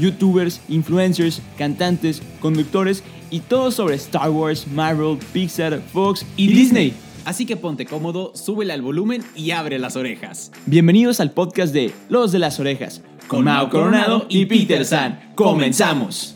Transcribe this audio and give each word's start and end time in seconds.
youtubers, 0.00 0.60
influencers, 0.68 1.42
cantantes, 1.56 2.22
conductores 2.40 3.04
y 3.30 3.40
todo 3.40 3.70
sobre 3.70 3.94
Star 3.96 4.30
Wars, 4.30 4.66
Marvel, 4.66 5.18
Pixar, 5.32 5.80
Fox 5.92 6.26
y, 6.36 6.48
Disney. 6.48 6.94
Así 7.24 7.46
que 7.46 7.56
ponte 7.56 7.86
cómodo, 7.86 8.32
súbele 8.34 8.72
al 8.72 8.82
volumen 8.82 9.22
y 9.36 9.50
abre 9.50 9.78
las 9.78 9.96
orejas. 9.96 10.50
Bienvenidos 10.66 11.20
al 11.20 11.32
podcast 11.32 11.72
de 11.72 11.92
Los 12.08 12.32
de 12.32 12.38
las 12.38 12.58
Orejas, 12.58 13.02
con 13.28 13.44
Mao 13.44 13.68
Coronado 13.68 14.26
y 14.28 14.46
Peter 14.46 14.84
San. 14.84 15.32
¡Comenzamos! 15.34 16.34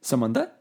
¿Samantha? 0.00 0.56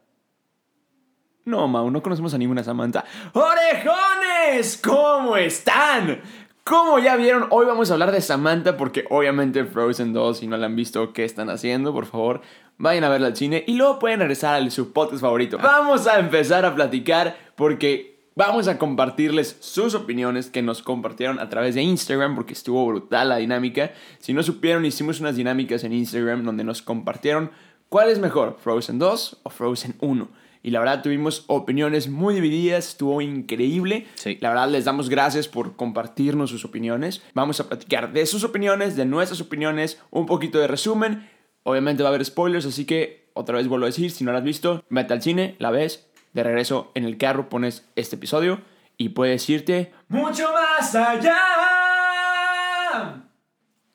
No, 1.46 1.68
Mau, 1.68 1.90
no 1.90 2.04
conocemos 2.04 2.34
a 2.36 2.38
ninguna 2.38 2.64
Samantha. 2.64 3.04
¡Orejones! 3.34 4.80
¿Cómo 4.84 5.36
están? 5.36 6.22
Como 6.64 7.00
ya 7.00 7.16
vieron, 7.16 7.48
hoy 7.50 7.66
vamos 7.66 7.90
a 7.90 7.94
hablar 7.94 8.12
de 8.12 8.22
Samantha 8.22 8.78
porque 8.78 9.06
obviamente 9.10 9.66
Frozen 9.66 10.14
2, 10.14 10.38
si 10.38 10.48
no 10.48 10.56
la 10.58 10.68
han 10.68 10.76
visto, 10.76 11.14
¿qué 11.14 11.26
están 11.26 11.50
haciendo? 11.50 11.94
Por 11.94 12.06
favor, 12.06 12.42
vayan 12.78 13.04
a 13.04 13.10
verla 13.10 13.28
al 13.28 13.36
cine 13.36 13.64
y 13.66 13.74
luego 13.74 13.98
pueden 13.98 14.20
regresar 14.20 14.62
a 14.62 14.70
su 14.70 14.94
podcast 14.94 15.22
favorito. 15.22 15.58
Vamos 15.58 16.06
a 16.06 16.20
empezar 16.20 16.66
a 16.66 16.76
platicar 16.76 17.38
porque 17.56 18.20
vamos 18.36 18.68
a 18.68 18.78
compartirles 18.78 19.58
sus 19.60 19.96
opiniones 19.96 20.50
que 20.50 20.62
nos 20.62 20.84
compartieron 20.84 21.40
a 21.40 21.50
través 21.50 21.76
de 21.76 21.82
Instagram 21.82 22.36
porque 22.36 22.54
estuvo 22.54 22.86
brutal 22.86 23.30
la 23.30 23.38
dinámica. 23.38 23.92
Si 24.20 24.34
no 24.34 24.44
supieron, 24.44 24.86
hicimos 24.86 25.20
unas 25.20 25.36
dinámicas 25.36 25.84
en 25.84 25.94
Instagram 25.94 26.46
donde 26.46 26.64
nos 26.64 26.82
compartieron 26.82 27.52
cuál 27.90 28.10
es 28.10 28.20
mejor, 28.20 28.58
Frozen 28.62 29.00
2 29.00 29.40
o 29.44 29.50
Frozen 29.50 29.96
1. 30.00 30.28
Y 30.62 30.72
la 30.72 30.80
verdad 30.80 31.02
tuvimos 31.02 31.46
opiniones 31.48 32.10
muy 32.10 32.36
divididas, 32.36 32.90
estuvo 32.90 33.22
increíble. 33.22 34.08
Sí. 34.16 34.38
La 34.42 34.50
verdad 34.50 34.70
les 34.70 34.86
damos 34.86 35.10
gracias 35.10 35.48
por 35.48 35.76
compartirnos 35.76 36.50
sus 36.50 36.66
opiniones. 36.66 37.24
Vamos 37.34 37.60
a 37.60 37.70
platicar 37.70 38.12
de 38.12 38.26
sus 38.26 38.44
opiniones, 38.44 38.96
de 38.96 39.06
nuestras 39.06 39.40
opiniones, 39.42 40.02
un 40.12 40.26
poquito 40.26 40.60
de 40.60 40.68
resumen. 40.68 41.30
Obviamente 41.64 42.04
va 42.04 42.10
a 42.10 42.12
haber 42.12 42.26
spoilers, 42.26 42.66
así 42.66 42.86
que 42.86 43.30
otra 43.34 43.58
vez 43.58 43.68
vuelvo 43.68 43.86
a 43.86 43.90
decir, 43.90 44.12
si 44.12 44.24
no 44.24 44.32
la 44.32 44.40
has 44.40 44.44
visto, 44.44 44.84
vete 44.90 45.14
al 45.14 45.22
cine, 45.22 45.56
la 45.60 45.72
ves, 45.72 46.10
de 46.34 46.44
regreso 46.44 46.92
en 46.94 47.06
el 47.06 47.18
carro 47.18 47.50
pones 47.50 47.88
este 47.96 48.16
episodio 48.16 48.62
y 48.98 49.10
puedes 49.10 49.50
irte 49.50 49.94
mucho 50.08 50.52
más 50.52 50.94
allá. 50.96 51.38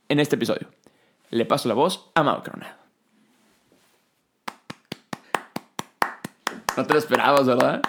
En 0.09 0.20
este 0.20 0.37
episodio, 0.37 0.69
le 1.31 1.45
paso 1.45 1.69
la 1.69 1.75
voz 1.75 2.11
a 2.15 2.23
Mau 2.23 2.42
Coronado. 2.42 2.83
No 6.77 6.84
te 6.84 6.92
lo 6.92 6.98
esperabas, 6.98 7.47
¿verdad? 7.47 7.83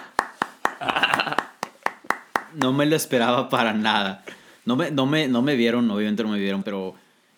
No 2.54 2.72
me 2.72 2.86
lo 2.86 2.94
esperaba 2.94 3.48
para 3.48 3.72
nada. 3.72 4.24
No 4.64 4.76
me, 4.76 4.92
no 4.92 5.06
me, 5.06 5.26
no 5.26 5.42
me 5.42 5.56
vieron, 5.56 5.90
obviamente 5.90 6.22
no 6.22 6.28
me 6.28 6.38
vieron, 6.38 6.62
pero 6.62 6.94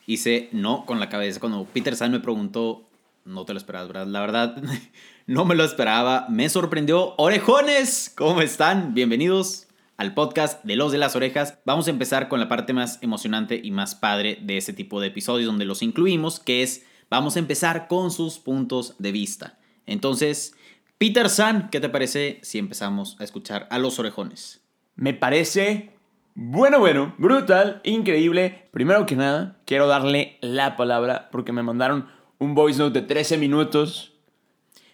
hice 0.07 0.51
no 0.53 0.85
con 0.85 1.01
la 1.01 1.09
cabeza. 1.09 1.41
Cuando 1.41 1.65
Peter 1.65 1.97
San 1.97 2.13
me 2.13 2.21
preguntó, 2.21 2.87
no 3.25 3.47
te 3.47 3.55
lo 3.55 3.59
esperabas, 3.59 3.89
¿verdad? 3.89 4.07
La 4.07 4.21
verdad, 4.21 4.63
no 5.27 5.47
me 5.47 5.55
lo 5.55 5.65
esperaba. 5.65 6.27
Me 6.29 6.51
sorprendió. 6.51 7.15
Orejones, 7.17 8.13
¿cómo 8.15 8.43
están? 8.43 8.93
Bienvenidos 8.93 9.69
al 9.97 10.13
podcast 10.13 10.63
de 10.65 10.77
Los 10.77 10.93
de 10.93 10.99
las 10.99 11.17
Orejas. 11.17 11.59
Vamos 11.65 11.87
a 11.87 11.91
empezar 11.91 12.29
con 12.29 12.41
la 12.41 12.49
parte 12.49 12.75
más 12.75 13.03
emocionante 13.03 13.59
y 13.63 13.71
más 13.71 13.95
padre 13.95 14.39
de 14.43 14.59
este 14.59 14.75
tipo 14.75 15.01
de 15.01 15.09
episodios 15.09 15.47
donde 15.47 15.65
los 15.65 15.83
incluimos, 15.83 16.41
que 16.41 16.63
es, 16.63 16.85
vamos 17.09 17.37
a 17.37 17.39
empezar 17.39 17.89
con 17.89 18.11
sus 18.11 18.39
puntos 18.39 18.97
de 18.99 19.13
vista. 19.13 19.59
Entonces, 19.87 20.55
Peter 20.99 21.31
San, 21.31 21.71
¿qué 21.71 21.81
te 21.81 21.89
parece 21.89 22.41
si 22.43 22.59
empezamos 22.59 23.17
a 23.21 23.25
escuchar 23.25 23.69
a 23.71 23.79
los 23.79 23.99
orejones? 23.99 24.61
Me 24.97 25.15
parece 25.15 25.93
bueno, 26.35 26.79
bueno, 26.79 27.15
brutal, 27.19 27.81
increíble. 27.83 28.69
Primero 28.71 29.07
que 29.07 29.17
nada, 29.17 29.57
quiero 29.65 29.89
darle 29.89 30.39
la 30.41 30.77
palabra 30.77 31.31
porque 31.33 31.53
me 31.53 31.65
mandaron 31.65 32.07
un 32.39 32.55
voice 32.55 32.79
note 32.79 33.01
de 33.01 33.07
13 33.07 33.39
minutos. 33.39 34.13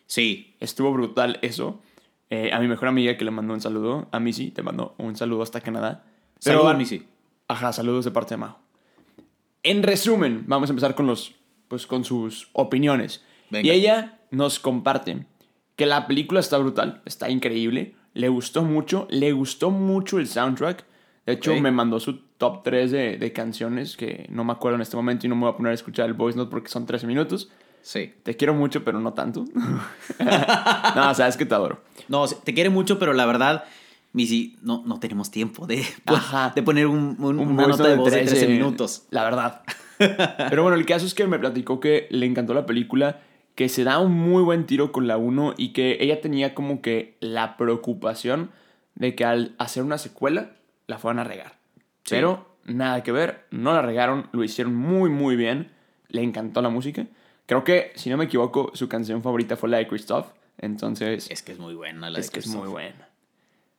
Sí, 0.06 0.54
Estuvo 0.60 0.90
brutal 0.92 1.38
eso. 1.42 1.82
Eh, 2.30 2.50
a 2.52 2.60
mi 2.60 2.68
mejor 2.68 2.88
amiga 2.88 3.18
que 3.18 3.24
le 3.26 3.30
mandó 3.30 3.52
un 3.52 3.60
saludo, 3.60 4.08
a 4.10 4.20
Missy, 4.20 4.50
te 4.50 4.62
mandó 4.62 4.94
un 4.96 5.16
saludo 5.16 5.42
hasta 5.42 5.60
Canadá. 5.60 6.06
Saludos, 6.38 6.72
a 6.72 6.74
Missy. 6.74 7.06
Ajá, 7.48 7.74
saludos 7.74 8.06
de 8.06 8.10
parte 8.10 8.34
de 8.34 8.38
Mao. 8.38 8.58
En 9.62 9.82
resumen, 9.82 10.44
vamos 10.46 10.70
a 10.70 10.72
empezar 10.72 10.94
con 10.94 11.06
los, 11.06 11.34
pues 11.68 11.86
con 11.86 12.04
sus 12.04 12.48
opiniones. 12.54 13.22
Venga. 13.50 13.66
Y 13.68 13.70
ella 13.70 14.18
nos 14.30 14.58
comparte 14.58 15.26
que 15.76 15.86
la 15.86 16.06
película 16.06 16.40
está 16.40 16.58
brutal, 16.58 17.02
está 17.04 17.28
increíble, 17.30 17.94
le 18.14 18.28
gustó 18.28 18.62
mucho, 18.62 19.06
le 19.10 19.32
gustó 19.32 19.70
mucho 19.70 20.18
el 20.18 20.26
soundtrack. 20.28 20.84
De 21.26 21.32
hecho, 21.32 21.54
me 21.58 21.70
mandó 21.70 21.98
su 22.00 22.18
top 22.36 22.62
3 22.62 22.90
de, 22.90 23.16
de 23.18 23.32
canciones 23.32 23.96
que 23.96 24.26
no 24.30 24.44
me 24.44 24.52
acuerdo 24.52 24.76
en 24.76 24.82
este 24.82 24.94
momento 24.96 25.26
y 25.26 25.30
no 25.30 25.36
me 25.36 25.42
voy 25.46 25.52
a 25.52 25.56
poner 25.56 25.70
a 25.72 25.74
escuchar 25.74 26.06
el 26.06 26.12
voice 26.12 26.36
note 26.36 26.50
porque 26.50 26.68
son 26.68 26.84
13 26.86 27.06
minutos. 27.06 27.50
sí. 27.82 28.12
Te 28.22 28.36
quiero 28.36 28.52
mucho, 28.54 28.84
pero 28.84 29.00
no 29.00 29.14
tanto. 29.14 29.44
no, 30.18 31.14
sabes 31.14 31.36
que 31.36 31.46
te 31.46 31.54
adoro. 31.54 31.80
No, 32.08 32.26
te 32.26 32.54
quiere 32.54 32.70
mucho, 32.70 32.98
pero 32.98 33.12
la 33.14 33.26
verdad, 33.26 33.64
Missy, 34.12 34.56
no, 34.62 34.82
no 34.86 35.00
tenemos 35.00 35.30
tiempo 35.30 35.66
de, 35.66 35.84
Ajá. 36.06 36.52
de 36.54 36.62
poner 36.62 36.86
un, 36.86 37.16
un- 37.18 37.38
Un 37.38 37.48
una 37.48 37.66
nota 37.68 37.88
de 37.88 37.96
voz 37.96 38.12
de 38.12 38.22
13 38.24 38.46
minutos. 38.48 39.06
La 39.10 39.24
verdad. 39.24 39.62
Pero 39.98 40.62
bueno, 40.62 40.76
el 40.76 40.84
caso 40.86 41.06
es 41.06 41.14
que 41.14 41.26
me 41.26 41.38
platicó 41.38 41.78
que 41.80 42.08
le 42.10 42.26
encantó 42.26 42.52
la 42.52 42.66
película, 42.66 43.22
que 43.54 43.68
se 43.68 43.84
da 43.84 43.98
un 43.98 44.12
muy 44.12 44.42
buen 44.42 44.66
tiro 44.66 44.92
con 44.92 45.06
la 45.06 45.16
1 45.16 45.54
y 45.56 45.72
que 45.72 45.98
ella 46.00 46.20
tenía 46.20 46.54
como 46.54 46.82
que 46.82 47.16
la 47.20 47.56
preocupación 47.56 48.50
de 48.94 49.14
que 49.14 49.24
al 49.24 49.54
hacer 49.58 49.82
una 49.82 49.98
secuela 49.98 50.52
la 50.86 50.98
fueran 50.98 51.20
a 51.20 51.24
regar. 51.24 51.52
Sí. 52.04 52.10
Pero 52.10 52.46
nada 52.64 53.02
que 53.02 53.12
ver, 53.12 53.46
no 53.50 53.72
la 53.72 53.82
regaron, 53.82 54.28
lo 54.32 54.44
hicieron 54.44 54.74
muy 54.74 55.10
muy 55.10 55.36
bien, 55.36 55.70
le 56.08 56.22
encantó 56.22 56.62
la 56.62 56.68
música. 56.68 57.06
Creo 57.46 57.62
que, 57.64 57.92
si 57.94 58.10
no 58.10 58.16
me 58.16 58.24
equivoco, 58.24 58.70
su 58.74 58.88
canción 58.88 59.22
favorita 59.22 59.56
fue 59.56 59.68
la 59.68 59.78
de 59.78 59.86
Christoph. 59.86 60.28
Entonces, 60.58 61.30
Es 61.30 61.42
que 61.42 61.52
es 61.52 61.58
muy 61.58 61.74
buena 61.74 62.10
la 62.10 62.18
es 62.18 62.26
de 62.26 62.32
que 62.32 62.40
es 62.40 62.46
muy 62.46 62.68
buena. 62.68 63.08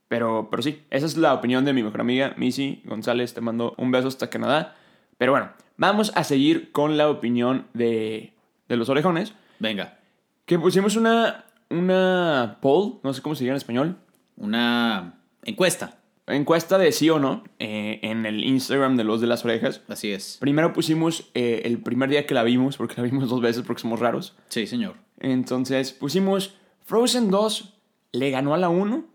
Pero, 0.07 0.49
pero 0.51 0.61
sí, 0.61 0.83
esa 0.91 1.05
es 1.05 1.17
la 1.17 1.33
opinión 1.33 1.65
de 1.65 1.73
mi 1.73 1.81
mejor 1.81 2.01
amiga, 2.01 2.35
Missy 2.37 2.81
González. 2.85 3.33
Te 3.33 3.41
mando 3.41 3.73
un 3.77 3.91
beso 3.91 4.07
hasta 4.07 4.29
Canadá. 4.29 4.75
Pero 5.17 5.31
bueno, 5.31 5.49
vamos 5.77 6.11
a 6.15 6.23
seguir 6.23 6.71
con 6.71 6.97
la 6.97 7.09
opinión 7.09 7.65
de, 7.73 8.33
de 8.67 8.77
los 8.77 8.89
orejones. 8.89 9.33
Venga, 9.59 9.99
Que 10.45 10.59
pusimos 10.59 10.95
una, 10.95 11.45
una 11.69 12.57
poll, 12.61 12.99
no 13.03 13.13
sé 13.13 13.21
cómo 13.21 13.35
se 13.35 13.43
diga 13.43 13.53
en 13.53 13.57
español. 13.57 13.97
una 14.37 15.19
encuesta. 15.43 15.97
Encuesta 16.27 16.79
de 16.79 16.91
sí 16.91 17.09
o 17.11 17.19
no 17.19 17.43
eh, 17.59 17.99
en 18.01 18.25
el 18.25 18.43
Instagram 18.43 18.97
de 18.97 19.03
los 19.03 19.21
de 19.21 19.27
las 19.27 19.45
orejas. 19.45 19.81
Así 19.87 20.11
es. 20.11 20.37
Primero 20.39 20.73
pusimos 20.73 21.29
eh, 21.35 21.61
el 21.65 21.77
primer 21.79 22.09
día 22.09 22.25
que 22.25 22.33
la 22.33 22.41
vimos, 22.43 22.77
porque 22.77 22.95
la 22.97 23.03
vimos 23.03 23.29
dos 23.29 23.41
veces 23.41 23.63
porque 23.65 23.83
somos 23.83 23.99
raros. 23.99 24.35
Sí, 24.49 24.65
señor. 24.65 24.95
Entonces 25.19 25.91
pusimos 25.93 26.55
Frozen 26.83 27.29
2 27.29 27.73
le 28.11 28.31
ganó 28.31 28.53
a 28.53 28.57
la 28.57 28.69
1 28.69 29.05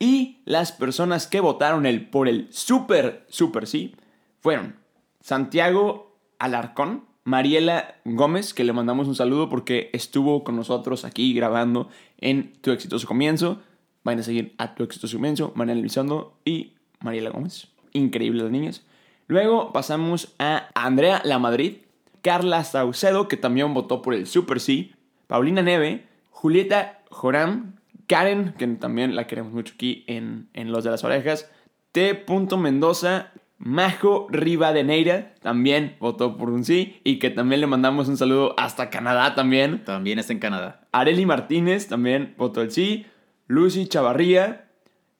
y 0.00 0.38
las 0.44 0.72
personas 0.72 1.26
que 1.26 1.40
votaron 1.40 1.86
el, 1.86 2.08
por 2.08 2.28
el 2.28 2.48
super, 2.50 3.24
super 3.28 3.66
sí 3.66 3.94
fueron 4.40 4.76
Santiago 5.20 6.16
Alarcón, 6.38 7.04
Mariela 7.28 7.96
Gómez, 8.06 8.54
que 8.54 8.64
le 8.64 8.72
mandamos 8.72 9.06
un 9.06 9.14
saludo 9.14 9.50
porque 9.50 9.90
estuvo 9.92 10.44
con 10.44 10.56
nosotros 10.56 11.04
aquí 11.04 11.34
grabando 11.34 11.90
en 12.16 12.54
Tu 12.62 12.70
Exitoso 12.70 13.06
Comienzo. 13.06 13.60
Vayan 14.02 14.20
a 14.20 14.22
seguir 14.22 14.54
a 14.56 14.74
Tu 14.74 14.82
Exitoso 14.82 15.18
Comienzo, 15.18 15.52
Mariela 15.54 15.78
Elizondo 15.78 16.38
y 16.46 16.72
Mariela 17.00 17.28
Gómez. 17.28 17.68
Increíbles 17.92 18.44
las 18.44 18.50
niñas. 18.50 18.82
Luego 19.26 19.74
pasamos 19.74 20.34
a 20.38 20.70
Andrea 20.74 21.20
La 21.22 21.38
Madrid, 21.38 21.76
Carla 22.22 22.64
Saucedo, 22.64 23.28
que 23.28 23.36
también 23.36 23.74
votó 23.74 24.00
por 24.00 24.14
el 24.14 24.26
Super 24.26 24.58
Sí, 24.58 24.94
Paulina 25.26 25.60
Neve, 25.60 26.06
Julieta 26.30 27.02
Joram, 27.10 27.74
Karen, 28.06 28.54
que 28.56 28.66
también 28.68 29.14
la 29.14 29.26
queremos 29.26 29.52
mucho 29.52 29.74
aquí 29.74 30.02
en, 30.06 30.48
en 30.54 30.72
Los 30.72 30.82
de 30.82 30.92
las 30.92 31.04
Orejas, 31.04 31.50
T. 31.92 32.24
Mendoza, 32.56 33.32
Majo 33.58 34.28
Rivadeneira, 34.30 35.34
también 35.40 35.96
votó 35.98 36.36
por 36.36 36.50
un 36.50 36.64
sí, 36.64 37.00
y 37.02 37.18
que 37.18 37.30
también 37.30 37.60
le 37.60 37.66
mandamos 37.66 38.08
un 38.08 38.16
saludo 38.16 38.54
hasta 38.56 38.88
Canadá 38.88 39.34
también. 39.34 39.84
También 39.84 40.18
está 40.18 40.32
en 40.32 40.38
Canadá. 40.38 40.86
Areli 40.92 41.26
Martínez 41.26 41.88
también 41.88 42.34
votó 42.38 42.62
el 42.62 42.70
sí. 42.70 43.06
Lucy 43.48 43.86
Chavarría, 43.86 44.70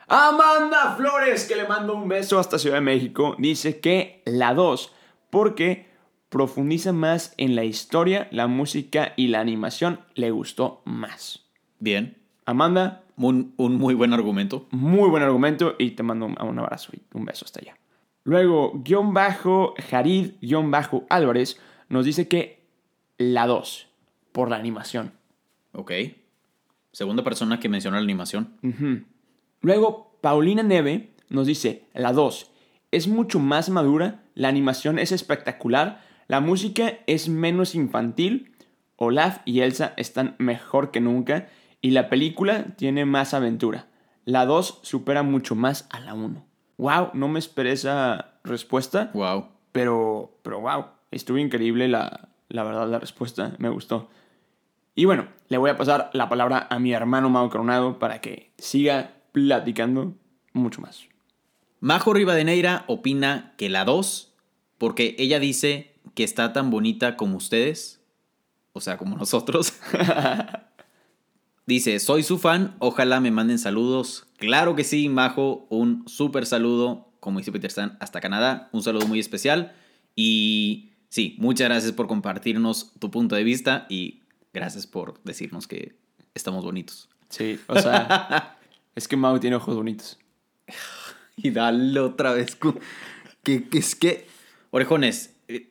Amanda 0.07 0.95
Flores, 0.95 1.45
que 1.45 1.55
le 1.55 1.67
mando 1.67 1.95
un 1.95 2.07
beso 2.07 2.37
hasta 2.37 2.59
Ciudad 2.59 2.75
de 2.75 2.81
México, 2.81 3.35
dice 3.39 3.79
que 3.79 4.21
la 4.25 4.53
2 4.53 4.93
porque 5.31 5.87
profundiza 6.35 6.91
más 6.91 7.33
en 7.37 7.55
la 7.55 7.63
historia, 7.63 8.27
la 8.29 8.47
música 8.47 9.13
y 9.15 9.27
la 9.27 9.39
animación 9.39 10.01
le 10.15 10.31
gustó 10.31 10.81
más. 10.83 11.45
Bien. 11.79 12.17
Amanda, 12.45 13.03
Un, 13.15 13.53
un 13.55 13.75
muy 13.77 13.93
buen 13.93 14.11
argumento. 14.11 14.67
muy 14.71 15.09
buen 15.09 15.23
argumento 15.23 15.75
y 15.79 15.91
te 15.91 16.03
mando 16.03 16.25
un, 16.25 16.35
un 16.37 16.59
abrazo 16.59 16.91
y 16.93 17.01
un 17.13 17.23
beso 17.23 17.45
hasta 17.45 17.61
allá. 17.61 17.77
Luego, 18.25 18.73
guion 18.83 19.13
bajo, 19.13 19.75
Jarid, 19.89 20.31
guion 20.41 20.71
bajo, 20.71 21.05
Álvarez, 21.09 21.57
nos 21.87 22.03
dice 22.03 22.27
que 22.27 22.65
la 23.17 23.47
2, 23.47 23.87
por 24.33 24.49
la 24.49 24.57
animación. 24.57 25.13
Ok. 25.71 25.93
Segunda 26.91 27.23
persona 27.23 27.61
que 27.61 27.69
menciona 27.69 27.95
la 27.95 28.03
animación. 28.03 29.05
Luego, 29.61 30.17
Paulina 30.19 30.63
Neve 30.63 31.11
nos 31.29 31.47
dice, 31.47 31.85
la 31.93 32.11
2, 32.11 32.51
es 32.91 33.07
mucho 33.07 33.39
más 33.39 33.69
madura, 33.69 34.25
la 34.33 34.49
animación 34.49 34.99
es 34.99 35.13
espectacular, 35.13 36.03
la 36.27 36.39
música 36.39 36.99
es 37.07 37.29
menos 37.29 37.75
infantil, 37.75 38.51
Olaf 38.97 39.39
y 39.45 39.61
Elsa 39.61 39.93
están 39.97 40.35
mejor 40.37 40.91
que 40.91 41.01
nunca 41.01 41.47
y 41.81 41.91
la 41.91 42.09
película 42.09 42.75
tiene 42.77 43.05
más 43.05 43.33
aventura. 43.33 43.87
La 44.23 44.45
2 44.45 44.79
supera 44.81 45.21
mucho 45.21 45.55
más 45.55 45.87
a 45.91 45.99
la 45.99 46.13
1. 46.13 46.45
Wow, 46.77 47.09
no 47.13 47.27
me 47.27 47.39
esperé 47.39 47.71
esa 47.73 48.39
respuesta, 48.43 49.11
Wow. 49.13 49.49
pero, 49.71 50.39
pero 50.41 50.61
wow, 50.61 50.85
estuvo 51.11 51.37
increíble 51.37 51.87
la, 51.87 52.29
la 52.49 52.63
verdad 52.63 52.89
la 52.89 52.99
respuesta, 52.99 53.55
me 53.59 53.69
gustó. 53.69 54.09
Y 54.95 55.05
bueno, 55.05 55.27
le 55.49 55.57
voy 55.57 55.69
a 55.69 55.77
pasar 55.77 56.09
la 56.13 56.29
palabra 56.29 56.67
a 56.69 56.79
mi 56.79 56.93
hermano 56.93 57.29
Mau 57.29 57.49
Coronado 57.49 57.99
para 57.99 58.19
que 58.21 58.51
siga 58.57 59.11
platicando 59.31 60.15
mucho 60.53 60.81
más. 60.81 61.03
Majo 61.81 62.13
Rivadeneira 62.13 62.85
opina 62.87 63.53
que 63.57 63.69
la 63.69 63.83
2, 63.85 64.33
porque 64.77 65.15
ella 65.19 65.39
dice 65.39 65.94
que 66.15 66.23
está 66.23 66.53
tan 66.53 66.71
bonita 66.71 67.17
como 67.17 67.37
ustedes, 67.37 68.01
o 68.73 68.81
sea, 68.81 68.97
como 68.97 69.15
nosotros. 69.17 69.73
dice, 71.67 71.99
soy 71.99 72.23
su 72.23 72.39
fan, 72.39 72.75
ojalá 72.79 73.19
me 73.19 73.31
manden 73.31 73.59
saludos. 73.59 74.25
Claro 74.37 74.75
que 74.75 74.83
sí, 74.83 75.09
Majo, 75.09 75.67
un 75.69 76.07
súper 76.07 76.45
saludo, 76.45 77.11
como 77.19 77.39
dice 77.39 77.51
Peter 77.51 77.67
Stan, 77.67 77.97
hasta 77.99 78.21
Canadá, 78.21 78.69
un 78.71 78.81
saludo 78.81 79.07
muy 79.07 79.19
especial. 79.19 79.75
Y 80.15 80.91
sí, 81.09 81.35
muchas 81.37 81.67
gracias 81.67 81.91
por 81.91 82.07
compartirnos 82.07 82.93
tu 82.99 83.11
punto 83.11 83.35
de 83.35 83.43
vista 83.43 83.85
y 83.89 84.21
gracias 84.53 84.87
por 84.87 85.21
decirnos 85.23 85.67
que 85.67 85.95
estamos 86.33 86.63
bonitos. 86.63 87.09
Sí, 87.29 87.59
o 87.67 87.79
sea, 87.79 88.57
es 88.95 89.07
que 89.07 89.17
Mau 89.17 89.37
tiene 89.39 89.57
ojos 89.57 89.75
bonitos. 89.75 90.17
Y 91.35 91.49
dale 91.51 91.99
otra 91.99 92.31
vez. 92.31 92.57
que 93.43 93.67
es 93.73 93.95
que. 93.95 94.27
Orejones, 94.71 95.35
eh, 95.47 95.69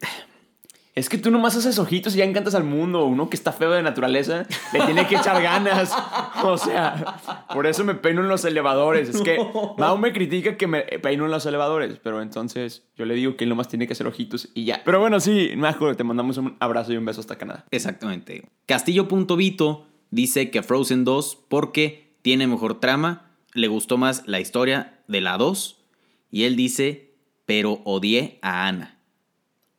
Es 0.95 1.09
que 1.09 1.19
tú 1.19 1.33
nomás 1.33 1.57
haces 1.57 1.79
ojitos 1.81 2.15
y 2.15 2.19
ya 2.19 2.25
encantas 2.25 2.55
al 2.55 2.63
mundo. 2.63 3.05
Uno 3.05 3.29
que 3.29 3.35
está 3.35 3.51
feo 3.51 3.73
de 3.73 3.83
naturaleza 3.83 4.47
le 4.73 4.81
tiene 4.83 5.09
que 5.09 5.17
echar 5.17 5.43
ganas. 5.43 5.93
O 6.45 6.59
sea, 6.59 7.47
por 7.55 7.67
eso 7.67 7.85
me 7.85 7.95
peino 7.95 8.21
en 8.21 8.29
los 8.29 8.45
elevadores. 8.45 9.09
Es 9.09 9.23
que 9.23 9.39
Mau 9.79 9.97
me 9.97 10.13
critica 10.13 10.59
que 10.59 10.67
me 10.67 10.83
peino 10.83 11.25
en 11.25 11.31
los 11.31 11.47
elevadores. 11.47 11.99
Pero 12.03 12.21
entonces 12.21 12.83
yo 12.97 13.07
le 13.07 13.15
digo 13.15 13.37
que 13.37 13.45
él 13.45 13.51
nomás 13.51 13.69
tiene 13.69 13.87
que 13.87 13.95
hacer 13.95 14.07
ojitos 14.07 14.51
y 14.55 14.65
ya. 14.67 14.83
Pero 14.85 15.01
bueno, 15.01 15.21
sí, 15.21 15.53
Majo, 15.57 15.95
te 15.97 16.05
mandamos 16.05 16.37
un 16.37 16.57
abrazo 16.61 16.93
y 16.93 16.97
un 16.99 17.05
beso 17.07 17.21
hasta 17.21 17.37
Canadá. 17.37 17.65
exactamente. 17.71 18.45
Castillo.vito 18.67 19.87
dice 20.11 20.51
que 20.51 20.63
Frozen 20.63 21.05
2 21.05 21.45
porque 21.49 22.15
tiene 22.23 22.47
mejor 22.47 22.79
trama, 22.79 23.31
le 23.55 23.69
gustó 23.69 23.97
más 23.97 24.25
la 24.27 24.41
historia 24.41 25.01
de 25.09 25.23
la 25.23 25.39
2. 25.39 25.79
Y 26.31 26.45
él 26.45 26.57
dice, 26.57 27.15
pero 27.47 27.81
odié 27.85 28.39
a 28.43 28.67
Ana. 28.67 28.99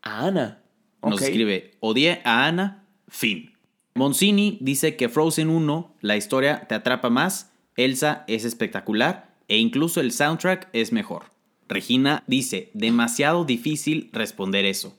A 0.02 0.26
Ana. 0.26 0.65
Nos 1.10 1.22
escribe, 1.22 1.72
odié 1.80 2.22
a 2.24 2.46
Ana, 2.46 2.86
fin. 3.08 3.54
Moncini 3.94 4.58
dice 4.60 4.98
que 4.98 5.10
Frozen 5.10 5.50
1, 5.50 5.96
la 6.02 6.18
historia 6.18 6.68
te 6.68 6.76
atrapa 6.76 7.10
más, 7.10 7.54
Elsa 7.78 8.26
es 8.28 8.44
espectacular 8.44 9.36
e 9.48 9.58
incluso 9.58 10.02
el 10.02 10.12
soundtrack 10.12 10.70
es 10.74 10.92
mejor. 10.92 11.32
Regina 11.68 12.24
dice, 12.28 12.72
demasiado 12.74 13.46
difícil 13.46 14.10
responder 14.14 14.66
eso. 14.66 14.98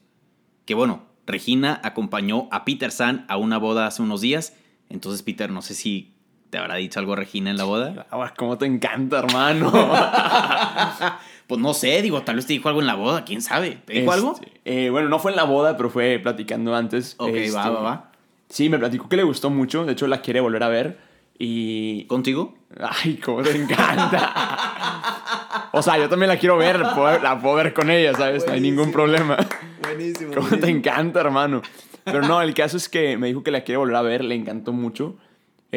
Que 0.65 0.75
bueno, 0.75 1.07
Regina 1.27 1.81
acompañó 1.83 2.49
a 2.51 2.65
Peter 2.65 2.91
San 2.91 3.25
a 3.29 3.37
una 3.37 3.59
boda 3.59 3.87
hace 3.87 4.03
unos 4.03 4.21
días, 4.21 4.57
entonces 4.89 5.23
Peter, 5.23 5.51
no 5.51 5.63
sé 5.63 5.75
si 5.75 6.16
te 6.51 6.59
habrá 6.59 6.77
dicho 6.77 7.01
algo 7.01 7.17
Regina 7.17 7.51
en 7.51 7.57
la 7.57 7.65
boda. 7.65 8.07
Ahora, 8.11 8.35
cómo 8.37 8.59
te 8.59 8.67
encanta, 8.67 9.19
hermano. 9.19 9.73
Pues 11.47 11.61
no 11.61 11.75
sé, 11.75 12.03
digo, 12.03 12.23
tal 12.23 12.37
vez 12.37 12.47
te 12.47 12.55
dijo 12.55 12.69
algo 12.69 12.81
en 12.81 12.89
la 12.89 12.97
boda, 12.97 13.25
quién 13.25 13.41
sabe. 13.41 13.79
¿Te 13.85 13.93
dijo 13.93 14.11
algo? 14.11 14.35
Este, 14.35 14.51
eh, 14.65 14.91
bueno, 14.91 15.09
no 15.09 15.21
fue 15.21 15.31
en 15.31 15.37
la 15.37 15.45
boda, 15.45 15.77
pero 15.77 15.91
fue 15.91 16.19
platicando 16.21 16.75
antes. 16.75 17.15
Ok, 17.19 17.29
Este, 17.29 17.57
va, 17.57 17.71
va, 17.71 17.81
va. 17.83 18.11
Sí, 18.49 18.69
me 18.69 18.79
platicó 18.79 19.09
que 19.09 19.17
le 19.17 19.23
gustó 19.23 19.49
mucho. 19.49 19.85
De 19.85 19.93
hecho, 19.93 20.09
la 20.09 20.23
quiere 20.23 20.41
volver 20.41 20.65
a 20.65 20.69
ver. 20.69 20.99
Y. 21.39 22.05
¿Contigo? 22.07 22.55
Ay, 22.81 23.17
cómo 23.25 23.43
te 23.43 23.57
encanta. 23.57 25.69
o 25.73 25.83
sea, 25.83 25.99
yo 25.99 26.09
también 26.09 26.29
la 26.29 26.37
quiero 26.37 26.57
ver. 26.57 26.81
la 26.81 27.39
puedo 27.41 27.55
ver 27.55 27.73
con 27.73 27.91
ella, 27.91 28.13
¿sabes? 28.15 28.45
No 28.47 28.53
hay 28.53 28.61
ningún 28.61 28.91
problema. 28.91 29.37
Buenísimo. 29.83 30.33
Cómo 30.35 30.49
te 30.49 30.69
encanta, 30.69 31.21
hermano. 31.21 31.63
Pero 32.03 32.23
no, 32.23 32.43
el 32.43 32.55
caso 32.55 32.77
es 32.77 32.89
que 32.89 33.17
me 33.17 33.29
dijo 33.29 33.45
que 33.45 33.53
la 33.53 33.63
quiere 33.63 33.77
volver 33.77 33.97
a 33.97 34.03
ver. 34.03 34.25
Le 34.25 34.35
encantó 34.35 34.73
mucho. 34.73 35.17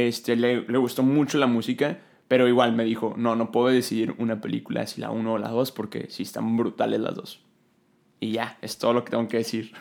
Este, 0.08 0.36
le, 0.36 0.62
le 0.62 0.78
gustó 0.78 1.04
mucho 1.04 1.38
la 1.38 1.48
música. 1.48 2.00
Pero 2.30 2.48
igual 2.48 2.74
me 2.74 2.86
dijo, 2.86 3.16
no, 3.18 3.36
no 3.36 3.52
puedo 3.52 3.68
decidir 3.70 4.14
una 4.20 4.40
película 4.40 4.86
si 4.86 5.02
la 5.02 5.10
uno 5.10 5.34
o 5.34 5.38
la 5.40 5.50
dos 5.50 5.72
porque 5.72 6.08
sí 6.12 6.24
están 6.24 6.56
brutales 6.58 7.00
las 7.00 7.16
dos. 7.16 7.42
Y 8.20 8.34
ya, 8.34 8.60
es 8.62 8.78
todo 8.78 8.94
lo 8.94 9.04
que 9.04 9.10
tengo 9.10 9.28
que 9.28 9.38
decir. 9.38 9.74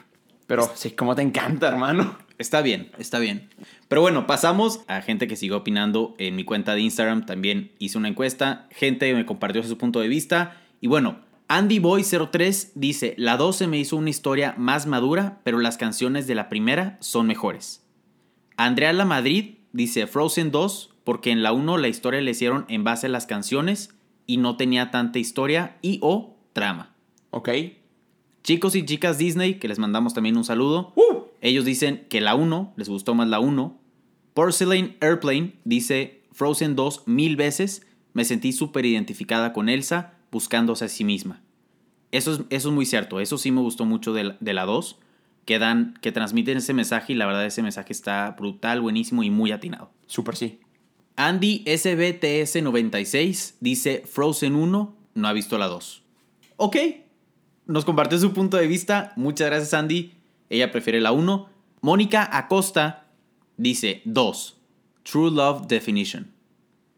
Pero 0.46 0.68
sí, 0.74 0.92
cómo 0.92 1.14
te 1.14 1.20
encanta, 1.20 1.68
hermano. 1.68 2.16
Está 2.38 2.62
bien, 2.62 2.90
está 2.96 3.18
bien. 3.18 3.50
Pero 3.88 4.00
bueno, 4.00 4.26
pasamos 4.26 4.80
a 4.88 5.02
gente 5.02 5.28
que 5.28 5.36
sigue 5.36 5.52
opinando 5.52 6.14
en 6.18 6.36
mi 6.36 6.44
cuenta 6.44 6.74
de 6.74 6.80
Instagram. 6.80 7.26
También 7.26 7.72
hice 7.78 7.98
una 7.98 8.08
encuesta. 8.08 8.66
Gente 8.70 9.12
me 9.12 9.26
compartió 9.26 9.62
su 9.62 9.76
punto 9.76 10.00
de 10.00 10.08
vista. 10.08 10.56
Y 10.80 10.86
bueno, 10.86 11.18
AndyBoy03 11.48 12.70
dice, 12.74 13.14
la 13.18 13.36
2 13.36 13.56
se 13.56 13.66
me 13.66 13.78
hizo 13.78 13.96
una 13.96 14.08
historia 14.08 14.54
más 14.56 14.86
madura, 14.86 15.40
pero 15.44 15.58
las 15.58 15.76
canciones 15.76 16.26
de 16.26 16.34
la 16.34 16.48
primera 16.48 16.96
son 17.00 17.26
mejores. 17.26 17.84
Andrea 18.56 18.94
La 18.94 19.04
Madrid 19.04 19.57
dice 19.78 20.08
Frozen 20.08 20.50
2 20.50 20.90
porque 21.04 21.30
en 21.30 21.42
la 21.42 21.52
1 21.52 21.78
la 21.78 21.88
historia 21.88 22.20
le 22.20 22.32
hicieron 22.32 22.66
en 22.68 22.84
base 22.84 23.06
a 23.06 23.10
las 23.10 23.26
canciones 23.26 23.94
y 24.26 24.36
no 24.36 24.56
tenía 24.56 24.90
tanta 24.90 25.20
historia 25.20 25.78
y 25.80 26.00
o 26.02 26.36
trama. 26.52 26.96
¿Ok? 27.30 27.48
Chicos 28.42 28.74
y 28.74 28.84
chicas 28.84 29.18
Disney, 29.18 29.54
que 29.54 29.68
les 29.68 29.78
mandamos 29.78 30.14
también 30.14 30.36
un 30.36 30.44
saludo. 30.44 30.92
Ellos 31.40 31.64
dicen 31.64 32.06
que 32.10 32.20
la 32.20 32.34
1, 32.34 32.74
les 32.76 32.88
gustó 32.88 33.14
más 33.14 33.28
la 33.28 33.38
1. 33.38 33.78
Porcelain 34.34 34.96
Airplane 35.00 35.54
dice 35.64 36.22
Frozen 36.32 36.74
2 36.74 37.04
mil 37.06 37.36
veces. 37.36 37.86
Me 38.12 38.24
sentí 38.24 38.52
súper 38.52 38.84
identificada 38.84 39.52
con 39.52 39.68
Elsa, 39.68 40.14
buscándose 40.32 40.86
a 40.86 40.88
sí 40.88 41.04
misma. 41.04 41.40
Eso 42.10 42.32
es, 42.32 42.40
eso 42.50 42.68
es 42.68 42.74
muy 42.74 42.84
cierto, 42.84 43.20
eso 43.20 43.38
sí 43.38 43.52
me 43.52 43.60
gustó 43.60 43.84
mucho 43.84 44.12
de 44.12 44.24
la, 44.24 44.36
de 44.40 44.54
la 44.54 44.64
2. 44.64 44.98
Que, 45.48 45.58
dan, 45.58 45.94
que 46.02 46.12
transmiten 46.12 46.58
ese 46.58 46.74
mensaje 46.74 47.14
y 47.14 47.16
la 47.16 47.24
verdad 47.24 47.46
ese 47.46 47.62
mensaje 47.62 47.90
está 47.90 48.36
brutal, 48.38 48.82
buenísimo 48.82 49.22
y 49.22 49.30
muy 49.30 49.50
atinado. 49.50 49.90
Súper 50.06 50.36
sí. 50.36 50.60
Andy 51.16 51.64
SBTS96 51.64 53.54
dice 53.58 54.02
Frozen 54.04 54.54
1, 54.54 54.94
no 55.14 55.26
ha 55.26 55.32
visto 55.32 55.56
la 55.56 55.68
2. 55.68 56.02
Ok, 56.58 56.76
nos 57.64 57.86
compartió 57.86 58.18
su 58.18 58.34
punto 58.34 58.58
de 58.58 58.66
vista. 58.66 59.14
Muchas 59.16 59.46
gracias, 59.46 59.72
Andy. 59.72 60.12
Ella 60.50 60.70
prefiere 60.70 61.00
la 61.00 61.12
1. 61.12 61.48
Mónica 61.80 62.28
Acosta 62.30 63.06
dice 63.56 64.02
2. 64.04 64.54
True 65.02 65.30
Love 65.30 65.66
Definition. 65.66 66.30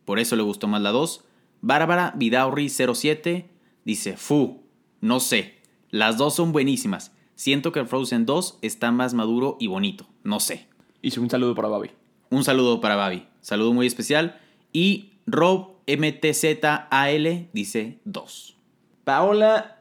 Por 0.05 0.19
eso 0.19 0.35
le 0.35 0.43
gustó 0.43 0.67
más 0.67 0.83
la 0.83 0.91
2. 0.91 1.25
Bárbara 1.61 2.17
Vidaurri07 2.19 3.45
dice 3.85 4.17
Fu. 4.17 4.65
No 5.01 5.21
sé. 5.21 5.61
Las 5.91 6.17
dos 6.17 6.35
son 6.35 6.51
buenísimas. 6.51 7.13
Siento 7.41 7.73
que 7.73 7.87
Frozen 7.87 8.27
2 8.27 8.59
está 8.61 8.93
más 8.93 9.15
maduro 9.15 9.57
y 9.59 9.67
bonito. 9.67 10.07
No 10.25 10.41
sé. 10.41 10.67
Y 11.01 11.19
un 11.19 11.31
saludo 11.31 11.55
para 11.55 11.69
Babi. 11.69 11.91
Un 12.29 12.45
saludo 12.45 12.83
para 12.83 12.97
Babi. 12.97 13.27
Saludo 13.41 13.73
muy 13.73 13.87
especial. 13.87 14.39
Y 14.75 15.15
Rob 15.25 15.77
MTZAL 15.87 17.49
dice 17.55 17.99
2. 18.05 18.59
Paola-RZG 19.05 19.79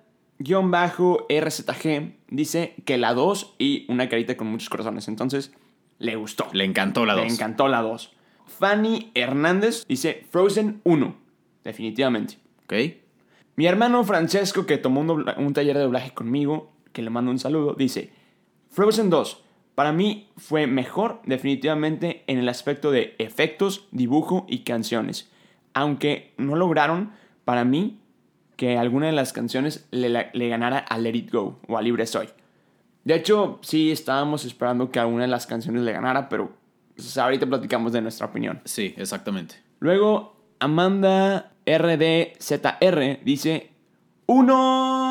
dice 2.30 2.76
que 2.86 2.98
la 2.98 3.14
2 3.14 3.56
y 3.60 3.86
una 3.90 4.08
carita 4.08 4.38
con 4.38 4.48
muchos 4.48 4.70
corazones. 4.70 5.10
Entonces, 5.10 5.52
le 5.98 6.16
gustó. 6.16 6.48
Le 6.54 6.64
encantó 6.64 7.06
la 7.06 7.16
2. 7.16 7.26
Le 7.26 7.34
encantó 7.34 7.68
la 7.68 7.82
2. 7.82 8.14
Fanny 8.48 9.12
Hernández 9.16 9.86
dice 9.86 10.26
Frozen 10.32 10.80
1. 10.86 11.14
Definitivamente. 11.66 12.38
Ok. 12.64 12.74
Mi 13.58 13.66
hermano 13.66 14.06
Francesco, 14.06 14.66
que 14.66 14.78
tomó 14.78 15.02
un, 15.02 15.26
un 15.38 15.54
taller 15.54 15.76
de 15.76 15.84
doblaje 15.84 16.14
conmigo, 16.14 16.72
que 17.00 17.04
le 17.04 17.10
mando 17.10 17.32
un 17.32 17.40
saludo, 17.40 17.76
dice 17.76 18.12
Frozen 18.72 19.10
2. 19.10 19.42
Para 19.74 19.94
mí 19.94 20.28
fue 20.36 20.68
mejor 20.68 21.22
definitivamente 21.26 22.26
en 22.28 22.40
el 22.40 22.50
aspecto 22.50 22.92
de 22.92 23.16
efectos, 23.20 23.88
dibujo 23.92 24.46
y 24.50 24.60
canciones. 24.66 25.32
Aunque 25.74 26.34
no 26.36 26.58
lograron, 26.58 27.12
para 27.46 27.64
mí, 27.64 28.02
que 28.58 28.78
alguna 28.78 29.06
de 29.06 29.14
las 29.14 29.32
canciones 29.32 29.88
le, 29.92 30.10
le, 30.10 30.50
ganara 30.50 30.80
a 30.80 30.98
Let 30.98 31.16
It 31.16 31.32
Go 31.32 31.62
o 31.70 31.78
a 31.78 31.82
Libre 31.82 32.06
Soy. 32.06 32.28
De 33.06 33.16
hecho, 33.16 33.60
sí 33.62 33.90
estábamos 33.90 34.44
esperando 34.44 34.92
que 34.92 35.00
alguna 35.00 35.22
de 35.22 35.30
las 35.30 35.48
canciones 35.48 35.84
le 35.84 35.94
ganara, 35.94 36.28
pero 36.28 36.52
pues, 36.98 37.18
ahorita 37.18 37.46
platicamos 37.46 37.94
de 37.94 38.02
nuestra 38.02 38.28
opinión. 38.28 38.60
Sí, 38.66 38.94
exactamente. 38.98 39.56
Luego, 39.80 40.36
Amanda 40.60 41.54
RDZR 41.66 43.24
dice: 43.24 43.72
Uno 44.26 45.09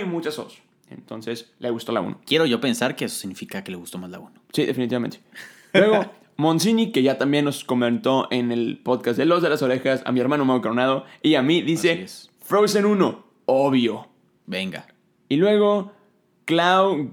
y 0.00 0.04
muchas 0.04 0.36
dos. 0.36 0.58
Entonces, 0.90 1.52
le 1.58 1.70
gustó 1.70 1.92
la 1.92 2.00
1. 2.00 2.20
Quiero 2.26 2.46
yo 2.46 2.60
pensar 2.60 2.96
que 2.96 3.04
eso 3.04 3.16
significa 3.16 3.62
que 3.62 3.70
le 3.70 3.76
gustó 3.76 3.98
más 3.98 4.10
la 4.10 4.18
1. 4.18 4.32
Sí, 4.52 4.66
definitivamente. 4.66 5.20
Luego, 5.72 6.04
Monsini, 6.36 6.90
que 6.90 7.02
ya 7.02 7.16
también 7.18 7.44
nos 7.44 7.64
comentó 7.64 8.26
en 8.30 8.50
el 8.50 8.80
podcast 8.82 9.18
de 9.18 9.26
Los 9.26 9.42
de 9.42 9.50
las 9.50 9.62
Orejas, 9.62 10.02
a 10.04 10.12
mi 10.12 10.20
hermano 10.20 10.44
Mau 10.44 10.60
Coronado 10.60 11.04
y 11.22 11.36
a 11.36 11.42
mí, 11.42 11.62
dice 11.62 12.06
Frozen 12.40 12.86
1, 12.86 13.24
obvio. 13.46 14.08
Venga. 14.46 14.88
Y 15.28 15.36
luego, 15.36 15.92
Clau-CGB, 16.46 17.04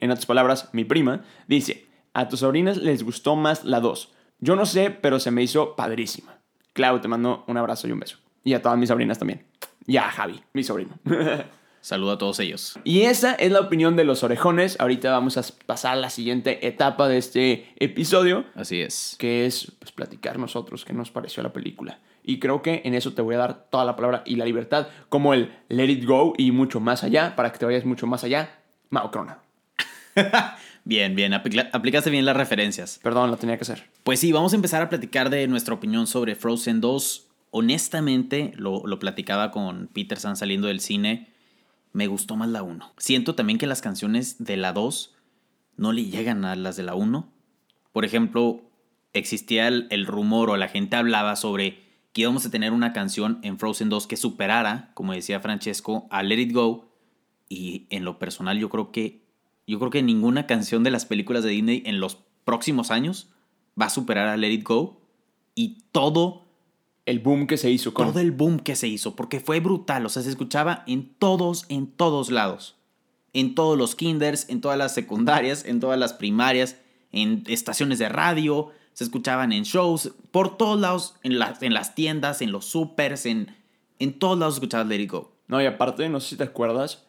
en 0.00 0.10
otras 0.10 0.26
palabras, 0.26 0.68
mi 0.72 0.84
prima, 0.84 1.24
dice, 1.48 1.86
a 2.14 2.28
tus 2.28 2.40
sobrinas 2.40 2.76
les 2.76 3.02
gustó 3.02 3.34
más 3.34 3.64
la 3.64 3.80
2. 3.80 4.12
Yo 4.38 4.54
no 4.54 4.66
sé, 4.66 4.90
pero 4.90 5.18
se 5.18 5.30
me 5.30 5.42
hizo 5.42 5.74
padrísima. 5.74 6.38
Clau, 6.72 7.00
te 7.00 7.08
mando 7.08 7.44
un 7.48 7.56
abrazo 7.56 7.88
y 7.88 7.92
un 7.92 8.00
beso. 8.00 8.18
Y 8.44 8.54
a 8.54 8.62
todas 8.62 8.78
mis 8.78 8.88
sobrinas 8.88 9.18
también. 9.18 9.44
Y 9.86 9.96
a 9.96 10.10
Javi, 10.10 10.42
mi 10.52 10.62
sobrino. 10.62 10.98
Saludo 11.82 12.12
a 12.12 12.18
todos 12.18 12.38
ellos. 12.38 12.78
Y 12.84 13.02
esa 13.02 13.34
es 13.34 13.50
la 13.50 13.58
opinión 13.58 13.96
de 13.96 14.04
los 14.04 14.22
orejones. 14.22 14.78
Ahorita 14.78 15.10
vamos 15.10 15.36
a 15.36 15.42
pasar 15.66 15.94
a 15.94 15.96
la 15.96 16.10
siguiente 16.10 16.64
etapa 16.68 17.08
de 17.08 17.18
este 17.18 17.74
episodio. 17.80 18.44
Así 18.54 18.80
es. 18.80 19.16
Que 19.18 19.46
es 19.46 19.72
pues, 19.80 19.90
platicar 19.90 20.38
nosotros 20.38 20.84
qué 20.84 20.92
nos 20.92 21.10
pareció 21.10 21.42
la 21.42 21.52
película. 21.52 21.98
Y 22.22 22.38
creo 22.38 22.62
que 22.62 22.82
en 22.84 22.94
eso 22.94 23.14
te 23.14 23.22
voy 23.22 23.34
a 23.34 23.38
dar 23.38 23.68
toda 23.68 23.84
la 23.84 23.96
palabra 23.96 24.22
y 24.24 24.36
la 24.36 24.44
libertad, 24.44 24.86
como 25.08 25.34
el 25.34 25.52
let 25.68 25.88
it 25.88 26.04
go 26.06 26.34
y 26.38 26.52
mucho 26.52 26.78
más 26.78 27.02
allá, 27.02 27.34
para 27.34 27.50
que 27.50 27.58
te 27.58 27.66
vayas 27.66 27.84
mucho 27.84 28.06
más 28.06 28.22
allá. 28.22 28.60
Mao 28.90 29.10
Crona. 29.10 29.38
bien, 30.84 31.16
bien, 31.16 31.34
aplicaste 31.34 32.10
bien 32.10 32.24
las 32.24 32.36
referencias. 32.36 33.00
Perdón, 33.02 33.32
lo 33.32 33.38
tenía 33.38 33.56
que 33.56 33.62
hacer. 33.62 33.88
Pues 34.04 34.20
sí, 34.20 34.30
vamos 34.30 34.52
a 34.52 34.56
empezar 34.56 34.82
a 34.82 34.88
platicar 34.88 35.30
de 35.30 35.48
nuestra 35.48 35.74
opinión 35.74 36.06
sobre 36.06 36.36
Frozen 36.36 36.80
2. 36.80 37.31
Honestamente, 37.54 38.52
lo, 38.56 38.82
lo 38.86 38.98
platicaba 38.98 39.52
con 39.52 39.86
Peterson 39.86 40.36
saliendo 40.36 40.66
del 40.66 40.80
cine 40.80 41.32
me 41.92 42.06
gustó 42.06 42.36
más 42.36 42.48
la 42.48 42.62
1. 42.62 42.92
Siento 42.96 43.34
también 43.34 43.58
que 43.58 43.66
las 43.66 43.82
canciones 43.82 44.42
de 44.42 44.56
la 44.56 44.72
2 44.72 45.14
no 45.76 45.92
le 45.92 46.06
llegan 46.06 46.44
a 46.44 46.56
las 46.56 46.76
de 46.76 46.82
la 46.82 46.94
1. 46.94 47.30
Por 47.92 48.04
ejemplo, 48.04 48.62
existía 49.12 49.68
el, 49.68 50.06
rumor 50.06 50.50
o 50.50 50.56
la 50.56 50.68
gente 50.68 50.96
hablaba 50.96 51.36
sobre 51.36 51.82
que 52.12 52.22
íbamos 52.22 52.44
a 52.46 52.50
tener 52.50 52.72
una 52.72 52.92
canción 52.92 53.38
en 53.42 53.58
Frozen 53.58 53.88
2 53.88 54.06
que 54.06 54.16
superara, 54.16 54.90
como 54.94 55.12
decía 55.12 55.40
Francesco, 55.40 56.06
a 56.10 56.22
Let 56.22 56.40
It 56.40 56.52
Go. 56.52 56.90
Y 57.48 57.86
en 57.90 58.04
lo 58.04 58.18
personal 58.18 58.58
yo 58.58 58.70
creo 58.70 58.90
que 58.92 59.22
yo 59.66 59.78
creo 59.78 59.90
que 59.90 60.02
ninguna 60.02 60.46
canción 60.46 60.82
de 60.82 60.90
las 60.90 61.06
películas 61.06 61.44
de 61.44 61.50
Disney 61.50 61.82
en 61.86 62.00
los 62.00 62.18
próximos 62.44 62.90
años 62.90 63.30
va 63.80 63.86
a 63.86 63.90
superar 63.90 64.28
a 64.28 64.36
Let 64.36 64.50
It 64.50 64.64
Go. 64.64 65.00
Y 65.54 65.84
todo 65.92 66.41
el 67.06 67.18
boom 67.18 67.46
que 67.46 67.56
se 67.56 67.70
hizo. 67.70 67.94
Con... 67.94 68.08
Todo 68.08 68.20
el 68.20 68.32
boom 68.32 68.60
que 68.60 68.76
se 68.76 68.88
hizo, 68.88 69.16
porque 69.16 69.40
fue 69.40 69.60
brutal, 69.60 70.06
o 70.06 70.08
sea, 70.08 70.22
se 70.22 70.30
escuchaba 70.30 70.84
en 70.86 71.14
todos, 71.14 71.66
en 71.68 71.86
todos 71.86 72.30
lados. 72.30 72.76
En 73.32 73.54
todos 73.54 73.78
los 73.78 73.94
kinders, 73.94 74.48
en 74.48 74.60
todas 74.60 74.76
las 74.76 74.92
secundarias, 74.94 75.64
en 75.64 75.80
todas 75.80 75.98
las 75.98 76.12
primarias, 76.12 76.76
en 77.12 77.44
estaciones 77.46 77.98
de 77.98 78.08
radio, 78.08 78.70
se 78.92 79.04
escuchaban 79.04 79.52
en 79.52 79.62
shows, 79.62 80.12
por 80.30 80.56
todos 80.56 80.78
lados, 80.78 81.14
en, 81.22 81.38
las 81.38 81.62
en 81.62 81.72
las 81.72 81.94
tiendas, 81.94 82.42
en 82.42 82.52
los 82.52 82.66
supers, 82.66 83.24
en, 83.26 83.54
en 83.98 84.18
todos 84.18 84.38
lados 84.38 84.54
escuchabas 84.54 84.86
Let 84.86 85.00
It 85.00 85.10
Go. 85.10 85.32
No, 85.48 85.62
y 85.62 85.66
aparte, 85.66 86.08
no 86.08 86.20
sé 86.20 86.30
si 86.30 86.36
te 86.36 86.44
acuerdas 86.44 87.04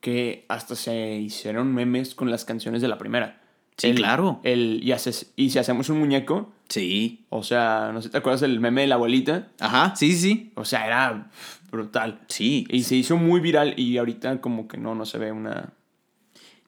que 0.00 0.44
hasta 0.48 0.76
se 0.76 1.16
hicieron 1.16 1.72
memes 1.72 2.14
con 2.14 2.30
las 2.30 2.44
canciones 2.44 2.82
de 2.82 2.88
la 2.88 2.98
primera. 2.98 3.41
Sí, 3.76 3.94
claro. 3.94 4.40
El, 4.44 4.80
y, 4.82 4.92
haces, 4.92 5.32
y 5.36 5.50
si 5.50 5.58
hacemos 5.58 5.88
un 5.88 5.98
muñeco. 5.98 6.52
Sí. 6.68 7.24
O 7.30 7.42
sea, 7.42 7.90
no 7.92 8.00
sé 8.02 8.10
te 8.10 8.18
acuerdas 8.18 8.40
del 8.40 8.60
meme 8.60 8.82
de 8.82 8.86
la 8.86 8.96
abuelita. 8.96 9.48
Ajá, 9.60 9.94
sí, 9.96 10.12
sí, 10.12 10.18
sí. 10.18 10.52
O 10.54 10.64
sea, 10.64 10.86
era 10.86 11.30
brutal. 11.70 12.20
Sí. 12.28 12.66
Y 12.70 12.84
se 12.84 12.96
hizo 12.96 13.16
muy 13.16 13.40
viral 13.40 13.78
y 13.78 13.98
ahorita 13.98 14.40
como 14.40 14.68
que 14.68 14.78
no, 14.78 14.94
no 14.94 15.06
se 15.06 15.18
ve 15.18 15.32
una... 15.32 15.72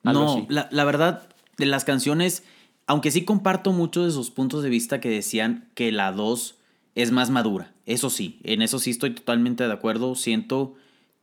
No, 0.02 0.46
la, 0.50 0.68
la, 0.70 0.84
verdad, 0.84 1.28
de 1.56 1.64
las 1.64 1.84
canciones, 1.84 2.44
aunque 2.86 3.10
sí 3.10 3.24
comparto 3.24 3.72
muchos 3.72 4.04
de 4.04 4.12
sus 4.12 4.30
puntos 4.30 4.62
de 4.62 4.68
vista 4.68 5.00
que 5.00 5.08
decían 5.08 5.70
que 5.74 5.92
la 5.92 6.12
2 6.12 6.58
es 6.94 7.10
más 7.10 7.30
madura. 7.30 7.72
Eso 7.86 8.10
sí, 8.10 8.38
en 8.44 8.60
eso 8.60 8.78
sí 8.78 8.90
estoy 8.90 9.14
totalmente 9.14 9.66
de 9.66 9.72
acuerdo. 9.72 10.14
Siento 10.14 10.74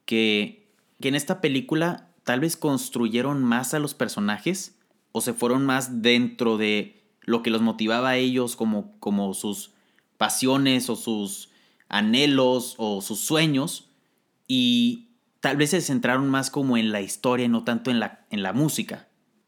que, 0.06 0.68
que 1.00 1.10
en 1.10 1.16
esta 1.16 1.42
película 1.42 2.08
tal 2.24 2.40
vez 2.40 2.58
construyeron 2.58 3.44
más 3.44 3.76
a 3.76 3.80
los 3.80 3.94
personajes 3.94 4.76
o 5.12 5.22
se 5.22 5.34
fueron 5.34 5.66
más 5.66 6.02
dentro 6.02 6.58
de 6.58 7.02
lo 7.22 7.44
que 7.44 7.50
los 7.50 7.62
motivaba 7.62 8.10
a 8.10 8.18
ellos 8.18 8.56
como, 8.56 8.98
como 9.00 9.34
sus 9.34 9.72
pasiones 10.18 10.90
o 10.90 10.96
sus 10.96 11.50
anhelos 11.90 12.76
o 12.78 13.02
sus 13.02 13.20
sueños 13.20 13.90
y 14.48 15.10
tal 15.40 15.58
vez 15.58 15.72
se 15.72 15.82
centraron 15.82 16.30
más 16.30 16.50
como 16.50 16.78
en 16.78 16.92
la 16.92 17.02
historia 17.02 17.46
y 17.46 17.50
no 17.50 17.64
tanto 17.64 17.92
en 17.92 18.00
la, 18.00 18.26
en 18.30 18.44
la 18.44 18.54
música. 18.54 19.08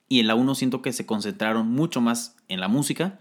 Y 0.09 0.19
en 0.19 0.27
la 0.27 0.35
1 0.35 0.55
siento 0.55 0.81
que 0.81 0.93
se 0.93 1.05
concentraron 1.05 1.71
mucho 1.71 2.01
más 2.01 2.35
en 2.47 2.59
la 2.59 2.67
música, 2.67 3.19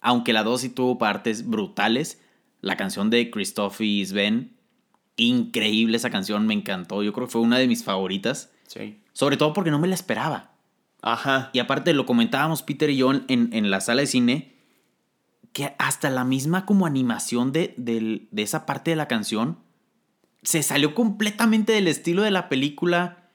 aunque 0.00 0.32
la 0.32 0.44
2 0.44 0.60
sí 0.60 0.68
tuvo 0.68 0.98
partes 0.98 1.46
brutales. 1.46 2.22
La 2.60 2.76
canción 2.76 3.10
de 3.10 3.30
Christoph 3.30 3.80
y 3.80 4.04
Sven, 4.04 4.56
increíble 5.16 5.96
esa 5.96 6.10
canción, 6.10 6.46
me 6.46 6.54
encantó. 6.54 7.02
Yo 7.02 7.12
creo 7.12 7.26
que 7.26 7.32
fue 7.32 7.42
una 7.42 7.58
de 7.58 7.68
mis 7.68 7.84
favoritas. 7.84 8.50
Sí. 8.66 9.00
Sobre 9.12 9.36
todo 9.36 9.52
porque 9.52 9.70
no 9.70 9.78
me 9.78 9.88
la 9.88 9.94
esperaba. 9.94 10.55
Ajá. 11.02 11.50
Y 11.52 11.58
aparte 11.58 11.92
lo 11.94 12.06
comentábamos 12.06 12.62
Peter 12.62 12.90
y 12.90 12.96
yo 12.96 13.12
en, 13.12 13.24
en 13.28 13.70
la 13.70 13.80
sala 13.80 14.00
de 14.00 14.06
cine, 14.06 14.56
que 15.56 15.74
hasta 15.78 16.10
la 16.10 16.24
misma 16.24 16.66
como 16.66 16.84
animación 16.84 17.50
de, 17.50 17.72
de, 17.78 18.42
esa 18.42 18.66
parte 18.66 18.90
de 18.90 18.96
la 18.96 19.08
canción 19.08 19.56
se 20.42 20.62
salió 20.62 20.94
completamente 20.94 21.72
del 21.72 21.88
estilo 21.88 22.20
de 22.20 22.30
la 22.30 22.50
película. 22.50 23.30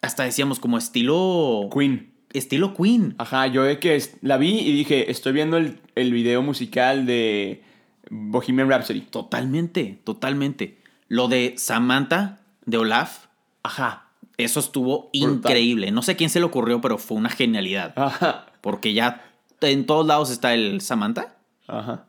Hasta 0.00 0.22
decíamos 0.22 0.60
como 0.60 0.78
estilo... 0.78 1.68
Queen. 1.76 2.12
Estilo 2.32 2.72
Queen. 2.72 3.16
Ajá, 3.18 3.48
yo 3.48 3.64
de 3.64 3.80
que 3.80 4.00
la 4.20 4.36
vi 4.36 4.60
y 4.60 4.70
dije, 4.70 5.10
estoy 5.10 5.32
viendo 5.32 5.56
el, 5.56 5.80
el 5.96 6.12
video 6.12 6.40
musical 6.40 7.04
de 7.04 7.64
Bohemian 8.08 8.68
Rhapsody. 8.68 9.00
Totalmente, 9.00 9.98
totalmente. 10.04 10.78
Lo 11.08 11.26
de 11.26 11.54
Samantha, 11.58 12.38
de 12.64 12.76
Olaf. 12.76 13.26
Ajá. 13.64 14.11
Eso 14.42 14.60
estuvo 14.60 15.08
increíble. 15.12 15.90
No 15.90 16.02
sé 16.02 16.16
quién 16.16 16.30
se 16.30 16.38
le 16.40 16.46
ocurrió, 16.46 16.80
pero 16.80 16.98
fue 16.98 17.16
una 17.16 17.30
genialidad. 17.30 17.92
Ajá. 17.96 18.46
Porque 18.60 18.92
ya 18.92 19.24
en 19.60 19.86
todos 19.86 20.06
lados 20.06 20.30
está 20.30 20.54
el 20.54 20.80
Samantha. 20.80 21.36
Ajá. 21.66 22.06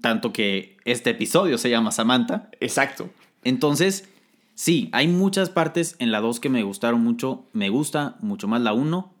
Tanto 0.00 0.32
que 0.32 0.76
este 0.84 1.10
episodio 1.10 1.58
se 1.58 1.70
llama 1.70 1.92
Samantha. 1.92 2.50
Exacto. 2.60 3.10
Entonces, 3.44 4.08
sí, 4.54 4.88
hay 4.92 5.08
muchas 5.08 5.50
partes 5.50 5.96
en 5.98 6.10
la 6.10 6.20
2 6.20 6.40
que 6.40 6.48
me 6.48 6.62
gustaron 6.62 7.02
mucho. 7.02 7.44
Me 7.52 7.68
gusta 7.68 8.16
mucho 8.20 8.48
más 8.48 8.60
la 8.60 8.72
1. 8.72 9.12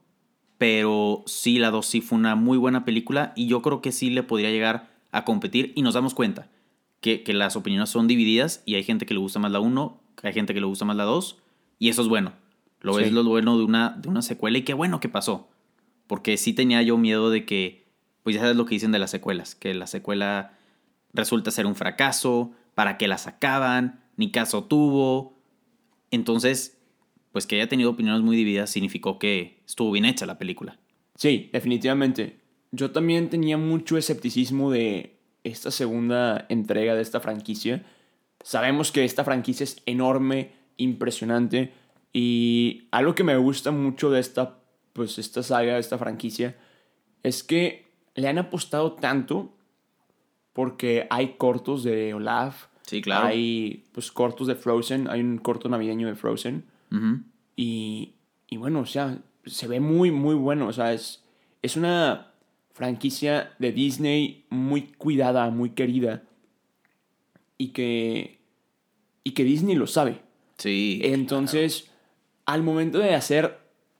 pero 0.58 1.22
sí, 1.26 1.58
la 1.58 1.70
2 1.70 1.84
sí 1.84 2.00
fue 2.00 2.18
una 2.18 2.36
muy 2.36 2.58
buena 2.58 2.84
película 2.84 3.32
y 3.36 3.46
yo 3.48 3.60
creo 3.62 3.80
que 3.82 3.92
sí 3.92 4.10
le 4.10 4.22
podría 4.22 4.50
llegar 4.50 4.88
a 5.10 5.24
competir 5.24 5.72
y 5.74 5.82
nos 5.82 5.94
damos 5.94 6.14
cuenta 6.14 6.48
que, 7.00 7.22
que 7.22 7.32
las 7.34 7.56
opiniones 7.56 7.90
son 7.90 8.06
divididas 8.06 8.62
y 8.64 8.76
hay 8.76 8.84
gente 8.84 9.04
que 9.04 9.14
le 9.14 9.20
gusta 9.20 9.38
más 9.38 9.52
la 9.52 9.60
1, 9.60 10.00
hay 10.22 10.32
gente 10.32 10.54
que 10.54 10.60
le 10.60 10.66
gusta 10.66 10.84
más 10.84 10.96
la 10.96 11.04
2 11.04 11.36
y 11.78 11.88
eso 11.88 12.02
es 12.02 12.08
bueno. 12.08 12.32
Lo 12.84 12.98
Sí. 12.98 13.04
es 13.04 13.12
lo 13.12 13.24
bueno 13.24 13.56
de 13.56 13.64
una, 13.64 13.90
de 13.98 14.08
una 14.10 14.20
secuela 14.20 14.58
y 14.58 14.62
qué 14.62 14.74
bueno 14.74 15.00
que 15.00 15.08
pasó. 15.08 15.48
Porque 16.06 16.36
sí 16.36 16.52
tenía 16.52 16.82
yo 16.82 16.98
miedo 16.98 17.30
de 17.30 17.46
que, 17.46 17.86
pues 18.22 18.34
ya 18.36 18.42
sabes 18.42 18.56
lo 18.56 18.66
que 18.66 18.74
dicen 18.74 18.92
de 18.92 18.98
las 18.98 19.10
secuelas, 19.10 19.54
que 19.54 19.72
la 19.72 19.86
secuela 19.86 20.52
resulta 21.14 21.50
ser 21.50 21.64
un 21.64 21.76
fracaso, 21.76 22.52
para 22.74 22.98
qué 22.98 23.08
la 23.08 23.16
sacaban, 23.16 24.00
ni 24.16 24.30
caso 24.30 24.64
tuvo. 24.64 25.34
Entonces, 26.10 26.78
pues 27.32 27.46
que 27.46 27.56
haya 27.56 27.68
tenido 27.68 27.90
opiniones 27.90 28.20
muy 28.20 28.36
divididas 28.36 28.68
significó 28.68 29.18
que 29.18 29.60
estuvo 29.66 29.90
bien 29.90 30.04
hecha 30.04 30.26
la 30.26 30.36
película. 30.38 30.76
Sí, 31.14 31.48
definitivamente. 31.54 32.38
Yo 32.70 32.90
también 32.90 33.30
tenía 33.30 33.56
mucho 33.56 33.96
escepticismo 33.96 34.70
de 34.70 35.16
esta 35.42 35.70
segunda 35.70 36.44
entrega 36.50 36.94
de 36.94 37.00
esta 37.02 37.20
franquicia. 37.20 37.82
Sabemos 38.42 38.92
que 38.92 39.04
esta 39.04 39.24
franquicia 39.24 39.64
es 39.64 39.80
enorme, 39.86 40.50
impresionante 40.76 41.72
y 42.14 42.88
algo 42.92 43.14
que 43.14 43.24
me 43.24 43.36
gusta 43.36 43.70
mucho 43.72 44.10
de 44.10 44.20
esta 44.20 44.58
pues 44.94 45.18
esta 45.18 45.42
saga, 45.42 45.74
de 45.74 45.80
esta 45.80 45.98
franquicia 45.98 46.56
es 47.22 47.42
que 47.42 47.88
le 48.14 48.28
han 48.28 48.38
apostado 48.38 48.92
tanto 48.92 49.52
porque 50.52 51.06
hay 51.10 51.34
cortos 51.36 51.82
de 51.84 52.14
Olaf, 52.14 52.68
Sí, 52.82 53.02
claro. 53.02 53.26
hay 53.26 53.84
pues 53.92 54.12
cortos 54.12 54.46
de 54.46 54.54
Frozen, 54.54 55.08
hay 55.08 55.20
un 55.20 55.38
corto 55.38 55.68
navideño 55.68 56.06
de 56.06 56.14
Frozen 56.14 56.64
y, 57.56 58.14
y 58.48 58.56
bueno, 58.56 58.80
o 58.80 58.86
sea, 58.86 59.18
se 59.46 59.66
ve 59.66 59.80
muy, 59.80 60.10
muy 60.12 60.34
bueno. 60.36 60.68
O 60.68 60.72
sea, 60.72 60.92
es, 60.92 61.24
es 61.62 61.76
una 61.76 62.32
franquicia 62.72 63.52
de 63.58 63.72
Disney 63.72 64.44
muy 64.50 64.82
cuidada, 64.82 65.50
muy 65.50 65.70
querida. 65.70 66.22
Y 67.58 67.68
que, 67.68 68.38
y 69.24 69.32
que 69.32 69.44
Disney 69.44 69.74
lo 69.76 69.86
sabe. 69.86 70.20
Sí. 70.58 71.00
Entonces, 71.02 71.90
al 72.46 72.62
momento 72.62 72.98
de 72.98 73.14
hacer 73.14 73.58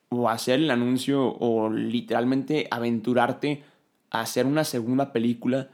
o 0.09 0.29
hacer 0.29 0.61
el 0.61 0.71
anuncio 0.71 1.37
o 1.39 1.71
literalmente 1.71 2.69
aventurarte 2.71 3.65
a 4.11 4.21
hacer 4.21 4.47
una 4.47 4.65
segunda 4.65 5.13
película, 5.13 5.71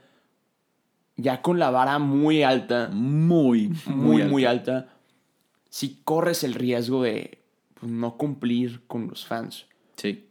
ya 1.15 1.41
con 1.41 1.59
la 1.59 1.69
vara 1.69 1.99
muy 1.99 2.43
alta, 2.43 2.89
muy, 2.91 3.71
muy, 3.85 4.23
muy 4.23 4.45
alta, 4.45 4.89
si 5.69 6.01
corres 6.03 6.43
el 6.43 6.55
riesgo 6.55 7.03
de 7.03 7.39
pues, 7.79 7.91
no 7.91 8.17
cumplir 8.17 8.81
con 8.87 9.07
los 9.07 9.25
fans. 9.25 9.67
Sí. 9.95 10.27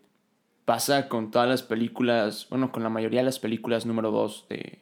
Pasa 0.65 1.09
con 1.09 1.31
todas 1.31 1.49
las 1.49 1.63
películas, 1.63 2.47
bueno, 2.51 2.73
con 2.73 2.83
la 2.83 2.91
mayoría 2.91 3.21
de 3.21 3.27
las 3.27 3.39
películas 3.39 3.87
número 3.87 4.11
2 4.11 4.47
de, 4.49 4.81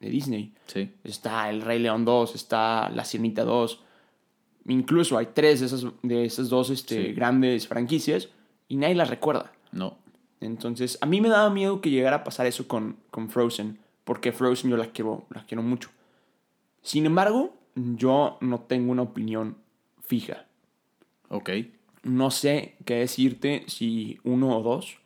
de 0.00 0.10
Disney. 0.10 0.54
Sí. 0.66 0.94
Está 1.04 1.50
El 1.50 1.62
Rey 1.62 1.78
León 1.78 2.04
2, 2.04 2.34
está 2.34 2.88
La 2.90 3.04
Sirenita 3.04 3.44
2. 3.44 3.82
Incluso 4.70 5.18
hay 5.18 5.28
tres 5.34 5.60
de 5.60 5.66
esas, 5.66 5.86
de 6.02 6.24
esas 6.24 6.48
dos 6.48 6.70
este, 6.70 7.06
Sí. 7.08 7.12
grandes 7.12 7.66
franquicias 7.66 8.28
y 8.68 8.76
nadie 8.76 8.94
las 8.94 9.10
recuerda. 9.10 9.52
No. 9.72 9.98
Entonces, 10.40 10.96
a 11.00 11.06
mí 11.06 11.20
me 11.20 11.28
daba 11.28 11.50
miedo 11.50 11.80
que 11.80 11.90
llegara 11.90 12.16
a 12.16 12.24
pasar 12.24 12.46
eso 12.46 12.66
con, 12.66 12.96
con 13.10 13.28
Frozen, 13.28 13.78
porque 14.04 14.32
Frozen 14.32 14.70
yo 14.70 14.76
la 14.76 14.86
quiero, 14.86 15.26
la 15.30 15.44
quiero 15.44 15.62
mucho. 15.62 15.90
Sin 16.82 17.04
embargo, 17.04 17.54
yo 17.74 18.38
no 18.40 18.60
tengo 18.60 18.90
una 18.92 19.02
opinión 19.02 19.56
fija. 20.02 20.46
Ok. 21.28 21.50
No 22.02 22.30
sé 22.30 22.76
qué 22.86 22.94
decirte 22.94 23.64
si 23.66 24.18
uno 24.24 24.56
o 24.56 24.62
dos. 24.62 24.96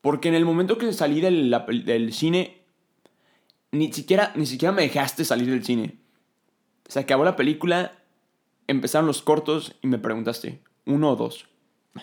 Porque 0.00 0.28
en 0.28 0.34
el 0.34 0.44
momento 0.46 0.78
que 0.78 0.92
salí 0.92 1.20
del, 1.20 1.54
del 1.84 2.12
cine, 2.14 2.58
ni 3.72 3.92
siquiera, 3.92 4.32
ni 4.36 4.46
siquiera 4.46 4.72
me 4.72 4.82
dejaste 4.82 5.24
salir 5.24 5.50
del 5.50 5.64
cine. 5.64 5.96
Se 6.86 7.00
acabó 7.00 7.24
la 7.24 7.36
película, 7.36 7.97
empezaron 8.68 9.08
los 9.08 9.22
cortos 9.22 9.74
y 9.82 9.88
me 9.88 9.98
preguntaste, 9.98 10.62
¿uno 10.86 11.10
o 11.10 11.16
dos? 11.16 11.48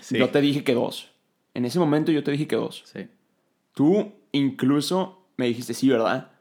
Sí. 0.01 0.17
Yo 0.17 0.29
te 0.29 0.41
dije 0.41 0.65
que 0.65 0.73
dos. 0.73 1.11
En 1.53 1.63
ese 1.63 1.79
momento 1.79 2.11
yo 2.11 2.23
te 2.23 2.31
dije 2.31 2.47
que 2.47 2.57
dos. 2.57 2.83
Sí. 2.85 3.07
Tú 3.73 4.11
incluso 4.33 5.29
me 5.37 5.47
dijiste 5.47 5.73
sí, 5.73 5.87
¿verdad? 5.89 6.33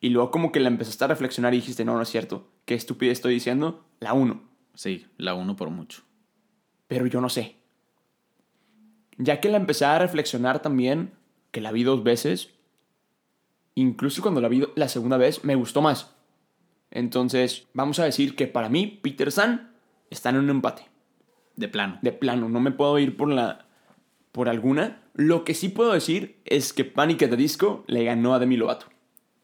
Y 0.00 0.10
luego 0.10 0.30
como 0.30 0.52
que 0.52 0.60
la 0.60 0.68
empezaste 0.68 1.04
a 1.04 1.08
reflexionar 1.08 1.52
y 1.52 1.58
dijiste, 1.58 1.84
no, 1.84 1.94
no 1.94 2.02
es 2.02 2.08
cierto. 2.08 2.48
¿Qué 2.64 2.74
estupidez 2.74 3.18
estoy 3.18 3.34
diciendo? 3.34 3.84
La 4.00 4.12
uno. 4.12 4.42
Sí, 4.74 5.06
la 5.16 5.34
uno 5.34 5.56
por 5.56 5.70
mucho. 5.70 6.02
Pero 6.86 7.06
yo 7.06 7.20
no 7.20 7.28
sé. 7.28 7.56
Ya 9.18 9.40
que 9.40 9.48
la 9.48 9.56
empecé 9.56 9.84
a 9.84 9.98
reflexionar 9.98 10.60
también, 10.60 11.12
que 11.50 11.60
la 11.60 11.72
vi 11.72 11.82
dos 11.84 12.04
veces, 12.04 12.50
incluso 13.74 14.22
cuando 14.22 14.40
la 14.40 14.48
vi 14.48 14.64
la 14.74 14.88
segunda 14.88 15.16
vez, 15.16 15.44
me 15.44 15.54
gustó 15.54 15.80
más. 15.80 16.15
Entonces, 16.90 17.66
vamos 17.74 17.98
a 17.98 18.04
decir 18.04 18.36
que 18.36 18.46
para 18.46 18.68
mí, 18.68 18.98
Peter 19.02 19.30
San 19.32 19.72
está 20.10 20.30
en 20.30 20.36
un 20.36 20.50
empate. 20.50 20.82
De 21.56 21.68
plano. 21.68 21.98
De 22.02 22.12
plano, 22.12 22.48
no 22.48 22.60
me 22.60 22.70
puedo 22.70 22.98
ir 22.98 23.16
por 23.16 23.28
la. 23.30 23.66
por 24.32 24.48
alguna. 24.48 25.02
Lo 25.14 25.44
que 25.44 25.54
sí 25.54 25.68
puedo 25.70 25.92
decir 25.92 26.36
es 26.44 26.72
que 26.72 26.84
Panic 26.84 27.22
at 27.22 27.30
the 27.30 27.36
Disco 27.36 27.84
le 27.86 28.04
ganó 28.04 28.34
a 28.34 28.38
Demi 28.38 28.56
Lovato. 28.56 28.86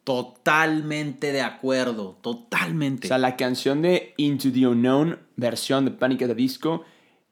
Totalmente 0.04 1.32
de 1.32 1.40
acuerdo. 1.40 2.18
Totalmente. 2.20 3.06
O 3.06 3.08
sea, 3.08 3.18
la 3.18 3.36
canción 3.36 3.82
de 3.82 4.14
Into 4.18 4.52
the 4.52 4.66
Unknown, 4.66 5.18
versión 5.36 5.84
de 5.86 5.90
Panic 5.92 6.22
at 6.22 6.28
the 6.28 6.34
Disco, 6.34 6.84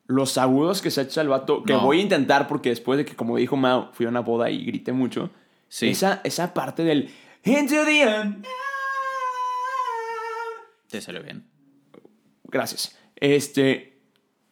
los 0.07 0.39
agudos 0.39 0.81
que 0.81 0.91
se 0.91 1.03
echa 1.03 1.21
el 1.21 1.29
vato, 1.29 1.63
que 1.63 1.73
No. 1.75 1.83
voy 1.83 1.99
a 1.99 2.03
intentar 2.03 2.49
porque 2.49 2.71
después 2.71 2.97
de 2.97 3.05
que, 3.05 3.15
como 3.15 3.37
dijo 3.37 3.57
Mao, 3.57 3.91
fui 3.93 4.07
a 4.07 4.09
una 4.09 4.21
boda 4.21 4.51
y 4.51 4.65
grité 4.65 4.93
mucho. 4.93 5.31
Sí. 5.69 5.89
Esa, 5.89 6.21
esa 6.25 6.55
parte 6.55 6.83
del 6.83 7.11
Into 7.45 7.85
the 7.85 8.07
Unknown. 8.07 8.43
Te 10.91 11.01
sale 11.01 11.21
bien. 11.21 11.47
Gracias. 12.45 12.97
Este. 13.17 13.99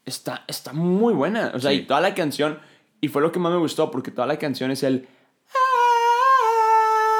Está, 0.05 0.45
está 0.49 0.73
muy 0.73 1.13
buena. 1.13 1.53
O 1.55 1.59
sea, 1.61 1.71
Sí. 1.71 1.79
y 1.79 1.83
toda 1.87 2.01
la 2.01 2.15
canción. 2.15 2.59
Y 3.01 3.09
fue 3.09 3.21
lo 3.23 3.31
que 3.33 3.39
más 3.39 3.53
me 3.53 3.59
gustó 3.59 3.91
porque 3.91 4.11
toda 4.11 4.27
la 4.27 4.39
canción 4.39 4.71
es 4.71 4.83
el. 4.83 5.07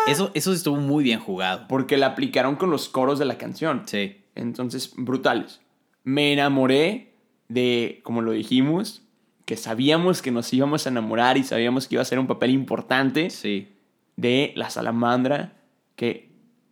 Eso, 0.07 0.31
eso 0.35 0.53
estuvo 0.53 0.77
muy 0.77 1.05
bien 1.05 1.21
jugado. 1.21 1.67
Porque 1.69 1.97
la 1.99 2.07
aplicaron 2.07 2.57
con 2.57 2.71
los 2.71 2.89
coros 2.89 3.19
de 3.19 3.27
la 3.27 3.37
canción. 3.37 3.83
Sí. 3.87 4.17
Entonces, 4.35 4.93
brutales. 4.97 5.61
Me 6.05 6.33
enamoré 6.33 7.13
de, 7.49 8.01
como 8.05 8.23
lo 8.23 8.33
dijimos, 8.33 9.03
que 9.45 9.57
sabíamos 9.57 10.23
que 10.23 10.31
nos 10.31 10.51
íbamos 10.53 10.87
a 10.87 10.91
enamorar 10.91 11.37
y 11.37 11.45
sabíamos 11.45 11.87
que 11.89 11.97
iba 11.97 12.03
a 12.03 12.07
ser 12.07 12.19
un 12.19 12.27
papel 12.27 12.51
importante 12.51 13.29
Sí. 13.31 13.69
de 14.17 14.53
la 14.57 14.71
salamandra, 14.71 15.55
que 15.97 16.28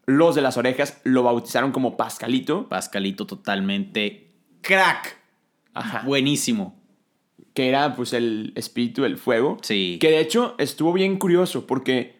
los 0.07 0.35
de 0.35 0.43
las 0.43 0.57
orejas 0.57 1.01
lo 1.05 1.23
bautizaron 1.23 1.73
como 1.73 1.97
Pascalito. 1.97 2.69
Pascalito 2.69 3.27
totalmente 3.27 4.31
crack. 4.63 5.19
Ajá. 5.75 6.03
Buenísimo. 6.05 6.77
Que 7.55 7.69
era 7.69 7.95
pues 7.95 8.13
el 8.13 8.53
espíritu 8.55 9.03
del 9.03 9.19
fuego. 9.19 9.59
Sí. 9.63 9.99
Que 10.01 10.11
de 10.11 10.21
hecho 10.21 10.55
estuvo 10.59 10.93
bien 10.93 11.19
curioso 11.19 11.67
porque 11.67 12.17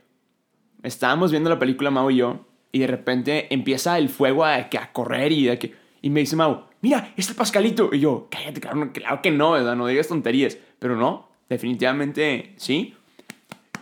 estábamos 0.83 1.31
viendo 1.31 1.51
la 1.51 1.59
película 1.59 1.91
Mau 1.91 2.11
y 2.11 2.17
yo 2.17 2.47
y 2.73 2.81
de 2.81 2.87
repente 2.87 3.53
empieza 3.55 3.99
el 3.99 4.09
fuego 4.09 4.45
a, 4.45 4.69
que 4.69 4.79
a 4.79 4.93
correr 4.93 5.33
y, 5.33 5.45
de 5.45 5.59
que, 5.59 5.75
y 6.03 6.11
me 6.11 6.21
dice 6.21 6.37
Mau, 6.37 6.65
mira, 6.83 7.13
es 7.17 7.29
el 7.29 7.35
Pascalito. 7.37 7.91
Y 7.93 8.01
yo, 8.01 8.29
cállate, 8.31 8.61
claro, 8.61 8.93
claro 8.93 9.23
que 9.23 9.31
no, 9.31 9.53
¿verdad? 9.53 9.77
no 9.77 9.87
digas 9.87 10.09
tonterías. 10.09 10.59
Pero 10.79 10.97
no, 10.97 11.29
definitivamente 11.49 12.53
sí. 12.57 12.95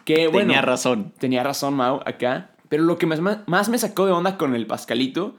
Que 0.05 0.29
bueno, 0.29 0.49
Tenía 0.49 0.63
razón. 0.63 1.13
tenía 1.19 1.43
razón 1.43 1.75
Mau 1.75 2.01
acá. 2.05 2.51
Pero 2.69 2.83
lo 2.83 2.99
que 2.99 3.07
más, 3.07 3.21
más 3.47 3.69
me 3.69 3.79
sacó 3.79 4.07
de 4.07 4.13
onda 4.13 4.39
con 4.39 4.55
el 4.55 4.67
Pascalito 4.67 5.37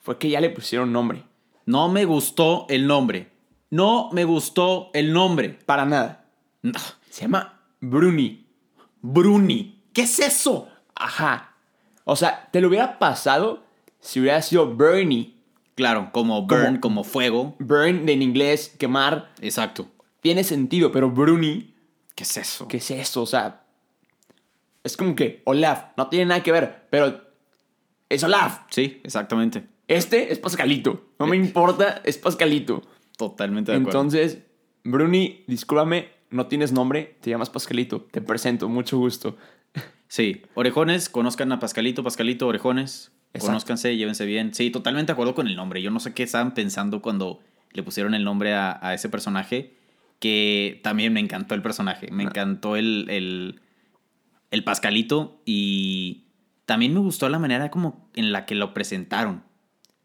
fue 0.00 0.18
que 0.18 0.30
ya 0.30 0.40
le 0.40 0.50
pusieron 0.50 0.92
nombre. 0.92 1.24
No 1.66 1.88
me 1.88 2.04
gustó 2.04 2.66
el 2.68 2.86
nombre. 2.86 3.32
No 3.70 4.10
me 4.12 4.24
gustó 4.24 4.90
el 4.92 5.12
nombre. 5.12 5.58
Para 5.66 5.84
nada. 5.84 6.26
No. 6.62 6.78
Se 7.10 7.22
llama 7.22 7.60
Bruni. 7.80 8.46
Bruni. 9.00 9.82
¿Qué 9.92 10.02
es 10.02 10.18
eso? 10.18 10.68
Ajá. 10.94 11.54
O 12.04 12.16
sea, 12.16 12.48
te 12.52 12.60
lo 12.60 12.68
hubiera 12.68 12.98
pasado 12.98 13.64
si 14.00 14.20
hubiera 14.20 14.42
sido 14.42 14.76
Bernie. 14.76 15.34
Claro, 15.74 16.10
como 16.12 16.42
burn, 16.46 16.78
como, 16.78 17.02
fuego. 17.02 17.56
Burn 17.58 18.08
en 18.08 18.22
inglés, 18.22 18.74
quemar, 18.78 19.32
Exacto. 19.40 19.88
tiene 20.20 20.44
sentido, 20.44 20.92
pero 20.92 21.10
Bruni, 21.10 21.74
¿Qué 22.14 22.22
es 22.22 22.36
eso? 22.36 22.68
¿qué 22.68 22.76
es 22.76 22.90
eso? 22.92 23.22
O 23.22 23.26
sea, 23.26 23.63
es 24.84 24.96
como 24.96 25.16
que 25.16 25.42
Olaf, 25.44 25.86
no 25.96 26.08
tiene 26.08 26.26
nada 26.26 26.42
que 26.42 26.52
ver, 26.52 26.86
pero 26.90 27.20
es 28.08 28.22
Olaf. 28.22 28.60
Sí, 28.70 29.00
exactamente. 29.02 29.64
Este 29.88 30.32
es 30.32 30.38
Pascalito. 30.38 31.08
No 31.18 31.26
me 31.26 31.36
importa, 31.36 32.00
es 32.04 32.18
Pascalito. 32.18 32.82
Totalmente 33.16 33.72
de 33.72 33.78
acuerdo. 33.78 33.98
Entonces, 33.98 34.38
Bruni, 34.84 35.44
discúlpame, 35.46 36.10
no 36.30 36.46
tienes 36.46 36.72
nombre, 36.72 37.16
te 37.20 37.30
llamas 37.30 37.50
Pascalito. 37.50 38.02
Te 38.10 38.20
presento, 38.20 38.68
mucho 38.68 38.98
gusto. 38.98 39.36
Sí, 40.08 40.42
orejones, 40.54 41.08
conozcan 41.08 41.50
a 41.52 41.58
Pascalito, 41.58 42.04
Pascalito, 42.04 42.46
orejones. 42.46 43.10
Exacto. 43.32 43.46
Conózcanse, 43.46 43.96
llévense 43.96 44.26
bien. 44.26 44.54
Sí, 44.54 44.70
totalmente 44.70 45.08
de 45.08 45.12
acuerdo 45.14 45.34
con 45.34 45.48
el 45.48 45.56
nombre. 45.56 45.82
Yo 45.82 45.90
no 45.90 45.98
sé 45.98 46.14
qué 46.14 46.22
estaban 46.22 46.54
pensando 46.54 47.02
cuando 47.02 47.40
le 47.72 47.82
pusieron 47.82 48.14
el 48.14 48.22
nombre 48.22 48.54
a, 48.54 48.78
a 48.80 48.94
ese 48.94 49.08
personaje. 49.08 49.74
que 50.20 50.80
también 50.82 51.12
me 51.12 51.20
encantó 51.20 51.54
el 51.54 51.62
personaje. 51.62 52.10
Me 52.10 52.22
encantó 52.22 52.76
el, 52.76 53.06
el, 53.10 53.60
el 54.54 54.64
Pascalito 54.64 55.40
y 55.44 56.24
también 56.64 56.94
me 56.94 57.00
gustó 57.00 57.28
la 57.28 57.38
manera 57.38 57.70
como 57.70 58.08
en 58.14 58.32
la 58.32 58.46
que 58.46 58.54
lo 58.54 58.72
presentaron. 58.72 59.42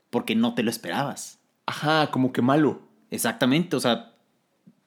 Porque 0.10 0.36
no 0.36 0.56
te 0.56 0.64
lo 0.64 0.72
esperabas. 0.72 1.40
Ajá, 1.68 2.10
como 2.12 2.34
que 2.34 2.42
malo. 2.42 2.82
Exactamente, 3.12 3.76
o 3.76 3.80
sea, 3.80 4.14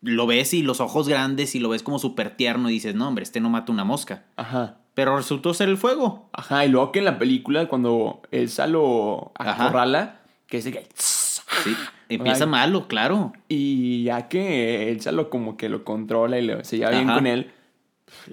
lo 0.01 0.27
ves 0.27 0.53
y 0.53 0.63
los 0.63 0.81
ojos 0.81 1.09
grandes 1.09 1.55
y 1.55 1.61
lo 1.61 1.69
ves 1.69 1.83
como 1.85 1.99
súper 2.01 2.37
tierno 2.37 2.69
y 2.69 2.73
dices, 2.75 2.95
no, 2.95 3.07
hombre, 3.09 3.23
este 3.23 3.41
no 3.41 3.49
mata 3.51 3.71
una 3.73 3.85
mosca. 3.85 4.25
Ajá. 4.37 4.79
Pero 4.95 5.17
resultó 5.17 5.55
ser 5.55 5.69
el 5.69 5.77
fuego. 5.79 6.29
Ajá, 6.33 6.67
y 6.67 6.69
luego 6.69 6.93
que 6.93 6.99
en 6.99 7.05
la 7.07 7.19
película, 7.19 7.67
cuando 7.69 8.21
Elsa 8.33 8.67
lo 8.67 9.33
acorrala, 9.37 10.21
que 10.49 10.59
es 10.59 10.65
de 10.65 10.73
que... 10.73 10.89
Sí, 10.95 11.77
empieza 12.09 12.45
Ay. 12.45 12.51
malo, 12.51 12.89
claro. 12.89 13.33
Y 13.49 14.03
ya 14.05 14.29
que 14.29 14.91
Elsa 14.91 15.13
lo 15.13 15.31
como 15.31 15.57
que 15.57 15.69
lo 15.69 15.85
controla 15.85 16.39
y 16.39 16.47
lo- 16.47 16.65
se 16.65 16.79
lleva 16.79 16.91
bien 16.91 17.07
con 17.09 17.27
él, 17.27 17.53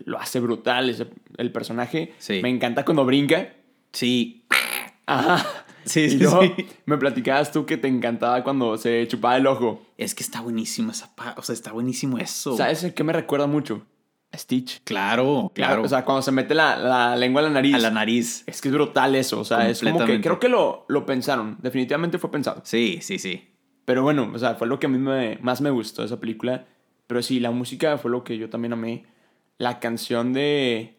lo 0.05 0.19
hace 0.19 0.39
brutal 0.39 0.89
ese- 0.89 1.07
el 1.37 1.51
personaje. 1.51 2.13
Sí. 2.17 2.39
Me 2.41 2.49
encanta 2.49 2.85
cuando 2.85 3.05
brinca. 3.05 3.53
Sí, 3.91 4.45
Ajá. 5.05 5.45
Sí, 5.85 6.01
y 6.01 6.09
sí, 6.11 6.17
luego 6.19 6.41
sí. 6.43 6.67
me 6.85 6.97
platicabas 6.97 7.51
tú 7.51 7.65
que 7.65 7.77
te 7.77 7.87
encantaba 7.87 8.43
cuando 8.43 8.77
se 8.77 9.07
chupaba 9.07 9.37
el 9.37 9.47
ojo. 9.47 9.81
es 9.97 10.13
que 10.13 10.21
está 10.21 10.41
buenísimo 10.41 10.91
esa 10.91 11.11
O 11.37 11.41
sea, 11.41 11.53
está 11.53 11.71
buenísimo 11.71 12.17
eso. 12.19 12.55
¿Sabes 12.55 12.83
el 12.83 12.93
que 12.93 13.03
me 13.03 13.13
recuerda 13.13 13.47
mucho? 13.47 13.81
A 14.31 14.37
Stitch. 14.37 14.81
Claro, 14.83 15.51
claro. 15.55 15.81
O 15.81 15.87
sea, 15.87 16.05
cuando 16.05 16.21
se 16.21 16.31
mete 16.31 16.53
la, 16.53 16.77
la 16.77 17.15
lengua 17.15 17.41
a 17.41 17.45
la 17.45 17.49
nariz. 17.49 17.73
a 17.73 17.79
la 17.79 17.89
nariz. 17.89 18.43
Es 18.45 18.61
que 18.61 18.67
es 18.67 18.73
brutal 18.73 19.15
eso. 19.15 19.39
O 19.39 19.45
sea, 19.45 19.67
es 19.67 19.81
como 19.81 20.05
que 20.05 20.21
creo 20.21 20.39
que 20.39 20.49
lo, 20.49 20.85
lo 20.87 21.05
pensaron. 21.07 21.57
Definitivamente 21.61 22.19
fue 22.19 22.29
pensado. 22.29 22.61
Sí, 22.63 22.99
sí, 23.01 23.17
sí. 23.17 23.47
Pero 23.85 24.03
bueno, 24.03 24.29
o 24.31 24.37
sea, 24.37 24.53
fue 24.53 24.67
lo 24.67 24.79
que 24.79 24.85
a 24.85 24.89
mí 24.89 24.99
me- 24.99 25.39
más 25.41 25.61
me 25.61 25.71
gustó 25.71 26.03
de 26.03 26.07
esa 26.07 26.19
película. 26.19 26.67
Pero 27.07 27.23
sí, 27.23 27.39
la 27.39 27.49
música 27.49 27.97
fue 27.97 28.11
lo 28.11 28.23
que 28.23 28.37
yo 28.37 28.51
también 28.51 28.73
amé. 28.73 29.05
La 29.59 29.79
canción 29.79 30.33
de. 30.33 30.97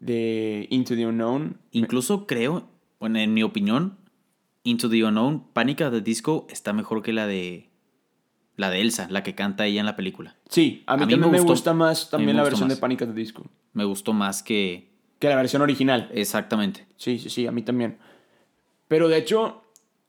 de 0.00 0.66
Into 0.70 0.94
the 0.96 1.06
Unknown. 1.06 1.58
Incluso 1.72 2.26
creo, 2.26 2.68
bueno, 2.98 3.18
en 3.18 3.34
mi 3.34 3.42
opinión, 3.42 3.98
Into 4.62 4.88
the 4.88 5.04
Unknown, 5.04 5.44
Panic 5.52 5.82
at 5.82 5.90
the 5.92 6.00
Disco 6.00 6.46
está 6.50 6.72
mejor 6.72 7.02
que 7.02 7.12
la 7.12 7.26
de 7.26 7.68
la 8.56 8.70
de 8.70 8.80
Elsa, 8.80 9.06
la 9.10 9.22
que 9.22 9.34
canta 9.34 9.66
ella 9.66 9.80
en 9.80 9.86
la 9.86 9.96
película. 9.96 10.36
Sí, 10.48 10.82
a 10.86 10.96
mí, 10.96 11.02
A 11.02 11.06
mí 11.06 11.12
también 11.12 11.20
me 11.20 11.26
me, 11.26 11.38
gustó. 11.40 11.52
gusta 11.52 11.74
más 11.74 12.08
también 12.08 12.36
la 12.38 12.42
versión 12.42 12.68
más. 12.68 12.76
de 12.76 12.80
Panic 12.80 13.02
at 13.02 13.08
the 13.08 13.12
Disco. 13.14 13.44
Me 13.74 13.84
gustó 13.84 14.14
más 14.14 14.42
que 14.42 14.88
Que 15.18 15.28
la 15.28 15.36
versión 15.36 15.60
original. 15.60 16.08
exactamente. 16.14 16.86
Sí, 16.96 17.18
sí, 17.18 17.28
sí, 17.28 17.46
a 17.46 17.52
mí 17.52 17.60
también. 17.62 17.98
Pero 18.88 19.08
de 19.08 19.18
hecho, 19.18 19.62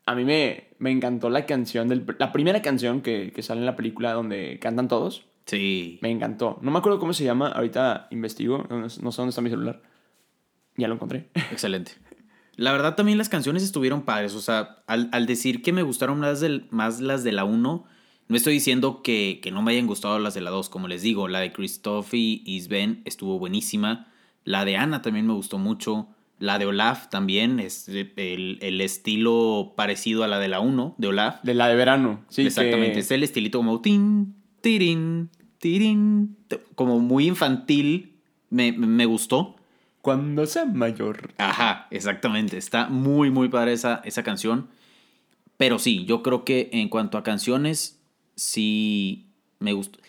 a 0.06 0.16
mí 0.16 0.24
me, 0.24 0.70
me 0.80 0.92
encantó 0.92 1.30
la 1.30 1.46
canción, 1.46 1.90
del, 1.90 2.06
la 2.20 2.32
primera 2.32 2.62
canción 2.62 3.02
que, 3.02 3.34
que 3.36 3.42
sale 3.44 3.60
en 3.60 3.66
la 3.66 3.76
película 3.76 4.14
donde 4.14 4.60
cantan 4.60 4.88
todos. 4.88 5.26
Sí. 5.48 5.98
Me 6.02 6.12
encantó. 6.12 6.60
No 6.62 6.70
me 6.72 6.78
acuerdo 6.78 7.00
cómo 7.00 7.14
se 7.14 7.24
llama, 7.24 7.48
ahorita 7.48 8.08
investigo, 8.12 8.66
no, 8.70 8.90
sé 8.90 9.02
dónde 9.02 9.30
está 9.30 9.42
mi 9.42 9.50
celular. 9.50 9.82
Ya 10.76 10.88
lo 10.88 10.94
encontré. 10.94 11.30
Excelente. 11.52 11.94
La 12.56 12.72
verdad 12.72 12.96
también 12.96 13.18
las 13.18 13.30
canciones 13.30 13.64
estuvieron 13.64 14.04
padres. 14.04 14.36
O 14.36 14.42
sea, 14.42 14.84
al, 14.88 15.10
al 15.12 15.26
decir 15.26 15.62
que 15.62 15.74
me 15.74 15.82
gustaron 15.84 16.20
más, 16.20 16.40
del, 16.40 16.68
más 16.70 17.02
las 17.02 17.24
de 17.24 17.32
la 17.32 17.44
1, 17.46 17.86
no 18.30 18.36
estoy 18.36 18.54
diciendo 18.54 19.02
que, 19.02 19.40
que 19.42 19.52
no 19.52 19.62
me 19.62 19.72
hayan 19.72 19.88
gustado 19.88 20.20
las 20.20 20.34
de 20.36 20.42
la 20.42 20.50
2. 20.52 20.70
Como 20.70 20.88
les 20.88 21.02
digo, 21.02 21.28
la 21.28 21.40
de 21.40 21.52
Christoph 21.54 22.14
y 22.14 22.60
Sven 22.62 23.02
estuvo 23.06 23.40
buenísima. 23.40 24.12
La 24.44 24.66
de 24.66 24.76
Ana 24.78 25.02
también 25.02 25.26
me 25.28 25.34
gustó 25.34 25.58
mucho. 25.58 26.10
La 26.40 26.60
de 26.60 26.66
Olaf 26.68 27.10
también 27.10 27.60
es 27.60 27.88
el, 27.90 28.60
el 28.62 28.82
estilo 28.82 29.74
parecido 29.76 30.24
a 30.24 30.28
la 30.28 30.38
de 30.40 30.48
la 30.48 30.60
1 30.60 30.96
de 30.98 31.08
Olaf. 31.08 31.42
De 31.44 31.54
la 31.56 31.68
de 31.68 31.76
verano. 31.76 32.26
Sí, 32.30 32.46
Exactamente. 32.46 32.94
que- 32.94 33.00
Es 33.00 33.10
el 33.12 33.24
estilito 33.24 33.58
como 33.60 33.82
tin, 33.82 34.36
tirin, 34.62 35.30
tirin, 35.60 36.38
como 36.76 37.00
muy 37.00 37.28
infantil. 37.28 38.14
Me, 38.50 38.72
me 38.72 39.06
gustó. 39.06 39.56
Cuando 40.02 40.46
sea 40.46 40.66
mayor. 40.66 41.34
Ajá, 41.38 41.88
exactamente. 41.92 42.58
Está 42.58 42.88
muy, 42.88 43.30
muy 43.30 43.50
padre 43.50 43.74
esa, 43.74 44.02
esa 44.06 44.24
canción. 44.24 44.70
Pero 45.58 45.80
sí, 45.80 46.06
yo 46.06 46.24
creo 46.24 46.46
que 46.46 46.70
en 46.72 46.88
cuanto 46.88 47.18
a 47.18 47.24
canciones, 47.24 48.00
sí 48.36 49.26
me 49.60 49.74
gustó. 49.74 50.00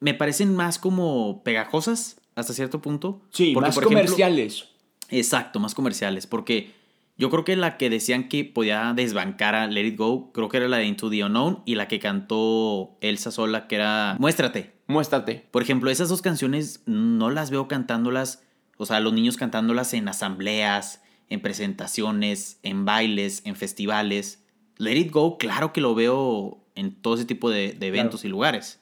Me 0.00 0.14
parecen 0.14 0.54
más 0.54 0.78
como 0.78 1.42
pegajosas 1.44 2.20
hasta 2.34 2.52
cierto 2.54 2.80
punto. 2.80 3.20
Sí, 3.30 3.52
Porque, 3.52 3.66
más 3.68 3.74
por 3.74 3.84
ejemplo, 3.84 4.04
comerciales. 4.04 4.68
exacto, 5.10 5.60
más 5.60 5.74
comerciales. 5.74 6.26
Porque 6.26 6.72
yo 7.16 7.30
creo 7.30 7.44
que 7.44 7.56
la 7.56 7.76
que 7.76 7.90
decían 7.90 8.28
que 8.28 8.44
podía 8.44 8.92
desbancar 8.94 9.54
a 9.54 9.66
Let 9.66 9.86
It 9.86 9.98
Go, 9.98 10.32
creo 10.32 10.48
que 10.48 10.56
era 10.56 10.68
la 10.68 10.78
de 10.78 10.86
Into 10.86 11.10
the 11.10 11.24
Unknown 11.24 11.62
y 11.66 11.74
la 11.74 11.88
que 11.88 11.98
cantó 11.98 12.96
Elsa 13.00 13.30
sola, 13.30 13.68
que 13.68 13.76
era 13.76 14.16
Muéstrate. 14.18 14.72
Muéstrate. 14.86 15.46
Por 15.50 15.62
ejemplo, 15.62 15.90
esas 15.90 16.08
dos 16.08 16.22
canciones 16.22 16.82
no 16.86 17.30
las 17.30 17.50
veo 17.50 17.68
cantándolas, 17.68 18.42
o 18.76 18.86
sea, 18.86 19.00
los 19.00 19.12
niños 19.12 19.36
cantándolas 19.36 19.94
en 19.94 20.08
asambleas, 20.08 21.02
en 21.28 21.40
presentaciones, 21.40 22.58
en 22.62 22.84
bailes, 22.84 23.42
en 23.44 23.56
festivales. 23.56 24.44
Let 24.78 24.96
It 24.96 25.12
Go, 25.12 25.38
claro 25.38 25.72
que 25.72 25.80
lo 25.80 25.94
veo 25.94 26.64
en 26.74 26.94
todo 27.00 27.14
ese 27.14 27.24
tipo 27.24 27.50
de, 27.50 27.72
de 27.72 27.86
eventos 27.86 28.24
y 28.24 28.28
lugares. 28.28 28.80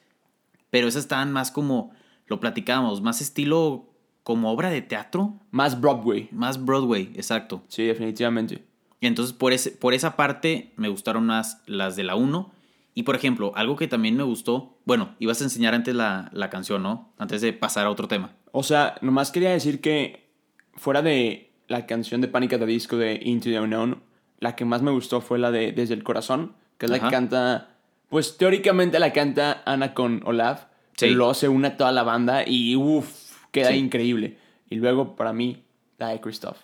Pero 0.71 0.89
esas 0.89 1.03
estaban 1.03 1.33
más 1.33 1.51
como, 1.51 1.93
lo 2.27 2.41
platicábamos, 2.41 3.03
más 3.03 3.21
estilo 3.21 3.90
como 4.31 4.53
obra 4.53 4.71
de 4.71 4.81
teatro, 4.81 5.35
Más 5.51 5.81
Broadway. 5.81 6.29
más 6.31 6.65
Broadway, 6.65 7.11
exacto. 7.17 7.63
Sí, 7.67 7.83
definitivamente. 7.85 8.65
Y 9.01 9.09
entonces 9.09 9.33
por, 9.35 9.53
ese, 9.53 9.73
por 9.73 9.93
esa 9.93 10.15
parte 10.15 10.73
me 10.77 10.89
gustaron 10.89 11.27
más 11.27 11.61
las 11.67 11.97
de 11.97 12.05
la 12.05 12.15
1. 12.15 12.53
Y 12.95 13.03
por 13.03 13.17
ejemplo, 13.17 13.51
algo 13.57 13.75
que 13.75 13.89
también 13.89 14.17
me 14.17 14.23
gustó, 14.23 14.79
bueno, 14.85 15.17
ibas 15.19 15.41
a 15.41 15.45
enseñar 15.45 15.75
antes 15.75 15.97
la, 15.97 16.29
la 16.33 16.49
canción, 16.49 16.83
¿no? 16.85 17.13
Antes 17.19 17.41
de 17.41 17.53
pasar 17.53 17.87
a 17.87 17.91
otro 17.91 18.07
tema. 18.07 18.31
O 18.53 18.63
sea, 18.63 18.95
nomás 19.01 19.33
quería 19.33 19.51
decir 19.51 19.81
que 19.81 20.29
fuera 20.75 21.03
de 21.03 21.51
la 21.67 21.87
canción 21.87 22.21
de 22.21 22.29
Panic 22.29 22.53
at 22.53 22.61
the 22.61 22.67
Disco 22.67 22.97
de 22.99 23.19
Into 23.23 23.47
the 23.51 23.59
Unknown, 23.59 24.01
la 24.39 24.55
que 24.55 24.65
más 24.65 24.81
me 24.83 24.93
gustó 24.93 25.21
fue 25.21 25.41
la 25.41 25.51
de 25.51 25.73
Desde 25.73 25.95
el 25.95 26.05
Corazón, 26.05 26.53
que 26.79 26.87
es 26.87 26.91
la 26.91 26.99
Ajá. 26.99 27.09
que 27.09 27.15
canta, 27.17 27.69
pues 28.09 28.37
teóricamente 28.37 29.01
la 29.01 29.13
canta 29.13 29.63
Ana 29.67 29.93
con 29.93 30.23
Olaf, 30.25 30.67
Sí. 30.97 31.09
luego 31.11 31.33
se 31.33 31.49
une 31.49 31.69
a 31.69 31.77
toda 31.79 31.93
la 31.93 32.03
banda 32.03 32.47
y 32.47 32.77
uff, 32.77 33.09
queda 33.51 33.71
Sí. 33.71 33.77
increíble. 33.77 34.37
Y 34.69 34.77
luego 34.77 35.17
para 35.17 35.33
mí, 35.33 35.63
la 35.99 36.09
de 36.09 36.21
Christoph. 36.21 36.59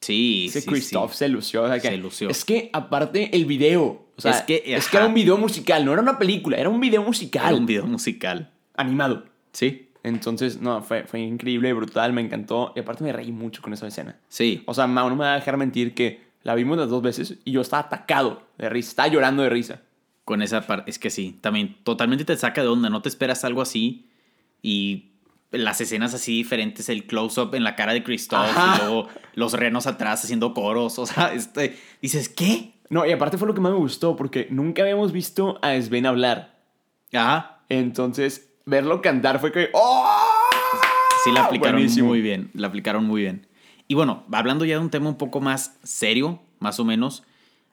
Sí, 0.00 0.46
Ese 0.48 0.62
sí, 0.62 0.68
Christoph 0.68 1.12
sí. 1.12 1.18
se 1.18 1.28
lució. 1.28 1.62
o 1.64 1.68
sea 1.68 1.78
que- 1.78 1.88
Se 1.88 1.96
lució. 1.98 2.30
Es 2.30 2.44
que 2.44 2.70
aparte 2.72 3.36
el 3.36 3.44
video, 3.44 4.06
o 4.16 4.20
sea, 4.20 4.32
Es 4.32 4.42
que, 4.42 4.62
es 4.66 4.88
que 4.88 4.96
era 4.96 5.06
un 5.06 5.14
video 5.14 5.36
musical, 5.36 5.84
no 5.84 5.92
era 5.92 6.00
una 6.00 6.18
película, 6.18 6.56
era 6.56 6.68
un 6.70 6.80
video 6.80 7.02
musical. 7.02 7.46
Era 7.48 7.56
un 7.56 7.66
video 7.66 7.86
musical. 7.86 8.50
Animado. 8.76 9.24
Sí, 9.52 9.86
Entonces, 10.02 10.62
no, 10.62 10.82
fue, 10.82 11.04
fue 11.04 11.20
increíble, 11.20 11.74
brutal, 11.74 12.14
me 12.14 12.22
encantó. 12.22 12.72
Y 12.74 12.80
aparte 12.80 13.04
me 13.04 13.12
reí 13.12 13.32
mucho 13.32 13.60
con 13.60 13.74
esa 13.74 13.86
escena. 13.86 14.18
sí. 14.30 14.62
O 14.64 14.72
sea, 14.72 14.86
no 14.86 15.10
me 15.10 15.16
va 15.16 15.32
a 15.34 15.36
dejar 15.36 15.58
mentir 15.58 15.92
que 15.92 16.22
la 16.42 16.54
vimos 16.54 16.78
las 16.78 16.88
dos 16.88 17.02
veces 17.02 17.36
y 17.44 17.52
yo 17.52 17.60
estaba 17.60 17.82
atacado 17.82 18.42
de 18.56 18.70
risa, 18.70 18.88
estaba 18.88 19.08
llorando 19.08 19.42
de 19.42 19.50
risa. 19.50 19.82
Con 20.24 20.40
esa 20.40 20.66
parte, 20.66 20.90
es 20.90 20.98
que 20.98 21.10
sí, 21.10 21.36
también 21.42 21.76
totalmente 21.84 22.24
te 22.24 22.34
saca 22.36 22.62
de 22.62 22.68
onda, 22.68 22.88
no 22.88 23.02
te 23.02 23.10
esperas 23.10 23.44
algo 23.44 23.60
así 23.60 24.06
y 24.62 25.09
las 25.50 25.80
escenas 25.80 26.14
así 26.14 26.32
diferentes, 26.36 26.88
el 26.88 27.06
close-up 27.06 27.54
en 27.54 27.64
la 27.64 27.74
cara 27.76 27.92
de 27.92 28.02
Christoph 28.02 28.38
Ajá. 28.40 28.76
y 28.76 28.78
luego 28.80 29.08
los 29.34 29.52
renos 29.54 29.86
atrás 29.86 30.22
haciendo 30.24 30.54
coros, 30.54 30.98
o 30.98 31.06
sea, 31.06 31.32
este, 31.34 31.76
dices, 32.00 32.28
¿qué? 32.28 32.74
No, 32.88 33.06
y 33.06 33.12
aparte 33.12 33.38
fue 33.38 33.48
lo 33.48 33.54
que 33.54 33.60
más 33.60 33.72
me 33.72 33.78
gustó 33.78 34.16
porque 34.16 34.48
nunca 34.50 34.82
habíamos 34.82 35.12
visto 35.12 35.58
a 35.62 35.80
Sven 35.80 36.06
hablar. 36.06 36.58
Ajá, 37.12 37.62
Entonces, 37.68 38.52
verlo 38.66 39.02
cantar 39.02 39.40
fue 39.40 39.50
que 39.52 39.70
¡Oh! 39.72 40.08
sí 41.24 41.32
la 41.32 41.44
aplicaron 41.44 41.76
Buenísimo. 41.76 42.08
muy 42.08 42.20
bien, 42.20 42.50
la 42.54 42.68
aplicaron 42.68 43.04
muy 43.04 43.22
bien. 43.22 43.46
Y 43.88 43.94
bueno, 43.94 44.24
hablando 44.30 44.64
ya 44.64 44.74
de 44.76 44.80
un 44.80 44.90
tema 44.90 45.08
un 45.08 45.18
poco 45.18 45.40
más 45.40 45.78
serio, 45.82 46.40
más 46.60 46.78
o 46.78 46.84
menos, 46.84 47.24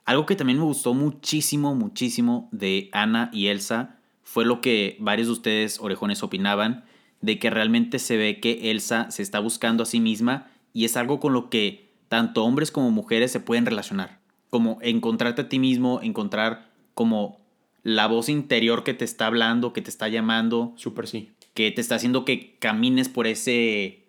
algo 0.06 0.26
que 0.26 0.36
también 0.36 0.58
me 0.58 0.66
gustó 0.66 0.94
muchísimo, 0.94 1.76
muchísimo 1.76 2.50
de 2.52 2.90
Ana 2.94 3.30
y 3.32 3.48
Elsa 3.48 3.98
fue 4.24 4.46
lo 4.46 4.62
que 4.62 4.98
varios 5.00 5.28
de 5.28 5.34
ustedes, 5.34 5.80
orejones, 5.80 6.24
opinaban, 6.24 6.86
de 7.22 7.40
que 7.40 7.50
realmente 7.50 8.00
se 8.00 8.18
ve 8.18 8.40
que 8.40 8.72
Elsa 8.72 9.10
se 9.12 9.24
está 9.24 9.40
buscando 9.40 9.84
a 9.84 9.86
sí 9.86 10.00
misma 10.00 10.48
y 10.74 10.86
es 10.86 10.98
algo 10.98 11.20
con 11.20 11.34
lo 11.34 11.50
que 11.50 11.90
tanto 12.08 12.44
hombres 12.44 12.72
como 12.72 12.92
mujeres 12.92 13.32
se 13.32 13.40
pueden 13.40 13.66
relacionar. 13.66 14.20
Como 14.50 14.80
encontrarte 14.82 15.42
a 15.44 15.50
ti 15.50 15.60
mismo, 15.60 16.00
encontrar 16.02 16.72
como 16.94 17.40
la 17.84 18.08
voz 18.08 18.30
interior 18.30 18.84
que 18.84 18.94
te 18.94 19.06
está 19.06 19.28
hablando, 19.28 19.74
que 19.74 19.82
te 19.82 19.90
está 19.90 20.08
llamando, 20.08 20.74
Súper 20.78 21.08
sí. 21.08 21.32
que 21.54 21.72
te 21.72 21.82
está 21.82 21.96
haciendo 21.96 22.26
que 22.26 22.56
camines 22.60 23.10
por 23.10 23.28
ese, 23.28 24.06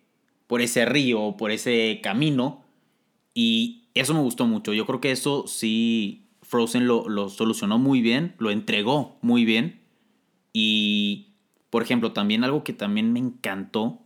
por 0.47 0.61
ese 0.61 0.85
río, 0.85 1.37
por 1.37 1.51
ese 1.51 2.01
camino. 2.03 2.65
Y 3.35 3.85
eso 3.95 4.15
me 4.15 4.21
gustó 4.21 4.47
mucho. 4.47 4.73
Yo 4.73 4.87
creo 4.87 5.01
que 5.01 5.11
eso 5.11 5.47
sí, 5.47 6.27
Frozen 6.43 6.87
lo, 6.87 7.09
lo 7.09 7.29
solucionó 7.29 7.79
muy 7.79 8.01
bien, 8.01 8.35
lo 8.39 8.51
entregó 8.51 9.17
muy 9.23 9.45
bien. 9.45 9.81
Y, 10.53 11.28
por 11.71 11.83
ejemplo, 11.83 12.13
también 12.13 12.45
algo 12.45 12.65
que 12.65 12.73
también 12.73 13.13
me 13.13 13.19
encantó 13.19 14.01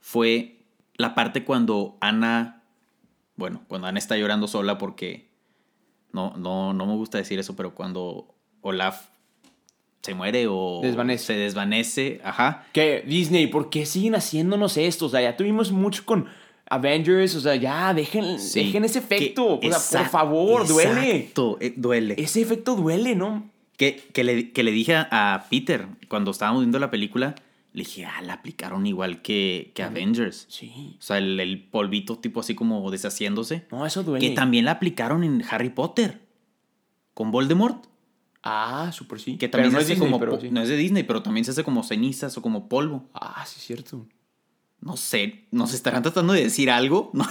fue 0.00 0.64
la 0.96 1.14
parte 1.14 1.44
cuando 1.44 1.96
Ana, 2.00 2.62
bueno, 3.36 3.62
cuando 3.68 3.86
Ana 3.86 3.98
está 3.98 4.16
llorando 4.16 4.46
sola 4.48 4.78
porque 4.78 5.28
no, 6.12 6.34
no, 6.36 6.72
no 6.72 6.86
me 6.86 6.94
gusta 6.96 7.18
decir 7.18 7.38
eso, 7.38 7.56
pero 7.56 7.74
cuando 7.74 8.34
Olaf 8.60 9.08
se 10.02 10.14
muere 10.14 10.46
o 10.48 10.80
Desvanece. 10.82 11.24
se 11.26 11.32
desvanece. 11.34 12.20
Ajá. 12.24 12.66
Que 12.72 13.02
Disney, 13.06 13.46
¿por 13.46 13.70
qué 13.70 13.86
siguen 13.86 14.14
haciéndonos 14.16 14.76
esto? 14.76 15.06
O 15.06 15.08
sea, 15.08 15.22
ya 15.22 15.36
tuvimos 15.36 15.70
mucho 15.70 16.04
con 16.04 16.26
Avengers, 16.68 17.34
o 17.36 17.40
sea, 17.40 17.54
ya 17.54 17.94
dejen, 17.94 18.38
Sí. 18.40 18.64
dejen 18.64 18.84
ese 18.84 18.98
efecto. 18.98 19.60
O 19.62 19.72
sea, 19.72 20.00
por 20.02 20.10
favor, 20.10 20.66
duele. 20.66 21.16
Exacto, 21.18 21.56
eh, 21.60 21.72
duele. 21.76 22.14
Ese 22.18 22.40
efecto 22.42 22.74
duele, 22.74 23.14
¿no? 23.14 23.48
Que, 23.82 23.96
que, 24.12 24.22
le, 24.22 24.52
que 24.52 24.62
le 24.62 24.70
dije 24.70 24.94
a 24.96 25.46
Peter 25.50 25.86
cuando 26.08 26.30
estábamos 26.30 26.62
viendo 26.62 26.78
la 26.78 26.90
película, 26.90 27.34
le 27.72 27.82
dije, 27.84 28.04
ah, 28.04 28.22
la 28.22 28.34
aplicaron 28.34 28.86
igual 28.86 29.22
que, 29.22 29.72
que 29.74 29.82
Avengers. 29.82 30.46
Sí. 30.48 30.96
O 30.98 31.02
sea, 31.02 31.18
el, 31.18 31.40
el 31.40 31.62
polvito 31.64 32.18
tipo 32.18 32.38
así 32.40 32.54
como 32.54 32.88
deshaciéndose. 32.90 33.66
No, 33.72 33.84
eso 33.86 34.02
duele. 34.02 34.28
Que 34.28 34.34
también 34.34 34.66
la 34.66 34.72
aplicaron 34.72 35.24
en 35.24 35.42
Harry 35.50 35.70
Potter. 35.70 36.20
Con 37.14 37.30
Voldemort. 37.30 37.86
Ah, 38.44 38.90
súper 38.92 39.18
sí. 39.20 39.36
Que 39.36 39.48
Pero 39.48 39.62
también 39.64 39.72
no 39.72 39.78
se 39.78 39.82
es 39.82 39.86
hace 39.86 39.94
Disney, 39.94 40.10
como... 40.10 40.18
pero 40.20 40.32
po- 40.32 40.40
sí. 40.40 40.50
No 40.50 40.62
es 40.62 40.68
de 40.68 40.76
Disney, 40.76 41.02
pero 41.02 41.22
también 41.22 41.44
se 41.44 41.50
hace 41.50 41.64
como 41.64 41.82
cenizas 41.82 42.36
o 42.38 42.42
como 42.42 42.68
polvo. 42.68 43.08
Ah, 43.14 43.44
sí, 43.46 43.56
es 43.58 43.66
cierto. 43.66 44.06
No 44.80 44.96
sé, 44.96 45.44
¿nos 45.50 45.74
estarán 45.74 46.02
tratando 46.02 46.32
de 46.32 46.42
decir 46.44 46.70
algo? 46.70 47.10
No, 47.14 47.24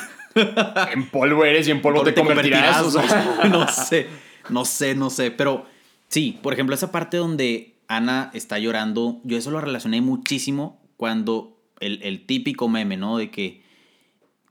En 0.93 1.09
polvo 1.09 1.43
eres 1.45 1.67
y 1.67 1.71
en 1.71 1.81
polvo 1.81 2.03
te, 2.03 2.13
convertirás. 2.13 2.81
o 2.81 2.91
sea. 2.91 3.41
no 3.49 3.67
sé, 3.67 4.07
no 4.49 4.65
sé, 4.65 4.95
no 4.95 5.09
sé. 5.09 5.31
Pero 5.31 5.65
sí, 6.11 6.37
por 6.43 6.53
ejemplo, 6.53 6.75
esa 6.75 6.91
parte 6.91 7.17
donde 7.17 7.79
Ana 7.87 8.29
está 8.33 8.59
llorando, 8.59 9.19
yo 9.23 9.37
eso 9.37 9.49
lo 9.51 9.59
relacioné 9.61 10.01
muchísimo 10.01 10.81
cuando 10.97 11.57
el, 11.79 12.01
el 12.03 12.25
típico 12.25 12.67
meme, 12.69 12.97
¿no? 12.97 13.17
De 13.17 13.31
que 13.31 13.63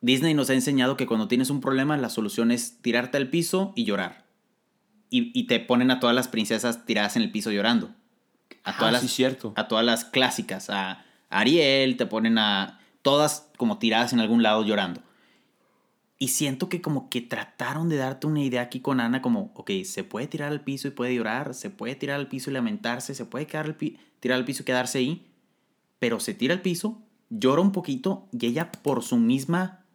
Disney 0.01 0.35
nos 0.35 0.51
ha 0.51 0.55
enseñado 0.55 0.97
que 0.97 1.07
cuando 1.07 1.29
tienes 1.29 1.51
un 1.51 1.61
problema, 1.61 1.97
la 1.97 2.09
solución 2.09 2.51
es 2.51 2.81
tirarte 2.83 3.17
al 3.19 3.29
piso 3.29 3.73
y 3.77 3.85
llorar. 3.85 4.27
Y, 5.11 5.31
y 5.39 5.45
te 5.47 5.61
ponen 5.61 5.91
a 5.91 6.01
todas 6.01 6.17
las 6.17 6.29
princesas 6.29 6.87
tiradas 6.87 7.17
en 7.17 7.23
el 7.23 7.31
piso 7.31 7.51
llorando. 7.51 7.95
A 8.65 8.77
todas, 8.77 8.89
Ah, 8.89 8.93
las, 8.93 9.03
sí, 9.03 9.09
cierto. 9.09 9.53
a 9.57 9.69
todas 9.69 9.85
las 9.85 10.05
clásicas. 10.05 10.71
A 10.71 11.05
Ariel, 11.29 11.97
te 11.97 12.07
ponen 12.07 12.39
a 12.39 12.81
todas 13.03 13.51
como 13.57 13.79
tiradas 13.79 14.13
en 14.13 14.21
algún 14.21 14.43
lado 14.43 14.65
llorando. 14.65 15.03
Y 16.23 16.29
siento 16.29 16.69
que 16.69 16.83
como 16.83 17.09
que 17.09 17.23
trataron 17.23 17.89
de 17.89 17.97
darte 17.97 18.27
una 18.27 18.43
idea 18.43 18.61
aquí 18.61 18.81
con 18.81 19.01
Ana 19.01 19.23
como, 19.23 19.53
ok, 19.55 19.71
se 19.85 20.05
puede 20.05 20.27
tirar 20.27 20.53
al 20.53 20.63
piso 20.63 20.87
y 20.87 20.91
puede 20.91 21.15
llorar, 21.15 21.55
se 21.55 21.71
puede 21.71 21.95
tirar 21.95 22.21
al 22.21 22.29
piso 22.29 22.51
y 22.51 22.53
lamentarse, 22.53 23.15
se 23.15 23.25
puede 23.25 23.47
quedar 23.47 23.65
al 23.65 23.77
tirar 23.77 24.37
al 24.39 24.45
piso 24.45 24.63
y 24.63 24.67
quedarse 24.67 24.99
ahí, 24.99 25.27
pero 25.99 26.21
se 26.21 26.35
tira 26.35 26.53
al 26.53 26.61
piso, 26.61 27.01
llora 27.31 27.63
un 27.63 27.73
poquito 27.73 28.29
y 28.39 28.45
ella 28.45 28.71
por 28.71 29.03
su 29.03 29.17
misma, 29.17 29.87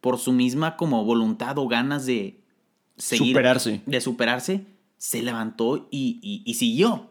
por 0.00 0.18
su 0.18 0.32
misma 0.32 0.78
como 0.78 1.04
voluntad 1.04 1.58
o 1.58 1.68
ganas 1.68 2.06
de 2.06 2.40
seguir, 2.96 3.34
Superarse. 3.34 3.82
de 3.84 4.00
superarse, 4.00 4.66
se 4.96 5.22
levantó 5.22 5.88
y, 5.90 6.18
y, 6.22 6.50
y 6.50 6.54
siguió. 6.54 7.10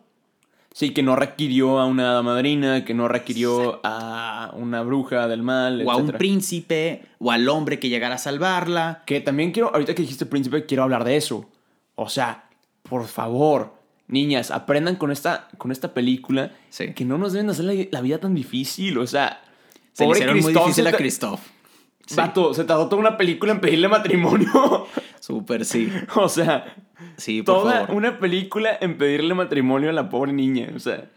Sí, 0.76 0.90
que 0.90 1.04
no 1.04 1.16
requirió 1.16 1.80
a 1.80 1.86
una 1.86 2.22
madrina, 2.24 2.84
que 2.84 2.96
no 2.96 3.08
requirió 3.08 3.80
a 3.84 4.52
una 4.56 4.82
bruja 4.82 5.28
del 5.28 5.44
mal, 5.44 5.84
O 5.86 5.92
a 5.92 5.98
un 5.98 6.12
príncipe, 6.14 7.04
o 7.20 7.32
al 7.32 7.48
hombre 7.48 7.80
que 7.80 7.90
llegara 7.90 8.16
a 8.16 8.18
salvarla. 8.18 9.04
Que 9.06 9.22
también 9.22 9.52
quiero, 9.52 9.70
ahorita 9.72 9.94
que 9.94 10.02
dijiste 10.02 10.26
príncipe, 10.26 10.66
quiero 10.66 10.82
hablar 10.84 11.04
de 11.04 11.16
eso. 11.16 11.48
O 11.94 12.10
sea, 12.10 12.50
por 12.82 13.06
favor, 13.06 13.76
niñas, 14.08 14.50
aprendan 14.50 14.96
con 14.96 15.12
esta, 15.12 15.48
con 15.60 15.72
esta 15.72 15.94
película 15.94 16.52
Sí. 16.70 16.94
que 16.94 17.06
no 17.06 17.20
nos 17.20 17.34
deben 17.34 17.52
hacer 17.52 17.66
la, 17.66 17.74
la 17.92 18.02
vida 18.02 18.18
tan 18.18 18.34
difícil. 18.34 18.98
O 18.98 19.06
sea, 19.06 19.42
Se 19.92 20.06
le 20.06 20.12
hicieron 20.12 20.40
muy 20.40 20.54
difícil 20.54 20.88
a 20.88 20.92
Christoph. 20.94 21.40
Sí. 22.06 22.16
Vato, 22.16 22.54
se 22.54 22.64
tardó 22.66 22.88
toda 22.90 23.00
una 23.00 23.18
película 23.18 23.54
en 23.54 23.62
pedirle 23.62 23.88
matrimonio. 23.88 24.88
Súper, 25.20 25.64
sí. 25.66 25.90
o 26.16 26.28
sea, 26.28 26.76
Sí, 27.18 27.42
por 27.42 27.56
toda 27.56 27.74
favor. 27.86 27.96
una 27.96 28.20
película 28.20 28.78
en 28.80 28.98
pedirle 28.98 29.34
matrimonio 29.34 29.90
a 29.90 29.94
la 29.94 30.10
pobre 30.10 30.34
niña. 30.34 30.72
O 30.76 30.80
sea, 30.80 31.10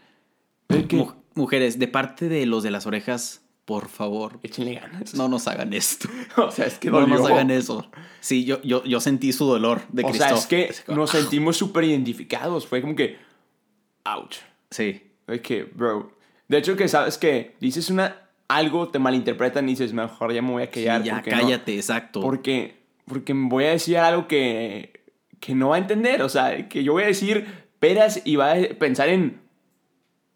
que 0.67 1.07
Mujeres, 1.33 1.77
de 1.77 1.87
parte 1.87 2.29
de 2.29 2.45
los 2.45 2.63
de 2.63 2.71
las 2.71 2.87
orejas, 2.87 3.43
por 3.65 3.89
favor, 3.89 4.39
échenle 4.43 4.75
ganas. 4.75 5.13
no 5.13 5.27
nos 5.27 5.47
hagan 5.47 5.73
esto. 5.73 6.09
O 6.37 6.51
sea, 6.51 6.65
es 6.65 6.79
que 6.79 6.89
No 6.89 7.05
nos 7.05 7.29
hagan 7.29 7.51
eso. 7.51 7.89
Sí, 8.21 8.43
yo, 8.45 8.61
yo, 8.63 8.83
yo 8.83 8.99
sentí 8.99 9.33
su 9.33 9.45
dolor 9.45 9.81
de 9.89 10.03
O 10.03 10.13
sea, 10.13 10.31
es 10.31 10.47
que 10.47 10.73
nos 10.87 11.13
ah, 11.13 11.19
sentimos 11.19 11.57
súper 11.57 11.83
identificados. 11.83 12.65
Fue 12.65 12.81
como 12.81 12.95
que, 12.95 13.17
ouch. 14.05 14.37
Sí, 14.71 15.01
Es 15.27 15.41
que, 15.41 15.63
bro. 15.63 16.11
De 16.47 16.57
hecho, 16.57 16.75
que 16.75 16.87
sabes 16.87 17.17
que 17.17 17.55
dices 17.59 17.89
una 17.89 18.26
algo, 18.47 18.87
te 18.89 18.99
malinterpretan 18.99 19.67
y 19.67 19.73
dices, 19.73 19.93
mejor 19.93 20.33
ya 20.33 20.41
me 20.41 20.51
voy 20.51 20.63
a 20.63 20.67
sí, 20.67 20.71
callar. 20.85 21.03
ya 21.03 21.15
no- 21.17 21.23
cállate, 21.23 21.75
exacto. 21.75 22.21
porque, 22.21 22.83
porque 23.05 23.33
me 23.33 23.49
voy 23.49 23.65
a 23.65 23.69
decir 23.71 23.97
algo 23.97 24.27
que, 24.27 25.03
que 25.39 25.53
no 25.55 25.69
va 25.69 25.75
a 25.75 25.79
entender. 25.79 26.21
O 26.21 26.29
sea, 26.29 26.67
que 26.69 26.83
yo 26.83 26.93
voy 26.93 27.03
a 27.03 27.07
decir 27.07 27.45
peras 27.79 28.21
y 28.25 28.35
va 28.35 28.53
a 28.53 28.55
pensar 28.79 29.09
en. 29.09 29.41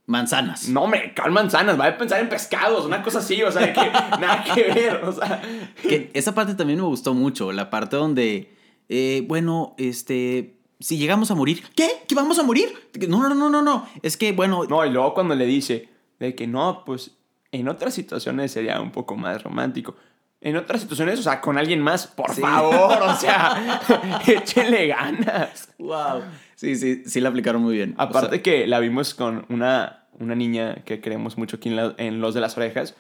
Manzanas. 0.08 0.68
No, 0.68 0.88
me 0.88 1.14
cal 1.14 1.32
manzanas, 1.32 1.80
va 1.80 1.86
a 1.88 1.98
pensar 1.98 2.20
en 2.20 2.28
pescados, 2.28 2.86
una 2.86 3.02
cosa 3.02 3.20
así. 3.20 3.42
O 3.44 3.52
sea, 3.52 3.72
que 3.72 3.80
nada 4.20 4.44
que 4.54 4.64
ver. 4.64 4.96
O 5.06 5.12
sea, 5.14 5.42
Que 5.82 6.10
esa 6.14 6.36
parte 6.36 6.54
también 6.56 6.80
me 6.80 6.86
gustó 6.86 7.14
mucho. 7.14 7.52
La 7.54 7.70
parte 7.70 7.96
donde, 7.96 8.52
eh, 8.90 9.24
bueno, 9.28 9.74
este, 9.78 10.58
si 10.82 10.98
llegamos 10.98 11.32
a 11.32 11.36
morir. 11.36 11.64
¿Qué? 11.76 11.90
¿Que 12.10 12.16
vamos 12.16 12.38
a 12.40 12.44
morir? 12.44 12.74
No, 13.08 13.22
no, 13.30 13.34
no, 13.36 13.50
no, 13.50 13.62
no. 13.62 13.88
Es 14.02 14.18
que, 14.18 14.34
bueno, 14.34 14.66
no, 14.66 14.86
y 14.86 14.90
luego 14.90 15.14
cuando 15.14 15.34
le 15.36 15.46
dice 15.46 15.88
de 16.20 16.36
que 16.36 16.46
no, 16.46 16.84
pues 16.86 17.12
en 17.52 17.68
otras 17.68 17.94
situaciones 17.94 18.52
sería 18.52 18.80
un 18.82 18.92
poco 18.92 19.16
más 19.16 19.44
romántico. 19.44 19.96
En 20.44 20.56
otras 20.56 20.82
situaciones, 20.82 21.20
o 21.20 21.24
sea, 21.24 21.40
con 21.40 21.58
alguien 21.58 21.82
más, 21.82 22.08
por 22.08 22.32
Sí. 22.34 22.42
favor, 22.42 22.98
o 23.04 23.16
sea, 23.16 23.80
échenle 24.28 24.88
ganas. 24.88 25.70
wow. 25.78 26.22
Sí, 26.56 26.76
sí, 26.76 27.04
sí 27.06 27.20
la 27.22 27.30
aplicaron 27.30 27.62
muy 27.62 27.76
bien. 27.76 27.96
O 27.98 28.02
Aparte 28.02 28.30
sea, 28.38 28.42
que 28.44 28.66
la 28.68 28.80
vimos 28.80 29.14
con 29.14 29.46
una, 29.50 30.08
una 30.20 30.34
niña 30.36 30.76
que 30.86 31.00
queremos 31.00 31.38
mucho 31.38 31.58
aquí 31.58 31.70
en, 31.70 31.76
la- 31.76 31.94
en 31.98 32.22
Los 32.22 32.34
de 32.34 32.42
las 32.42 32.58
Orejas. 32.58 32.96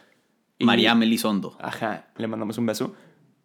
y- 0.59 0.65
María 0.65 0.93
Melisondo. 0.93 1.57
Ajá, 1.59 2.07
le 2.17 2.27
mandamos 2.27 2.57
un 2.59 2.65
beso. 2.67 2.93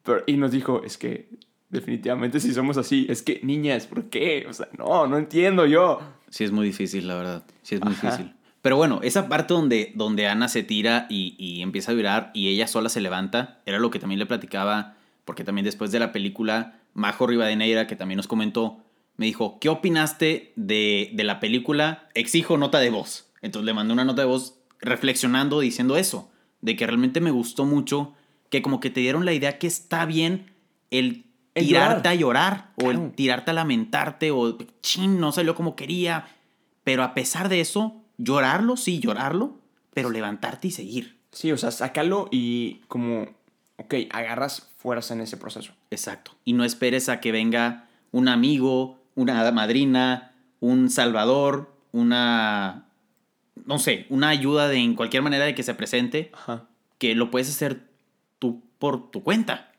Pero, 0.03 0.23
y 0.27 0.37
nos 0.37 0.51
dijo, 0.53 0.83
es 0.85 0.99
que 0.99 1.31
definitivamente 1.71 2.39
si 2.41 2.53
somos 2.53 2.77
así, 2.77 3.07
es 3.09 3.23
que 3.23 3.41
niñas, 3.43 3.87
¿por 3.87 4.05
qué? 4.11 4.47
O 4.49 4.53
sea, 4.53 4.69
no, 4.79 5.07
no 5.07 5.17
entiendo 5.19 5.65
yo. 5.67 6.01
Sí, 6.29 6.45
es 6.45 6.53
muy 6.53 6.67
difícil, 6.67 7.09
la 7.09 7.15
verdad. 7.17 7.45
Sí, 7.63 7.75
es 7.77 7.81
muy 7.83 7.95
Ajá. 7.95 8.11
difícil. 8.11 8.36
Pero 8.67 8.79
bueno, 8.79 8.99
esa 9.05 9.29
parte 9.29 9.55
donde, 9.55 9.93
donde 9.95 10.27
Ana 10.27 10.49
se 10.49 10.65
tira 10.65 11.07
y, 11.09 11.37
y 11.39 11.63
empieza 11.63 11.93
a 11.93 11.95
vibrar 11.95 12.33
y 12.35 12.49
ella 12.49 12.67
sola 12.67 12.89
se 12.89 13.01
levanta, 13.01 13.61
era 13.65 13.79
lo 13.79 13.93
que 13.93 14.01
también 14.01 14.19
le 14.19 14.27
platicaba, 14.27 14.97
porque 15.25 15.45
también 15.45 15.65
después 15.65 15.93
de 15.93 16.01
la 16.01 16.11
película, 16.11 16.81
Majo 16.93 17.29
Rivadeneira, 17.29 17.87
que 17.87 17.95
también 17.95 18.17
nos 18.17 18.27
comentó, 18.27 18.79
me 19.19 19.27
dijo, 19.27 19.61
¿qué 19.61 19.69
opinaste 19.69 20.53
de, 20.57 21.13
de 21.13 21.23
la 21.23 21.39
película? 21.39 22.09
Exijo 22.15 22.59
nota 22.59 22.81
de 22.81 22.91
voz. 22.91 23.31
Entonces 23.41 23.67
le 23.67 23.73
mandé 23.73 23.93
una 23.93 24.05
nota 24.05 24.23
de 24.23 24.27
voz 24.27 24.59
reflexionando, 24.81 25.61
diciendo 25.61 25.97
eso, 25.97 26.33
de 26.61 26.75
que 26.75 26.89
realmente 26.89 27.21
me 27.21 27.31
gustó 27.31 27.67
mucho, 27.67 28.15
que 28.51 28.63
como 28.63 28.81
que 28.81 28.91
te 28.91 28.99
dieron 28.99 29.25
la 29.25 29.33
idea 29.33 29.59
que 29.59 29.69
está 29.69 30.07
bien 30.07 30.51
el 30.91 31.27
El 31.55 31.69
tirarte 31.69 31.95
llorar. 31.95 32.07
a 32.09 32.15
llorar 32.17 32.71
o 32.85 32.91
el 32.91 33.13
tirarte 33.13 33.53
a 33.53 33.55
lamentarte 33.55 34.33
o 34.33 34.59
chin, 34.83 35.21
no 35.21 35.31
salió 35.31 35.55
como 35.55 35.77
quería. 35.77 36.27
Pero 36.83 37.05
a 37.05 37.15
pesar 37.15 37.49
de 37.49 37.61
eso, 37.61 38.03
llorarlo, 38.19 38.77
sí, 38.77 39.01
llorarlo, 39.01 39.59
pero 39.95 40.11
levantarte 40.11 40.69
y 40.69 40.71
seguir. 40.71 41.17
Sí, 41.33 41.53
o 41.53 41.59
sea, 41.59 41.71
sácalo 41.71 42.29
y 42.31 42.81
como, 42.89 43.29
ok, 43.77 43.95
agarras 44.11 44.71
fuerza 44.79 45.15
en 45.15 45.21
ese 45.21 45.37
proceso. 45.37 45.73
Exacto. 45.91 46.33
Y 46.45 46.53
no 46.55 46.65
esperes 46.65 47.09
a 47.09 47.21
que 47.21 47.33
venga 47.33 47.89
un 48.13 48.29
amigo, 48.29 48.99
una 49.15 49.51
madrina, 49.53 50.33
un 50.61 50.91
salvador, 50.91 51.75
una, 51.93 52.87
no 53.65 53.79
sé, 53.79 54.07
una 54.09 54.29
ayuda 54.29 54.69
de 54.69 54.79
en 54.79 54.95
cualquier 54.95 55.23
manera 55.23 55.45
de 55.45 55.55
que 55.55 55.63
se 55.63 55.75
presente, 55.75 56.31
Ajá. 56.35 56.67
que 56.99 57.15
lo 57.15 57.31
puedes 57.31 57.49
hacer 57.49 57.89
tú 58.39 58.63
por 58.79 59.11
tu 59.11 59.23
cuenta. 59.23 59.73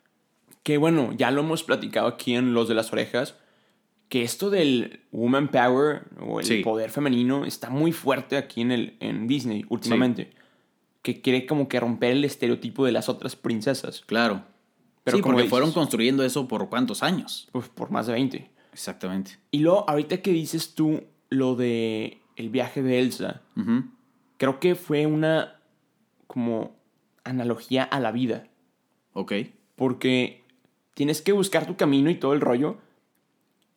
Que 0.64 0.78
bueno, 0.78 1.14
ya 1.14 1.32
lo 1.32 1.42
hemos 1.42 1.64
platicado 1.64 2.08
aquí 2.08 2.36
en 2.36 2.54
Los 2.54 2.68
de 2.68 2.76
las 2.76 2.92
Orejas, 2.92 3.36
que 4.10 4.24
esto 4.24 4.50
del 4.50 5.02
woman 5.12 5.50
power 5.50 6.04
o 6.20 6.40
el 6.40 6.46
Sí. 6.46 6.62
poder 6.64 6.90
femenino 6.92 7.46
está 7.46 7.70
muy 7.70 7.92
fuerte 7.92 8.38
aquí 8.38 8.62
en, 8.62 8.72
el, 8.72 8.98
en 9.00 9.28
Disney 9.28 9.66
últimamente. 9.70 10.32
Que 11.02 11.22
quiere 11.22 11.46
como 11.46 11.68
que 11.68 11.80
romper 11.80 12.12
el 12.12 12.24
estereotipo 12.26 12.86
de 12.86 12.92
las 12.92 13.10
otras 13.10 13.36
princesas. 13.36 14.02
Claro. 14.06 14.44
Pero 15.04 15.18
sí, 15.18 15.22
como 15.22 15.34
porque 15.34 15.44
dices- 15.44 15.50
fueron 15.50 15.72
construyendo 15.72 16.24
eso 16.24 16.48
por 16.48 16.70
cuántos 16.70 17.04
años. 17.04 17.48
Pues 17.52 17.70
por 17.70 17.92
más 17.92 18.08
de 18.08 18.14
20. 18.14 18.50
Exactamente. 18.74 19.38
Y 19.52 19.60
luego, 19.60 19.90
ahorita 19.90 20.18
que 20.22 20.32
dices 20.32 20.74
tú 20.76 21.04
lo 21.30 21.56
de 21.56 22.20
el 22.36 22.50
viaje 22.50 22.82
de 22.84 23.00
Elsa, 23.00 23.42
creo 24.38 24.60
que 24.60 24.76
fue 24.76 25.06
una 25.06 25.60
como 26.28 26.76
analogía 27.24 27.84
a 27.84 28.00
la 28.00 28.12
vida. 28.12 28.48
Ok. 29.14 29.34
Porque 29.76 30.44
tienes 30.94 31.22
que 31.22 31.32
buscar 31.32 31.66
tu 31.66 31.76
camino 31.76 32.10
y 32.10 32.16
todo 32.16 32.34
el 32.34 32.42
rollo. 32.42 32.78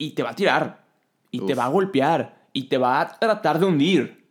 Y 0.00 0.12
te 0.12 0.22
va 0.22 0.30
a 0.30 0.34
tirar. 0.34 0.86
Y 1.30 1.40
te 1.44 1.54
va 1.54 1.66
a 1.66 1.68
golpear. 1.68 2.48
Y 2.54 2.68
te 2.68 2.78
va 2.78 3.02
a 3.02 3.18
tratar 3.18 3.58
de 3.58 3.66
hundir. 3.66 4.24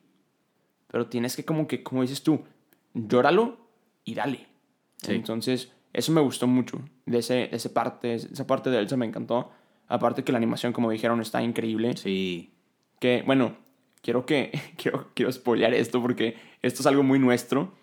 Pero 0.87 1.05
tienes 1.05 1.35
que 1.35 1.45
como 1.45 1.67
que, 1.67 1.83
como 1.83 2.01
dices 2.01 2.23
tú, 2.23 2.41
llóralo 2.95 3.59
y 4.03 4.15
dale. 4.15 4.47
Sí. 4.97 5.11
Entonces, 5.13 5.71
eso 5.93 6.11
me 6.11 6.21
gustó 6.21 6.47
mucho. 6.47 6.81
De 7.05 7.19
ese, 7.19 7.33
de 7.33 7.49
ese 7.51 7.69
parte, 7.69 8.15
esa 8.15 8.47
parte 8.47 8.71
de 8.71 8.79
Elsa 8.79 8.97
me 8.97 9.05
encantó. 9.05 9.51
Aparte 9.87 10.23
que 10.23 10.31
la 10.31 10.39
animación, 10.39 10.73
como 10.73 10.89
dijeron, 10.89 11.21
está 11.21 11.43
increíble. 11.43 11.95
Sí. 11.97 12.51
Que, 12.99 13.21
bueno, 13.23 13.55
quiero 14.01 14.25
que, 14.25 14.51
quiero, 14.75 15.11
quiero 15.13 15.31
spoilear 15.31 15.75
esto 15.75 16.01
porque 16.01 16.35
esto 16.63 16.81
es 16.81 16.87
algo 16.87 17.03
muy 17.03 17.19
nuestro. 17.19 17.73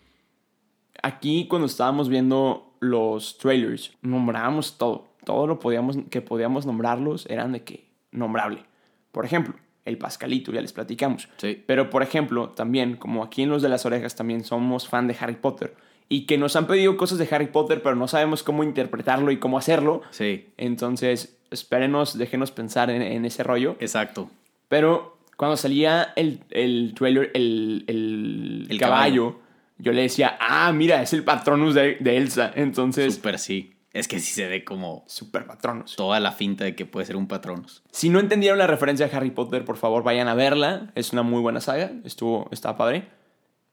Aquí 1.05 1.47
cuando 1.47 1.67
estábamos 1.67 2.09
viendo 2.09 2.75
los 2.81 3.39
trailers, 3.39 3.93
nombrábamos 4.03 4.77
todo. 4.77 5.07
Todo 5.27 5.49
lo 5.49 5.59
podíamos, 5.59 5.99
que 6.09 6.21
podíamos 6.23 6.67
nombrarlos 6.67 7.27
eran 7.27 7.51
de 7.51 7.65
que 7.65 7.89
nombrable. 8.13 8.63
Por 9.11 9.25
ejemplo, 9.25 9.55
el 9.85 9.99
Pascalito, 9.99 10.53
ya 10.53 10.61
les 10.61 10.73
platicamos. 10.73 11.29
Sí. 11.39 11.65
Pero 11.67 11.91
por 11.91 12.05
ejemplo, 12.05 12.51
también, 12.51 12.95
como 12.95 13.25
aquí 13.25 13.43
en 13.43 13.49
Los 13.49 13.61
de 13.61 13.69
las 13.69 13.85
Orejas 13.85 14.15
también 14.15 14.45
somos 14.45 14.87
fan 14.87 15.09
de 15.09 15.17
Harry 15.19 15.35
Potter 15.35 15.75
y 16.09 16.27
que 16.27 16.39
nos 16.39 16.55
han 16.55 16.69
pedido 16.69 16.97
cosas 16.97 17.19
de 17.19 17.27
Harry 17.29 17.49
Potter, 17.49 17.83
pero 17.83 17.97
no 17.97 18.07
sabemos 18.07 18.45
cómo 18.45 18.63
interpretarlo 18.63 19.33
y 19.33 19.39
cómo 19.39 19.59
hacerlo. 19.59 20.03
Sí. 20.11 20.47
Entonces, 20.59 21.37
espérenos, 21.51 22.17
déjenos 22.17 22.53
pensar 22.53 22.89
en, 22.91 23.03
en 23.03 23.25
ese 23.25 23.43
rollo. 23.43 23.75
Exacto. 23.81 24.31
Pero 24.69 25.19
cuando 25.37 25.57
salía 25.57 26.13
el, 26.15 26.39
el 26.51 26.95
trailer, 26.97 27.33
el, 27.35 27.83
el, 27.89 28.67
El 28.71 28.79
caballo, 28.79 29.33
caballo. 29.33 29.41
yo 29.79 29.93
le 29.93 30.03
decía, 30.03 30.39
ah, 30.41 30.71
mira, 30.73 31.03
es 31.03 31.13
el 31.13 31.25
patronus 31.25 31.75
de, 31.75 31.97
de 31.99 32.17
Elsa. 32.17 32.53
Entonces, 32.55 33.17
Súper 33.17 33.41
sí. 33.41 33.73
Es 33.99 34.09
que 34.09 34.21
sí 34.21 34.33
se 34.33 34.47
ve 34.49 34.65
como 34.65 35.05
super 35.07 35.47
patronus. 35.47 35.97
toda 35.97 36.21
la 36.21 36.33
finta 36.33 36.65
de 36.65 36.75
que 36.75 36.85
puede 36.87 37.07
ser 37.07 37.17
un 37.17 37.27
patronus. 37.29 37.83
Si 37.91 38.09
no 38.11 38.21
entendieron 38.21 38.59
la 38.59 38.67
referencia 38.67 39.07
a 39.07 39.17
Harry 39.17 39.31
Potter, 39.31 39.65
por 39.65 39.77
favor 39.77 40.03
vayan 40.03 40.29
a 40.29 40.35
verla. 40.35 40.91
Es 40.95 41.13
una 41.13 41.23
muy 41.23 41.41
buena 41.41 41.61
saga. 41.61 41.93
Estuvo, 42.05 42.49
estaba 42.53 42.77
padre. 42.77 43.09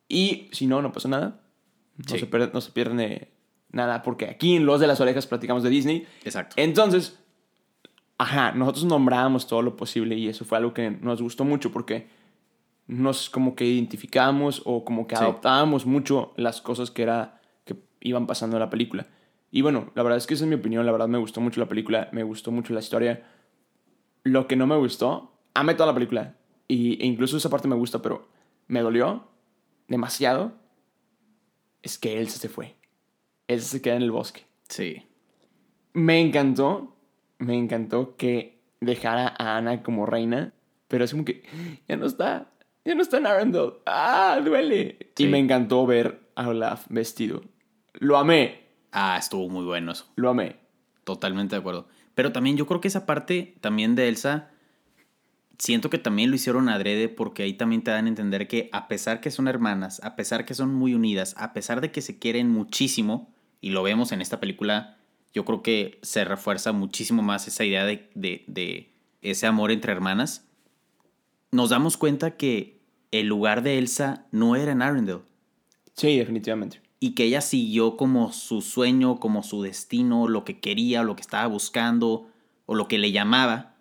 Y 0.08 0.50
si 0.52 0.68
no, 0.68 0.82
no 0.82 0.92
pasa 0.92 1.08
nada. 1.10 1.42
No, 1.98 2.06
Sí. 2.08 2.20
se, 2.20 2.28
pierde- 2.28 2.52
no 2.54 2.62
se 2.62 2.72
pierde 2.72 3.30
nada 3.72 4.02
porque 4.04 4.26
aquí 4.30 4.56
en 4.56 4.66
Los 4.66 4.80
de 4.80 4.88
las 4.88 5.00
Orejas 5.02 5.28
platicamos 5.28 5.64
de 5.64 5.70
Disney. 5.70 6.08
Exacto. 6.24 6.56
Entonces, 6.58 7.20
ajá, 8.18 8.52
nosotros 8.54 8.86
nombrábamos 8.86 9.48
todo 9.48 9.62
lo 9.62 9.76
posible 9.76 10.16
y 10.16 10.28
eso 10.30 10.46
fue 10.46 10.58
algo 10.58 10.74
que 10.74 10.90
nos 10.92 11.22
gustó 11.22 11.44
mucho 11.44 11.72
porque 11.72 12.08
nos 12.88 13.30
como 13.30 13.56
que 13.56 13.66
identificábamos 13.66 14.62
o 14.66 14.84
como 14.86 15.08
que 15.08 15.16
Sí. 15.16 15.22
adoptábamos 15.24 15.86
mucho 15.86 16.34
las 16.38 16.62
cosas 16.62 16.92
que 16.92 17.02
era 17.04 17.42
que 17.66 17.76
iban 18.02 18.28
pasando 18.28 18.58
en 18.58 18.62
la 18.62 18.70
película. 18.70 19.08
Y 19.56 19.62
bueno, 19.62 19.92
la 19.94 20.02
verdad 20.02 20.18
es 20.18 20.26
que 20.26 20.34
esa 20.34 20.46
es 20.46 20.50
mi 20.50 20.56
opinión, 20.56 20.84
la 20.84 20.92
verdad 20.92 21.08
me 21.08 21.20
gustó 21.20 21.39
mucho 21.39 21.60
la 21.60 21.68
película, 21.68 22.10
me 22.12 22.24
gustó 22.24 22.50
mucho 22.50 22.74
la 22.74 22.80
historia. 22.80 23.24
Lo 24.24 24.48
que 24.48 24.56
no 24.56 24.66
me 24.66 24.76
gustó, 24.76 25.32
amé 25.54 25.76
toda 25.76 25.86
la 25.86 25.94
película 25.94 26.36
y, 26.68 27.00
e 27.00 27.06
incluso 27.06 27.38
esa 27.38 27.52
parte 27.52 27.68
me 27.68 27.76
gusta, 27.76 28.02
pero 28.02 28.28
me 28.66 28.82
dolió 28.82 29.28
demasiado 29.88 30.54
es 31.84 32.00
que 32.00 32.20
Elsa 32.20 32.39
se 32.39 32.50
fue. 32.50 32.76
Elsa 33.48 33.68
se 33.68 33.82
queda 33.84 33.96
en 33.96 34.02
el 34.02 34.10
bosque. 34.10 34.42
Sí. 34.70 35.04
Me 35.94 36.20
encantó, 36.20 36.98
me 37.38 37.56
encantó 37.56 38.16
que 38.16 38.60
dejara 38.82 39.36
a 39.38 39.58
Ana 39.58 39.84
como 39.84 40.08
reina, 40.08 40.52
pero 40.88 41.06
es 41.06 41.12
como 41.12 41.26
que 41.26 41.44
ya 41.88 41.96
no 41.96 42.08
está, 42.08 42.52
ya 42.84 42.96
no 42.96 43.04
está 43.04 43.18
en 43.18 43.28
Arendelle. 43.28 43.74
¡Ah, 43.86 44.42
duele! 44.44 44.98
Sí. 45.16 45.26
Y 45.26 45.28
me 45.28 45.38
encantó 45.38 45.86
ver 45.86 46.32
a 46.34 46.50
Olaf 46.50 46.88
vestido. 46.89 47.44
Lo 47.94 48.18
amé, 48.18 48.62
Ah, 48.94 49.18
estuvo 49.20 49.50
muy 49.50 49.66
bueno 49.66 49.92
eso. 49.92 50.06
lo 50.16 50.30
amé. 50.30 50.56
Totalmente 51.04 51.56
de 51.56 51.60
acuerdo. 51.60 51.88
Pero 52.16 52.32
también 52.32 52.56
yo 52.56 52.66
creo 52.68 52.80
que 52.80 52.88
esa 52.88 53.06
parte 53.06 53.56
también 53.60 53.96
de 53.96 54.08
Elsa, 54.08 54.52
siento 55.58 55.90
que 55.90 55.98
también 55.98 56.30
lo 56.30 56.36
hicieron 56.36 56.70
adrede 56.70 57.10
porque 57.10 57.44
ahí 57.44 57.54
también 57.54 57.84
te 57.84 57.92
dan 57.92 58.06
a 58.06 58.10
entender 58.10 58.48
que 58.48 58.70
a 58.72 58.88
pesar 58.88 59.20
que 59.20 59.32
son 59.32 59.48
hermanas, 59.48 60.00
a 60.04 60.16
pesar 60.16 60.46
que 60.46 60.54
son 60.54 60.74
muy 60.74 60.94
unidas, 60.94 61.36
a 61.38 61.54
pesar 61.54 61.82
de 61.82 61.92
que 61.92 62.02
se 62.02 62.20
quieren 62.20 62.50
muchísimo, 62.50 63.34
y 63.60 63.72
lo 63.72 63.82
vemos 63.82 64.12
en 64.12 64.22
esta 64.22 64.40
película, 64.40 64.98
yo 65.34 65.44
creo 65.46 65.64
que 65.64 66.00
se 66.04 66.24
refuerza 66.24 66.72
muchísimo 66.72 67.24
más 67.24 67.48
esa 67.48 67.66
idea 67.66 67.86
de, 67.86 68.10
de, 68.14 68.44
de 68.48 68.94
ese 69.22 69.48
amor 69.48 69.72
entre 69.72 69.92
hermanas, 69.92 70.46
nos 71.52 71.72
damos 71.72 71.98
cuenta 71.98 72.38
que 72.38 72.80
el 73.12 73.28
lugar 73.28 73.64
de 73.64 73.78
Elsa 73.78 74.28
no 74.32 74.56
era 74.56 74.72
en 74.72 74.82
Arendelle 74.82 75.22
Sí, 75.96 76.18
definitivamente. 76.18 76.82
Y 77.04 77.16
que 77.16 77.26
ella 77.26 77.42
siguió 77.42 77.98
como 77.98 78.32
su 78.32 78.62
sueño, 78.62 79.20
como 79.20 79.44
su 79.44 79.62
destino, 79.62 80.30
lo 80.30 80.46
que 80.46 80.62
quería, 80.62 81.04
lo 81.04 81.18
que 81.18 81.22
estaba 81.22 81.48
buscando, 81.48 82.30
o 82.66 82.76
lo 82.76 82.88
que 82.88 82.98
le 82.98 83.12
llamaba, 83.12 83.76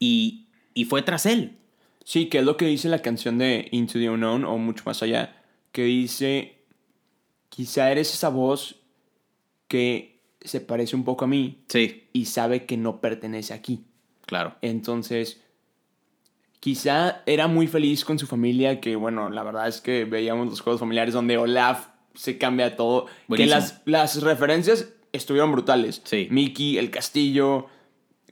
y, 0.00 0.46
y 0.74 0.86
fue 0.86 1.02
tras 1.02 1.26
él. 1.26 1.58
Sí, 2.02 2.26
que 2.26 2.38
es 2.38 2.44
lo 2.44 2.56
que 2.56 2.66
dice 2.66 2.88
la 2.88 3.02
canción 3.02 3.38
de 3.38 3.68
Into 3.70 4.00
the 4.00 4.10
Unknown 4.10 4.44
o 4.46 4.58
mucho 4.58 4.82
más 4.84 5.00
allá, 5.00 5.44
que 5.70 5.84
dice, 5.84 6.58
quizá 7.50 7.92
eres 7.92 8.12
esa 8.12 8.30
voz 8.30 8.80
que 9.68 10.20
se 10.40 10.60
parece 10.60 10.96
un 10.96 11.04
poco 11.04 11.26
a 11.26 11.28
mí 11.28 11.62
Sí, 11.68 12.08
y 12.12 12.24
sabe 12.24 12.66
que 12.66 12.76
no 12.76 13.00
pertenece 13.00 13.54
aquí. 13.54 13.84
claro. 14.26 14.56
Entonces, 14.60 15.40
quizá 16.58 17.22
era 17.26 17.46
muy 17.46 17.68
feliz 17.68 18.04
con 18.04 18.18
su 18.18 18.26
familia, 18.26 18.80
que 18.80 18.96
bueno, 18.96 19.30
la 19.30 19.44
verdad 19.44 19.68
es 19.68 19.80
que 19.80 20.04
veíamos 20.04 20.48
los 20.48 20.60
juegos 20.60 20.80
familiares 20.80 21.14
donde 21.14 21.38
Olaf 21.38 21.93
se 22.14 22.38
cambia 22.38 22.76
todo. 22.76 23.06
Que 23.06 23.12
Buenísimo. 23.28 23.56
las, 23.60 23.82
las 23.84 24.22
referencias 24.22 24.92
estuvieron 25.12 25.52
brutales. 25.52 26.00
Sí. 26.04 26.28
Mickey, 26.30 26.78
el 26.78 26.90
castillo, 26.90 27.66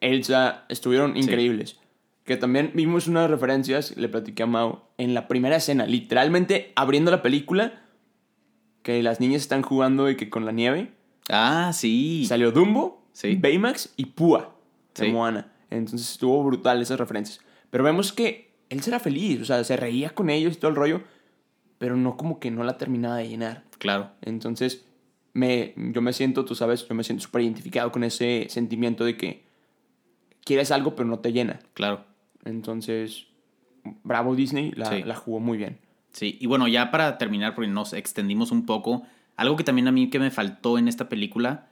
Elsa, 0.01 0.65
estuvieron 0.69 1.17
increíbles. 1.17 1.77
Que 2.25 2.37
también 2.37 2.71
vimos 2.75 3.09
unas 3.09 3.29
referencias, 3.31 3.97
le 3.97 4.09
platiqué 4.09 4.45
a 4.45 4.47
Mau, 4.47 4.81
en 4.99 5.13
la 5.15 5.27
primera 5.29 5.57
escena, 5.57 5.87
literalmente 5.87 6.73
abriendo 6.77 7.11
la 7.11 7.21
película, 7.23 7.83
que 8.83 9.03
las 9.03 9.21
niñas 9.21 9.43
están 9.43 9.63
jugando 9.63 10.09
y 10.11 10.17
que 10.17 10.31
con 10.31 10.45
la 10.45 10.53
nieve. 10.53 10.93
Ah, 11.29 11.73
sí. 11.75 12.25
Salió 12.27 12.51
Dumbo, 12.53 13.03
Sí. 13.13 13.37
Baymax 13.37 13.93
y 13.97 14.07
Púa 14.07 14.55
de 14.95 15.07
Sí. 15.07 15.13
Moana. 15.13 15.53
Entonces 15.71 16.11
estuvo 16.13 16.43
brutal 16.45 16.81
esas 16.83 16.99
referencias. 16.99 17.41
Pero 17.71 17.85
vemos 17.85 18.13
que 18.13 18.51
él 18.71 18.83
será 18.83 18.99
feliz, 19.01 19.41
o 19.41 19.45
sea, 19.45 19.63
se 19.65 19.77
reía 19.77 20.11
con 20.11 20.31
ellos 20.31 20.55
y 20.55 20.57
todo 20.57 20.71
el 20.71 20.77
rollo, 20.77 21.03
pero 21.83 21.97
no 21.97 22.17
como 22.17 22.39
que 22.39 22.53
no 22.53 22.63
la 22.63 22.79
terminaba 22.79 23.17
de 23.17 23.29
llenar. 23.29 23.65
Claro. 23.79 24.13
Entonces, 24.21 24.85
me, 25.33 25.75
yo 25.77 26.01
me 26.01 26.13
siento, 26.13 26.45
tú 26.45 26.55
sabes, 26.55 26.87
yo 26.87 26.95
me 26.95 27.03
siento 27.03 27.25
súper 27.25 27.43
identificado 27.43 27.91
con 27.91 28.05
ese 28.05 28.47
sentimiento 28.51 29.05
de 29.05 29.17
que 29.17 29.43
quieres 30.45 30.71
algo 30.71 30.95
pero 30.95 31.09
no 31.09 31.19
te 31.19 31.33
llena. 31.33 31.59
Claro. 31.75 32.05
Entonces, 32.45 33.27
bravo 34.05 34.37
Disney, 34.37 34.71
la, 34.77 34.91
Sí. 34.91 35.03
la 35.03 35.17
jugó 35.17 35.41
muy 35.41 35.59
bien. 35.59 35.81
Sí, 36.13 36.39
y 36.41 36.47
bueno, 36.47 36.69
ya 36.69 36.93
para 36.93 37.19
terminar, 37.19 37.57
porque 37.57 37.69
nos 37.69 37.95
extendimos 37.95 38.53
un 38.53 38.65
poco, 38.65 39.03
algo 39.35 39.57
que 39.57 39.65
también 39.65 39.89
a 39.89 39.93
mí 39.93 40.09
que 40.09 40.21
me 40.21 40.31
faltó 40.31 40.79
en 40.79 40.87
esta 40.87 41.09
película, 41.09 41.67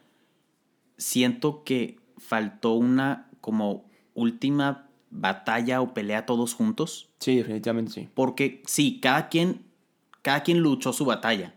siento 0.97 1.63
que 1.63 2.01
faltó 2.19 2.73
una 2.73 3.29
como 3.41 3.85
última 4.15 4.89
batalla 5.11 5.81
o 5.81 5.95
pelea 5.95 6.27
todos 6.27 6.55
juntos. 6.55 7.11
Sí, 7.21 7.37
definitivamente 7.37 7.93
sí. 7.93 8.09
Porque 8.13 8.61
sí, 8.67 8.99
cada 9.01 9.29
quien, 9.29 9.70
cada 10.23 10.43
quien 10.43 10.61
luchó 10.61 10.93
su 10.93 11.05
batalla. 11.05 11.55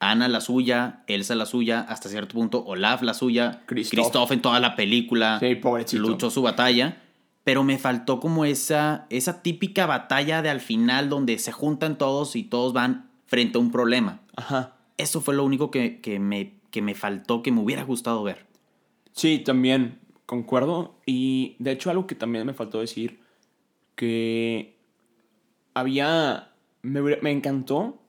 Ana 0.00 0.28
la 0.28 0.40
suya, 0.40 1.02
Elsa 1.08 1.34
la 1.34 1.44
suya, 1.46 1.80
hasta 1.80 2.08
cierto 2.08 2.34
punto 2.34 2.64
Olaf 2.64 3.02
la 3.02 3.14
suya, 3.14 3.62
Kristoff. 3.66 3.90
Kristoff 3.98 4.30
en 4.30 4.40
toda 4.42 4.60
la 4.60 4.76
película 4.76 5.38
Sí, 5.40 5.56
pobrecito. 5.56 6.02
luchó 6.02 6.30
su 6.30 6.40
batalla, 6.42 7.02
pero 7.42 7.64
me 7.64 7.78
faltó 7.78 8.20
como 8.20 8.44
esa, 8.44 9.06
esa 9.10 9.42
típica 9.42 9.86
batalla 9.86 10.40
de 10.40 10.50
al 10.50 10.60
final 10.60 11.08
donde 11.08 11.38
se 11.38 11.50
juntan 11.50 11.98
todos 11.98 12.36
y 12.36 12.44
todos 12.44 12.72
van 12.72 13.10
frente 13.26 13.58
a 13.58 13.60
un 13.60 13.72
problema. 13.72 14.20
Ajá. 14.36 14.76
Eso 14.98 15.20
fue 15.20 15.34
lo 15.34 15.44
único 15.44 15.70
que, 15.72 16.00
que 16.00 16.20
me, 16.20 16.54
que 16.70 16.80
me 16.80 16.94
faltó, 16.94 17.42
que 17.42 17.50
me 17.50 17.60
hubiera 17.60 17.82
gustado 17.82 18.22
ver. 18.22 18.46
Sí, 19.12 19.38
también 19.40 19.98
concuerdo. 20.26 20.94
Y 21.06 21.56
de 21.58 21.72
hecho 21.72 21.90
algo 21.90 22.06
que 22.06 22.14
también 22.14 22.46
me 22.46 22.54
faltó 22.54 22.78
decir, 22.80 23.20
que 23.96 24.76
había... 25.74 26.52
Me, 26.82 27.00
me 27.02 27.30
encantó 27.30 28.00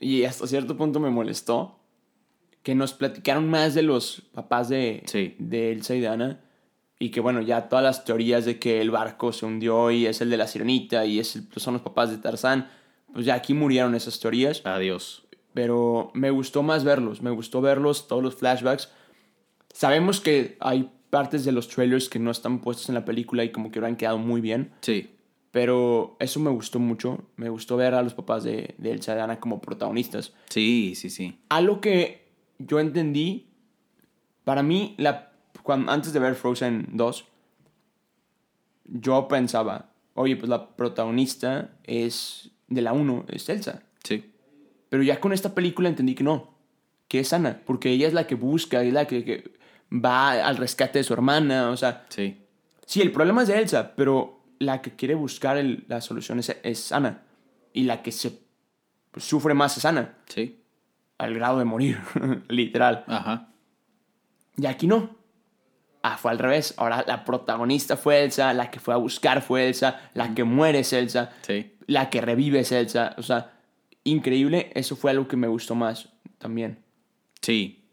y 0.00 0.24
hasta 0.24 0.46
cierto 0.46 0.76
punto 0.76 1.00
me 1.00 1.10
molestó 1.10 1.78
que 2.62 2.74
nos 2.74 2.92
platicaron 2.92 3.48
más 3.48 3.74
de 3.74 3.82
los 3.82 4.22
papás 4.32 4.68
de, 4.68 5.02
Sí. 5.06 5.34
de 5.38 5.72
Elsa 5.72 5.94
y 5.94 6.00
de 6.00 6.08
Anna. 6.08 6.40
Y 7.00 7.10
que 7.10 7.20
bueno, 7.20 7.40
ya 7.40 7.68
todas 7.68 7.84
las 7.84 8.04
teorías 8.04 8.44
de 8.44 8.58
que 8.58 8.80
el 8.80 8.90
barco 8.90 9.32
se 9.32 9.46
hundió 9.46 9.90
y 9.90 10.06
es 10.06 10.20
el 10.20 10.30
de 10.30 10.36
la 10.36 10.46
sirenita 10.48 11.04
y 11.06 11.18
es 11.20 11.36
el- 11.36 11.44
pues, 11.46 11.62
son 11.62 11.74
los 11.74 11.82
papás 11.82 12.10
de 12.10 12.18
Tarzán, 12.18 12.68
pues 13.12 13.24
ya 13.24 13.34
aquí 13.34 13.54
murieron 13.54 13.94
esas 13.94 14.18
teorías 14.20 14.60
Adiós. 14.66 15.24
pero 15.54 16.10
me 16.14 16.30
gustó 16.30 16.62
más 16.62 16.84
verlos, 16.84 17.22
me 17.22 17.30
gustó 17.30 17.60
verlos, 17.60 18.08
todos 18.08 18.22
los 18.22 18.34
flashbacks. 18.34 18.90
Sabemos 19.72 20.20
que 20.20 20.56
hay 20.60 20.90
partes 21.10 21.44
de 21.44 21.52
los 21.52 21.68
trailers 21.68 22.08
que 22.08 22.18
no 22.18 22.30
están 22.32 22.60
puestos 22.60 22.88
en 22.88 22.94
la 22.96 23.04
película 23.04 23.44
y 23.44 23.50
como 23.52 23.70
que 23.70 23.78
hubieran 23.78 23.96
quedado 23.96 24.18
muy 24.18 24.40
bien, 24.40 24.72
Sí, 24.82 25.08
pero 25.50 26.16
eso 26.20 26.40
me 26.40 26.50
gustó 26.50 26.78
mucho, 26.78 27.24
me 27.36 27.48
gustó 27.48 27.76
ver 27.76 27.94
a 27.94 28.02
los 28.02 28.14
papás 28.14 28.44
de, 28.44 28.74
de 28.78 28.90
Elsa 28.92 29.12
y 29.12 29.16
de 29.16 29.22
Anna 29.22 29.40
como 29.40 29.60
protagonistas. 29.60 30.32
sí, 30.48 30.94
sí, 30.94 31.10
sí. 31.10 31.38
Algo 31.48 31.80
que 31.80 32.28
yo 32.58 32.80
entendí, 32.80 33.48
para 34.44 34.62
mí, 34.62 34.94
la, 34.98 35.32
cuando, 35.62 35.90
antes 35.90 36.12
de 36.12 36.18
ver 36.18 36.34
Frozen 36.34 36.88
2, 36.92 37.24
yo 38.84 39.28
pensaba, 39.28 39.92
oye, 40.14 40.36
pues 40.36 40.48
la 40.48 40.76
protagonista 40.76 41.70
es 41.84 42.50
de 42.68 42.82
la 42.82 42.92
1, 42.92 43.26
es 43.28 43.48
Elsa. 43.48 43.82
Sí, 44.04 44.32
Pero 44.88 45.02
ya 45.02 45.20
con 45.20 45.32
esta 45.32 45.54
película 45.54 45.88
entendí 45.88 46.14
que 46.14 46.24
no, 46.24 46.54
que 47.08 47.20
es 47.20 47.32
Ana, 47.32 47.62
porque 47.64 47.90
ella 47.90 48.06
es 48.06 48.14
la 48.14 48.26
que 48.26 48.34
busca, 48.34 48.82
es 48.82 48.92
la 48.92 49.06
que, 49.06 49.24
que 49.24 49.52
va 49.92 50.32
al 50.32 50.56
rescate 50.56 50.98
de 50.98 51.04
su 51.04 51.12
hermana, 51.12 51.70
o 51.70 51.76
sea, 51.76 52.06
sí. 52.08 52.38
sí, 52.86 53.00
el 53.00 53.12
problema 53.12 53.42
es 53.42 53.48
de 53.48 53.58
Elsa, 53.58 53.94
pero 53.96 54.37
la 54.58 54.82
que 54.82 54.92
quiere 54.96 55.14
buscar 55.14 55.56
el- 55.56 55.84
la 55.88 56.00
solución 56.00 56.38
es, 56.38 56.56
es 56.62 56.92
Ana. 56.92 57.22
Y 57.72 57.84
la 57.84 58.02
que 58.02 58.12
se 58.12 58.40
sufre 59.16 59.54
más 59.54 59.76
es 59.76 59.84
Ana. 59.84 60.16
Sí. 60.26 60.60
Al 61.18 61.34
grado 61.34 61.58
de 61.58 61.64
morir, 61.64 61.98
literal. 62.48 63.04
Ajá. 63.08 63.48
Y 64.56 64.66
aquí 64.66 64.86
no. 64.86 65.16
Ah, 66.02 66.16
fue 66.16 66.30
al 66.30 66.38
revés. 66.38 66.74
Ahora 66.76 67.04
la 67.06 67.24
protagonista 67.24 67.96
fue 67.96 68.22
Elsa, 68.24 68.52
la 68.54 68.70
que 68.70 68.78
fue 68.80 68.94
a 68.94 68.98
buscar 68.98 69.42
fue 69.42 69.66
Elsa, 69.66 70.00
la 70.14 70.34
que 70.34 70.44
muere 70.44 70.80
es 70.80 70.92
Elsa, 70.92 71.30
Sí. 71.42 71.72
la 71.86 72.08
que 72.10 72.20
revive 72.20 72.60
es 72.60 72.70
Elsa. 72.72 73.14
O 73.18 73.22
sea, 73.22 73.52
increíble. 74.04 74.70
Eso 74.74 74.94
fue 74.96 75.10
algo 75.10 75.26
que 75.28 75.36
me 75.36 75.48
gustó 75.48 75.74
más 75.74 76.08
también. 76.38 76.78
Sí. 77.42 77.84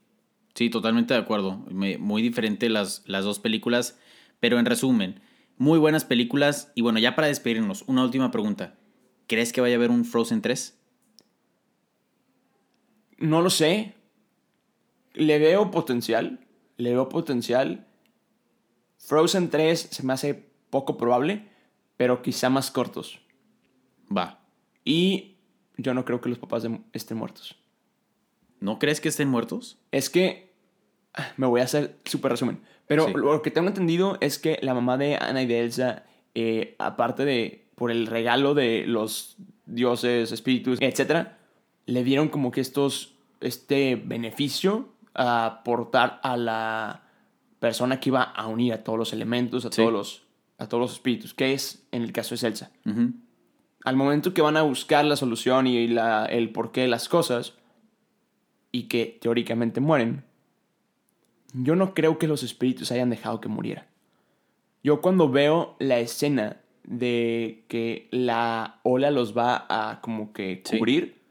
Sí, 0.54 0.70
totalmente 0.70 1.14
de 1.14 1.20
acuerdo. 1.20 1.54
Muy 1.70 2.22
diferente 2.22 2.70
las, 2.70 3.04
las 3.08 3.26
dos 3.26 3.40
películas. 3.40 4.00
Pero 4.40 4.60
en 4.60 4.66
resumen, 4.66 5.20
muy 5.58 5.80
buenas 5.80 6.06
películas. 6.06 6.72
Y 6.76 6.82
bueno, 6.82 7.00
ya 7.00 7.16
para 7.16 7.28
despedirnos, 7.28 7.84
una 7.88 8.04
última 8.04 8.32
pregunta. 8.32 8.76
¿Crees 9.28 9.54
que 9.54 9.62
vaya 9.62 9.76
a 9.76 9.78
haber 9.78 9.92
un 9.92 10.06
Frozen 10.06 10.42
3? 10.42 10.80
No 13.18 13.42
lo 13.42 13.50
sé. 13.50 13.96
Le 15.14 15.40
veo 15.40 15.72
potencial. 15.72 16.46
Le 16.78 16.92
veo 16.92 17.10
potencial. 17.10 17.88
Frozen 18.98 19.50
3 19.50 19.80
se 19.92 20.04
me 20.04 20.14
hace 20.14 20.50
poco 20.70 20.98
probable, 20.98 21.48
pero 21.98 22.22
quizá 22.22 22.50
más 22.50 22.72
cortos. 22.72 23.20
Va. 24.16 24.46
Y 24.84 25.38
yo 25.78 25.94
no 25.94 26.06
creo 26.06 26.22
que 26.22 26.30
los 26.30 26.40
papás 26.40 26.68
estén 26.94 27.18
muertos. 27.18 27.56
¿No 28.60 28.80
crees 28.80 29.02
que 29.02 29.10
estén 29.10 29.30
muertos? 29.30 29.80
Es 29.92 30.10
que. 30.10 30.54
ah, 31.14 31.34
Me 31.38 31.48
voy 31.48 31.62
a 31.62 31.66
hacer 31.66 32.00
súper 32.06 32.32
resumen. 32.32 32.62
Pero 32.88 33.08
Sí. 33.08 33.14
lo 33.16 33.42
que 33.42 33.52
tengo 33.52 33.68
entendido 33.68 34.18
es 34.22 34.38
que 34.40 34.60
la 34.62 34.74
mamá 34.74 34.98
de 34.98 35.16
Ana 35.16 35.42
y 35.42 35.48
de 35.48 35.60
Elsa, 35.62 36.04
eh, 36.36 36.76
aparte 36.80 37.26
de 37.26 37.66
por 37.76 37.92
el 37.92 38.08
regalo 38.08 38.54
de 38.54 38.86
los 38.86 39.38
dioses, 39.66 40.32
espíritus, 40.32 40.78
etc., 40.82 41.28
le 41.88 42.04
dieron 42.04 42.30
como 42.30 42.52
que 42.52 42.62
estos. 42.62 43.12
Este 43.42 43.96
beneficio 43.96 44.90
a 45.14 45.46
aportar 45.46 46.20
a 46.24 46.38
la 46.38 47.04
persona 47.60 48.00
que 48.00 48.10
iba 48.10 48.22
a 48.24 48.48
unir 48.48 48.74
a 48.74 48.84
todos 48.84 48.98
los 48.98 49.14
elementos, 49.14 49.66
a, 49.66 49.70
Sí. 49.72 49.82
todos, 49.82 49.92
los, 49.94 50.24
a 50.58 50.68
todos 50.68 50.82
los 50.82 50.94
espíritus, 50.94 51.34
que 51.34 51.54
es, 51.54 51.86
en 51.92 52.02
el 52.04 52.12
caso 52.12 52.34
es 52.36 52.44
Elsa. 52.44 52.72
Ujú. 52.86 53.12
Al 53.84 53.96
momento 53.98 54.34
que 54.34 54.42
van 54.42 54.58
a 54.58 54.62
buscar 54.64 55.06
la 55.06 55.16
solución 55.16 55.68
y 55.68 55.88
la- 55.88 56.26
el 56.26 56.50
porqué 56.52 56.82
de 56.82 56.88
las 56.88 57.08
cosas, 57.10 57.54
y 58.72 58.84
que 58.84 59.18
teóricamente 59.22 59.80
mueren, 59.80 60.25
yo 61.64 61.76
no 61.76 61.94
creo 61.94 62.18
que 62.18 62.28
los 62.28 62.44
espíritus 62.44 62.92
hayan 62.92 63.10
dejado 63.10 63.40
que 63.42 63.48
muriera. 63.50 63.88
Yo 64.84 65.02
cuando 65.02 65.30
veo 65.30 65.76
la 65.80 66.00
escena 66.00 66.58
de 66.84 67.64
que 67.68 68.08
la 68.12 68.80
ola 68.84 69.10
los 69.12 69.36
va 69.36 69.66
a 69.70 70.02
como 70.02 70.34
que 70.34 70.62
Sí. 70.66 70.78
cubrir, 70.78 71.22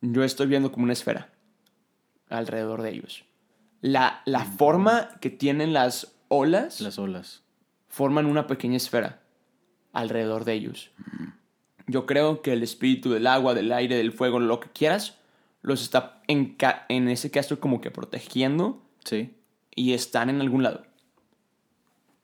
yo 0.00 0.22
estoy 0.22 0.46
viendo 0.46 0.70
como 0.70 0.84
una 0.84 0.92
esfera 0.92 1.30
alrededor 2.28 2.82
de 2.82 2.90
ellos. 2.90 3.24
La, 3.80 4.22
la 4.24 4.44
forma 4.44 5.10
que 5.20 5.30
tienen 5.30 5.72
las 5.72 6.16
olas 6.28 6.80
Las 6.80 6.98
olas. 6.98 7.42
forman 7.88 8.26
una 8.26 8.46
pequeña 8.46 8.76
esfera 8.76 9.20
alrededor 9.92 10.44
de 10.44 10.52
ellos. 10.54 10.90
Yo 11.86 12.04
creo 12.06 12.42
que 12.42 12.52
el 12.52 12.62
espíritu 12.62 13.10
del 13.10 13.26
agua, 13.26 13.54
del 13.54 13.72
aire, 13.72 13.96
del 13.96 14.12
fuego, 14.12 14.38
lo 14.40 14.60
que 14.60 14.68
quieras, 14.70 15.18
los 15.62 15.82
está 15.82 16.20
en, 16.26 16.56
en 16.88 17.08
ese 17.08 17.30
caso 17.30 17.58
como 17.60 17.80
que 17.80 17.90
protegiendo 17.90 18.82
Sí. 19.06 19.30
y 19.74 19.92
están 19.92 20.28
en 20.30 20.40
algún 20.40 20.62
lado. 20.62 20.82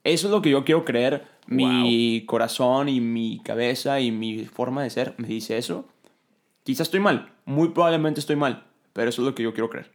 Eso 0.04 0.26
es 0.26 0.30
lo 0.32 0.42
que 0.42 0.50
yo 0.50 0.64
quiero 0.64 0.84
creer. 0.84 1.26
Mi 1.46 2.24
corazón 2.26 2.88
y 2.88 3.00
mi 3.00 3.40
cabeza 3.44 4.00
y 4.00 4.10
mi 4.12 4.44
forma 4.46 4.82
de 4.82 4.90
ser 4.90 5.14
me 5.18 5.28
dice 5.28 5.58
eso. 5.58 5.88
Quizás 6.64 6.86
estoy 6.88 7.00
mal, 7.00 7.32
muy 7.44 7.68
probablemente 7.70 8.20
estoy 8.20 8.36
mal, 8.36 8.64
pero 8.92 9.08
eso 9.10 9.22
es 9.22 9.26
lo 9.26 9.34
que 9.34 9.42
yo 9.42 9.52
quiero 9.52 9.68
creer. 9.68 9.90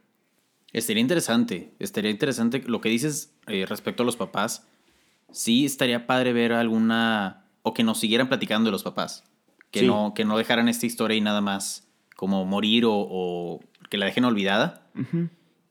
Estaría 0.74 1.02
interesante, 1.02 1.72
estaría 1.80 2.12
interesante 2.12 2.62
lo 2.68 2.82
que 2.82 2.90
dices 2.90 3.34
eh, 3.48 3.66
respecto 3.66 4.04
a 4.04 4.06
los 4.06 4.18
papás. 4.18 4.68
Sí, 5.32 5.66
estaría 5.66 6.06
padre 6.06 6.34
ver 6.34 6.52
alguna 6.54 7.46
o 7.64 7.74
que 7.74 7.84
nos 7.84 8.00
siguieran 8.00 8.28
platicando 8.28 8.68
de 8.68 8.72
los 8.74 8.84
papás, 8.84 9.24
que 9.72 9.80
Sí. 9.82 9.88
no 9.88 10.14
que 10.14 10.26
no 10.26 10.38
dejaran 10.38 10.68
esta 10.68 10.86
historia 10.86 11.18
y 11.18 11.22
nada 11.22 11.42
más 11.42 11.88
como 12.18 12.46
morir 12.46 12.84
o, 12.86 12.94
o 12.94 13.62
que 13.90 13.98
la 13.98 14.06
dejen 14.06 14.26
olvidada. 14.26 14.86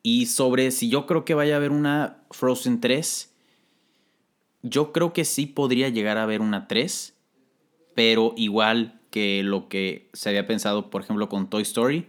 Y 0.09 0.27
sobre 0.27 0.71
si 0.71 0.89
yo 0.89 1.05
creo 1.05 1.25
que 1.25 1.35
vaya 1.35 1.55
a 1.55 1.57
haber 1.57 1.73
una 1.73 2.19
Frozen 2.31 2.81
3, 2.81 3.35
yo 4.63 4.93
creo 4.93 5.13
que 5.13 5.25
sí 5.25 5.47
podría 5.47 5.89
llegar 5.89 6.17
a 6.17 6.23
haber 6.23 6.43
una 6.43 6.69
3, 6.69 7.13
pero 7.97 8.33
igual 8.37 9.01
que 9.11 9.43
lo 9.43 9.69
que 9.69 10.09
se 10.13 10.29
había 10.29 10.47
pensado, 10.47 10.91
por 10.91 11.03
ejemplo, 11.03 11.29
con 11.29 11.51
Toy 11.51 11.63
Story, 11.63 12.07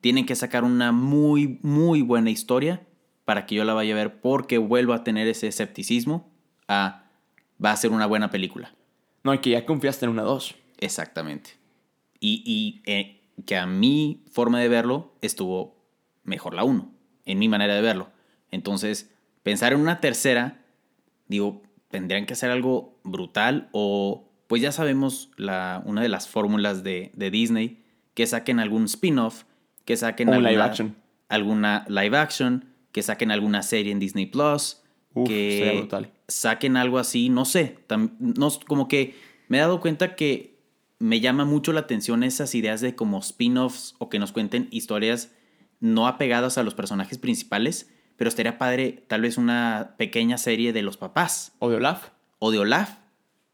tienen 0.00 0.24
que 0.24 0.34
sacar 0.34 0.64
una 0.64 0.92
muy, 0.92 1.58
muy 1.60 2.00
buena 2.00 2.30
historia 2.30 2.86
para 3.26 3.44
que 3.44 3.54
yo 3.54 3.64
la 3.64 3.74
vaya 3.74 3.92
a 3.92 3.96
ver 3.98 4.22
porque 4.22 4.56
vuelvo 4.56 4.94
a 4.94 5.04
tener 5.04 5.28
ese 5.28 5.46
escepticismo 5.46 6.32
a 6.68 7.10
va 7.62 7.72
a 7.72 7.76
ser 7.76 7.90
una 7.90 8.06
buena 8.06 8.30
película. 8.30 8.74
No, 9.24 9.34
y 9.34 9.40
que 9.40 9.50
ya 9.50 9.66
confiaste 9.66 10.06
en 10.06 10.12
una 10.12 10.22
dos. 10.22 10.54
Exactamente. 10.78 11.50
Y, 12.18 12.42
y, 12.46 12.90
eh, 12.90 13.20
que 13.44 13.58
a 13.58 13.66
mi 13.66 14.24
forma 14.32 14.58
de 14.58 14.68
verlo 14.68 15.12
estuvo 15.20 15.76
mejor 16.24 16.54
la 16.54 16.64
1, 16.64 16.95
en 17.26 17.38
mi 17.38 17.48
manera 17.48 17.74
de 17.74 17.82
verlo. 17.82 18.08
Entonces, 18.50 19.10
pensar 19.42 19.72
en 19.74 19.80
una 19.80 20.00
tercera, 20.00 20.64
digo, 21.28 21.62
tendrían 21.90 22.24
que 22.26 22.32
hacer 22.32 22.50
algo 22.50 22.98
brutal 23.04 23.68
o 23.72 24.24
pues 24.46 24.62
ya 24.62 24.70
sabemos 24.72 25.30
la, 25.36 25.82
una 25.84 26.00
de 26.02 26.08
las 26.08 26.28
fórmulas 26.28 26.82
de, 26.84 27.10
de 27.14 27.30
Disney, 27.30 27.82
que 28.14 28.26
saquen 28.26 28.60
algún 28.60 28.84
spin-off, 28.84 29.42
que 29.84 29.96
saquen 29.96 30.28
alguna, 30.28 30.50
live 30.50 30.62
action. 30.62 30.96
alguna 31.28 31.84
live 31.88 32.16
action, 32.16 32.64
que 32.92 33.02
saquen 33.02 33.30
alguna 33.32 33.62
serie 33.62 33.90
en 33.92 33.98
Disney 33.98 34.26
Plus, 34.26 34.82
Uf, 35.14 35.28
que 35.28 35.74
brutal. 35.78 36.12
saquen 36.28 36.76
algo 36.76 36.98
así, 36.98 37.28
no 37.28 37.44
sé, 37.44 37.78
tam- 37.88 38.12
no, 38.20 38.48
como 38.68 38.86
que 38.88 39.16
me 39.48 39.58
he 39.58 39.60
dado 39.60 39.80
cuenta 39.80 40.14
que 40.14 40.56
me 40.98 41.20
llama 41.20 41.44
mucho 41.44 41.72
la 41.72 41.80
atención 41.80 42.22
esas 42.22 42.54
ideas 42.54 42.80
de 42.80 42.94
como 42.94 43.18
spin-offs 43.18 43.96
o 43.98 44.08
que 44.08 44.18
nos 44.18 44.32
cuenten 44.32 44.68
historias 44.70 45.32
no 45.80 46.06
apegadas 46.06 46.58
a 46.58 46.62
los 46.62 46.74
personajes 46.74 47.18
principales, 47.18 47.90
pero 48.16 48.28
estaría 48.28 48.58
padre 48.58 49.04
tal 49.08 49.22
vez 49.22 49.36
una 49.38 49.94
pequeña 49.98 50.38
serie 50.38 50.72
de 50.72 50.82
los 50.82 50.96
papás 50.96 51.52
O 51.58 51.68
de 51.68 51.76
Olaf. 51.76 52.08
o 52.38 52.50
de 52.50 52.58
Olaf, 52.58 52.90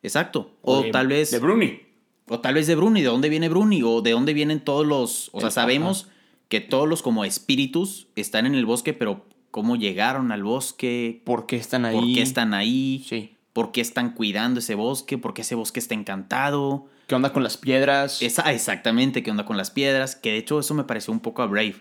exacto, 0.03 0.57
o, 0.63 0.83
de- 0.83 0.91
tal 0.91 1.09
vez 1.09 1.31
De 1.31 1.39
Bruni. 1.39 1.81
o 2.29 2.41
tal 2.41 2.55
vez 2.55 2.67
de 2.67 2.75
Bruni, 2.77 3.01
¿de 3.03 3.09
dónde 3.09 3.29
viene 3.29 3.49
Bruni? 3.49 3.83
O 3.83 4.01
de 4.03 4.13
dónde 4.13 4.33
vienen 4.35 4.61
todos 4.61 4.87
los... 4.87 5.31
O 5.33 5.41
sea, 5.41 5.51
sabemos 5.51 6.09
que 6.49 6.61
todos 6.61 6.89
los 6.89 7.03
como 7.03 7.25
espíritus 7.25 8.09
están 8.15 8.47
en 8.47 8.55
el 8.55 8.67
bosque, 8.67 8.93
pero 8.93 9.25
¿cómo 9.51 9.77
llegaron 9.77 10.33
al 10.33 10.43
bosque? 10.45 11.23
¿Por 11.25 11.47
qué 11.47 11.57
están 11.57 11.85
ahí? 11.85 11.97
¿Por 11.97 12.05
qué 12.15 12.23
están 12.23 12.55
ahí? 12.55 13.05
Sí. 13.09 13.37
¿Por 13.53 13.73
qué 13.73 13.81
están 13.81 14.15
cuidando 14.15 14.61
ese 14.61 14.75
bosque? 14.75 15.19
¿Por 15.19 15.35
qué 15.35 15.43
ese 15.43 15.55
bosque 15.55 15.81
está 15.81 15.95
encantado? 15.95 16.87
¿Qué 17.07 17.15
onda 17.15 17.33
con 17.33 17.43
las 17.43 17.57
piedras? 17.59 18.23
Esa, 18.23 18.51
exactamente, 18.53 19.23
¿qué 19.23 19.31
onda 19.31 19.45
con 19.45 19.57
las 19.59 19.71
piedras? 19.71 20.15
Que 20.17 20.31
de 20.33 20.39
hecho 20.39 20.59
eso 20.61 20.73
me 20.75 20.85
pareció 20.85 21.13
un 21.13 21.21
poco 21.21 21.43
a 21.43 21.47
Brave. 21.47 21.77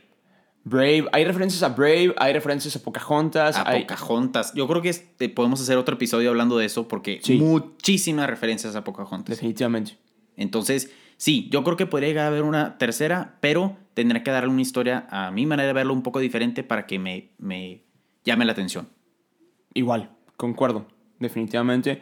Brave. 0.64 1.06
Hay 1.12 1.26
referencias 1.26 1.64
a 1.64 1.70
Brave, 1.70 2.14
hay 2.18 2.34
referencias 2.34 2.76
a 2.76 2.80
Pocahontas. 2.84 3.56
A 3.58 3.68
hay... 3.68 3.82
Pocahontas. 3.82 4.54
Yo 4.54 4.68
creo 4.68 4.82
que 4.82 4.90
este, 4.90 5.28
podemos 5.30 5.60
hacer 5.62 5.78
otro 5.78 5.96
episodio 5.96 6.30
hablando 6.30 6.58
de 6.58 6.66
eso 6.66 6.88
porque 6.88 7.20
Sí. 7.24 7.38
muchísimas 7.40 8.30
referencias 8.30 8.76
a 8.76 8.84
Pocahontas. 8.84 9.36
Definitivamente. 9.36 9.98
Entonces, 10.38 10.92
sí, 11.18 11.50
yo 11.52 11.64
creo 11.64 11.78
que 11.78 11.86
podría 11.88 12.10
llegar 12.10 12.26
a 12.26 12.28
haber 12.28 12.44
una 12.44 12.78
tercera, 12.78 13.38
pero 13.42 13.78
tendría 13.94 14.24
que 14.24 14.32
darle 14.32 14.50
una 14.50 14.62
historia 14.62 15.08
a 15.10 15.32
mi 15.32 15.46
manera 15.46 15.68
de 15.68 15.74
verlo 15.74 15.94
un 15.94 16.04
poco 16.04 16.20
diferente 16.20 16.64
para 16.64 16.86
que 16.86 17.00
me, 17.00 17.32
me 17.40 17.84
llame 18.24 18.46
la 18.46 18.52
atención. 18.52 18.88
Igual, 19.74 20.12
concuerdo. 20.38 20.86
Definitivamente. 21.20 22.02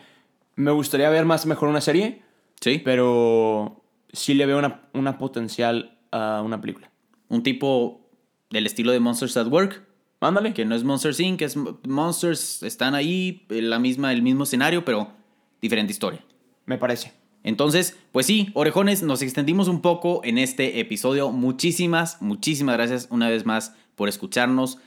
Me 0.56 0.72
gustaría 0.72 1.10
ver 1.10 1.26
más 1.26 1.46
mejor 1.46 1.70
una 1.70 1.82
serie, 1.82 2.22
Sí. 2.62 2.82
pero 2.84 3.84
sí 4.12 4.34
le 4.34 4.46
veo 4.46 4.58
una, 4.60 4.82
una 4.94 5.18
potencial 5.18 5.98
a 6.12 6.42
una 6.44 6.60
película. 6.60 6.92
Un 7.30 7.42
tipo 7.44 8.09
del 8.50 8.66
estilo 8.66 8.92
de 8.92 9.00
Monsters 9.00 9.38
at 9.38 9.48
Work, 9.48 9.84
Mándale. 10.22 10.54
que 10.54 10.66
no 10.66 10.76
es 10.76 10.84
Monsters 10.84 11.20
Inc., 11.20 11.42
es 11.42 11.56
Monsters, 11.88 12.64
están 12.64 12.94
ahí, 12.94 13.46
en 13.50 13.70
la 13.70 13.80
misma, 13.80 14.12
el 14.12 14.22
mismo 14.22 14.44
escenario, 14.44 14.84
pero 14.84 15.14
diferente 15.62 15.94
historia. 15.94 16.24
Me 16.66 16.78
parece. 16.78 17.14
Entonces, 17.44 17.98
pues 18.12 18.26
sí, 18.26 18.50
orejones, 18.54 19.02
nos 19.02 19.22
extendimos 19.22 19.70
un 19.70 19.82
poco 19.82 20.22
en 20.26 20.38
este 20.38 20.82
episodio. 20.82 21.32
Muchísimas, 21.32 22.22
muchísimas 22.22 22.76
gracias 22.76 23.08
una 23.12 23.30
vez 23.30 23.46
más 23.46 23.74
por 23.96 24.10
escucharnos. 24.10 24.78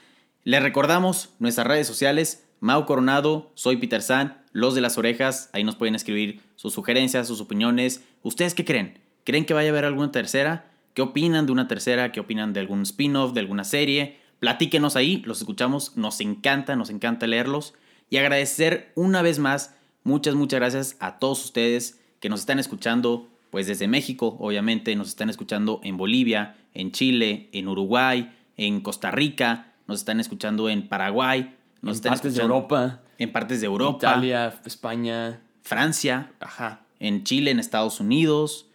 Les 0.45 0.63
recordamos 0.63 1.31
nuestras 1.39 1.67
redes 1.67 1.87
sociales, 1.87 2.47
Mau 2.61 2.85
Coronado, 2.85 3.53
soy 3.55 3.79
Peter 3.79 4.03
San, 4.03 4.45
Los 4.53 4.75
de 4.75 4.83
las 4.83 4.99
Orejas, 4.99 5.49
ahí 5.53 5.65
nos 5.65 5.77
pueden 5.77 5.95
escribir 5.95 6.43
sus 6.57 6.75
sugerencias, 6.75 7.27
sus 7.27 7.41
opiniones. 7.41 8.05
¿Ustedes 8.23 8.55
qué 8.55 8.65
creen? 8.65 8.99
¿Creen 9.25 9.47
que 9.47 9.55
vaya 9.55 9.71
a 9.71 9.73
haber 9.73 9.87
alguna 9.87 10.13
tercera? 10.13 10.72
¿Qué 10.95 11.03
opinan 11.03 11.47
de 11.47 11.53
una 11.53 11.69
tercera? 11.69 12.13
¿Qué 12.13 12.21
opinan 12.21 12.53
de 12.53 12.61
algún 12.61 12.83
spin-off, 12.83 13.33
de 13.33 13.41
alguna 13.41 13.65
serie? 13.65 14.19
Platíquenos 14.41 14.97
ahí, 14.97 15.23
los 15.25 15.39
escuchamos, 15.39 15.97
nos 15.97 16.21
encanta, 16.21 16.77
nos 16.77 16.91
encanta 16.91 17.27
leerlos. 17.27 17.75
Y 18.11 18.19
agradecer 18.19 18.93
una 18.95 19.23
vez 19.23 19.39
más 19.39 19.75
Muchas, 20.05 20.35
muchas 20.35 20.59
gracias 20.59 20.97
a 20.99 21.19
todos 21.19 21.45
ustedes 21.45 22.01
que 22.19 22.29
nos 22.29 22.41
están 22.41 22.59
escuchando, 22.59 23.29
pues 23.51 23.69
desde 23.69 23.87
México, 23.87 24.37
obviamente, 24.41 24.97
nos 24.97 25.09
están 25.09 25.31
escuchando 25.31 25.81
en 25.85 25.97
Bolivia, 25.97 26.57
en 26.75 26.91
Chile, 26.91 27.49
en 27.53 27.69
Uruguay, 27.69 28.33
en 28.57 28.81
Costa 28.81 29.13
Rica, 29.13 29.73
nos 29.87 30.01
están 30.01 30.19
escuchando 30.19 30.69
en 30.69 30.89
Paraguay, 30.89 31.55
nos 31.83 31.93
en 31.93 31.97
están 31.97 32.13
partes 32.15 32.35
de 32.35 32.43
Europa, 32.43 33.01
en 33.19 33.33
partes 33.33 33.61
de 33.61 33.67
Europa, 33.67 34.09
Italia, 34.09 34.61
España. 34.65 35.41
Francia, 35.63 36.33
Ajá. 36.41 36.81
en 36.99 37.23
Chile, 37.23 37.53
en 37.53 37.61
Estados 37.61 38.01
Unidos. 38.01 38.67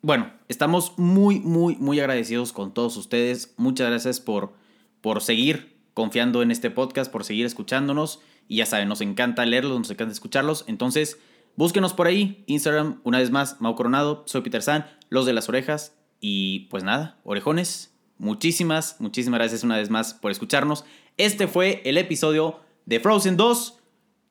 Bueno, 0.00 0.30
estamos 0.46 0.96
muy, 0.96 1.40
muy, 1.40 1.74
muy 1.76 1.98
agradecidos 1.98 2.52
con 2.52 2.72
todos 2.72 2.96
ustedes. 2.96 3.54
Muchas 3.56 3.88
gracias 3.88 4.20
por, 4.20 4.52
por 5.00 5.20
seguir 5.22 5.76
confiando 5.92 6.42
en 6.42 6.52
este 6.52 6.70
podcast, 6.70 7.10
por 7.10 7.24
seguir 7.24 7.46
escuchándonos. 7.46 8.20
Y 8.46 8.58
ya 8.58 8.66
saben, 8.66 8.88
nos 8.88 9.00
encanta 9.00 9.44
leerlos, 9.44 9.76
nos 9.76 9.90
encanta 9.90 10.12
escucharlos. 10.12 10.64
Entonces, 10.68 11.18
búsquenos 11.56 11.94
por 11.94 12.06
ahí. 12.06 12.44
Instagram, 12.46 13.00
una 13.02 13.18
vez 13.18 13.32
más, 13.32 13.60
Mau 13.60 13.74
Coronado. 13.74 14.22
Soy 14.26 14.42
Peter 14.42 14.62
San, 14.62 14.86
los 15.08 15.26
de 15.26 15.32
las 15.32 15.48
orejas. 15.48 15.96
Y 16.20 16.68
pues 16.70 16.84
nada, 16.84 17.18
orejones, 17.24 17.92
muchísimas, 18.18 18.96
muchísimas 19.00 19.38
gracias 19.38 19.64
una 19.64 19.76
vez 19.76 19.90
más 19.90 20.14
por 20.14 20.30
escucharnos. 20.30 20.84
Este 21.16 21.48
fue 21.48 21.82
el 21.84 21.98
episodio 21.98 22.60
de 22.86 23.00
Frozen 23.00 23.36
2. 23.36 23.80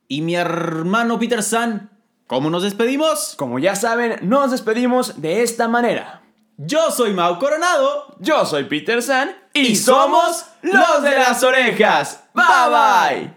Y 0.08 0.22
mi 0.22 0.36
hermano 0.36 1.20
Peter 1.20 1.44
San, 1.44 1.92
¿cómo 2.28 2.50
nos 2.50 2.64
despedimos? 2.64 3.34
Como 3.38 3.58
ya 3.60 3.76
saben, 3.76 4.18
nos 4.22 4.52
despedimos 4.52 5.22
de 5.22 5.42
esta 5.42 5.68
manera. 5.68 6.22
Yo 6.58 6.92
soy 6.92 7.14
Mau 7.14 7.40
Coronado. 7.40 8.16
Yo 8.20 8.46
soy 8.46 8.66
Peter 8.66 9.02
San 9.02 9.32
Y 9.54 9.76
somos 9.76 10.46
los 10.62 11.04
de 11.04 11.12
las 11.12 11.42
orejas. 11.44 12.24
Bye 12.34 12.46
bye. 12.70 13.34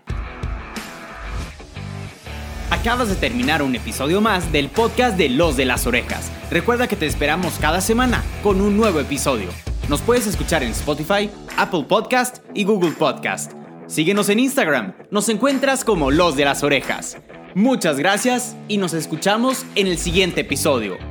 Acabas 2.71 3.09
de 3.09 3.17
terminar 3.17 3.63
un 3.63 3.75
episodio 3.75 4.21
más 4.21 4.53
del 4.53 4.69
podcast 4.69 5.17
de 5.19 5.29
Los 5.29 5.57
de 5.57 5.65
las 5.67 5.87
Orejas. 5.87 6.31
Recuerda 6.51 6.87
que 6.87 6.97
te 6.97 7.07
esperamos 7.07 7.59
cada 7.61 7.81
semana 7.81 8.23
con 8.43 8.61
un 8.61 8.77
nuevo 8.77 9.01
episodio. 9.01 9.51
Nos 9.89 10.01
puedes 10.01 10.27
escuchar 10.27 10.63
en 10.63 10.71
Spotify, 10.71 11.29
Apple 11.59 11.85
Podcast 11.89 12.39
y 12.55 12.65
Google 12.65 12.93
Podcast. 12.93 13.53
Síguenos 13.87 14.29
en 14.29 14.39
Instagram, 14.39 14.95
nos 15.11 15.29
encuentras 15.29 15.85
como 15.85 16.13
Los 16.13 16.37
de 16.37 16.45
las 16.45 16.63
Orejas. 16.63 17.19
Muchas 17.55 17.99
gracias 17.99 18.57
y 18.69 18.77
nos 18.77 18.95
escuchamos 18.95 19.67
en 19.75 19.89
el 19.89 19.99
siguiente 19.99 20.43
episodio. 20.43 21.10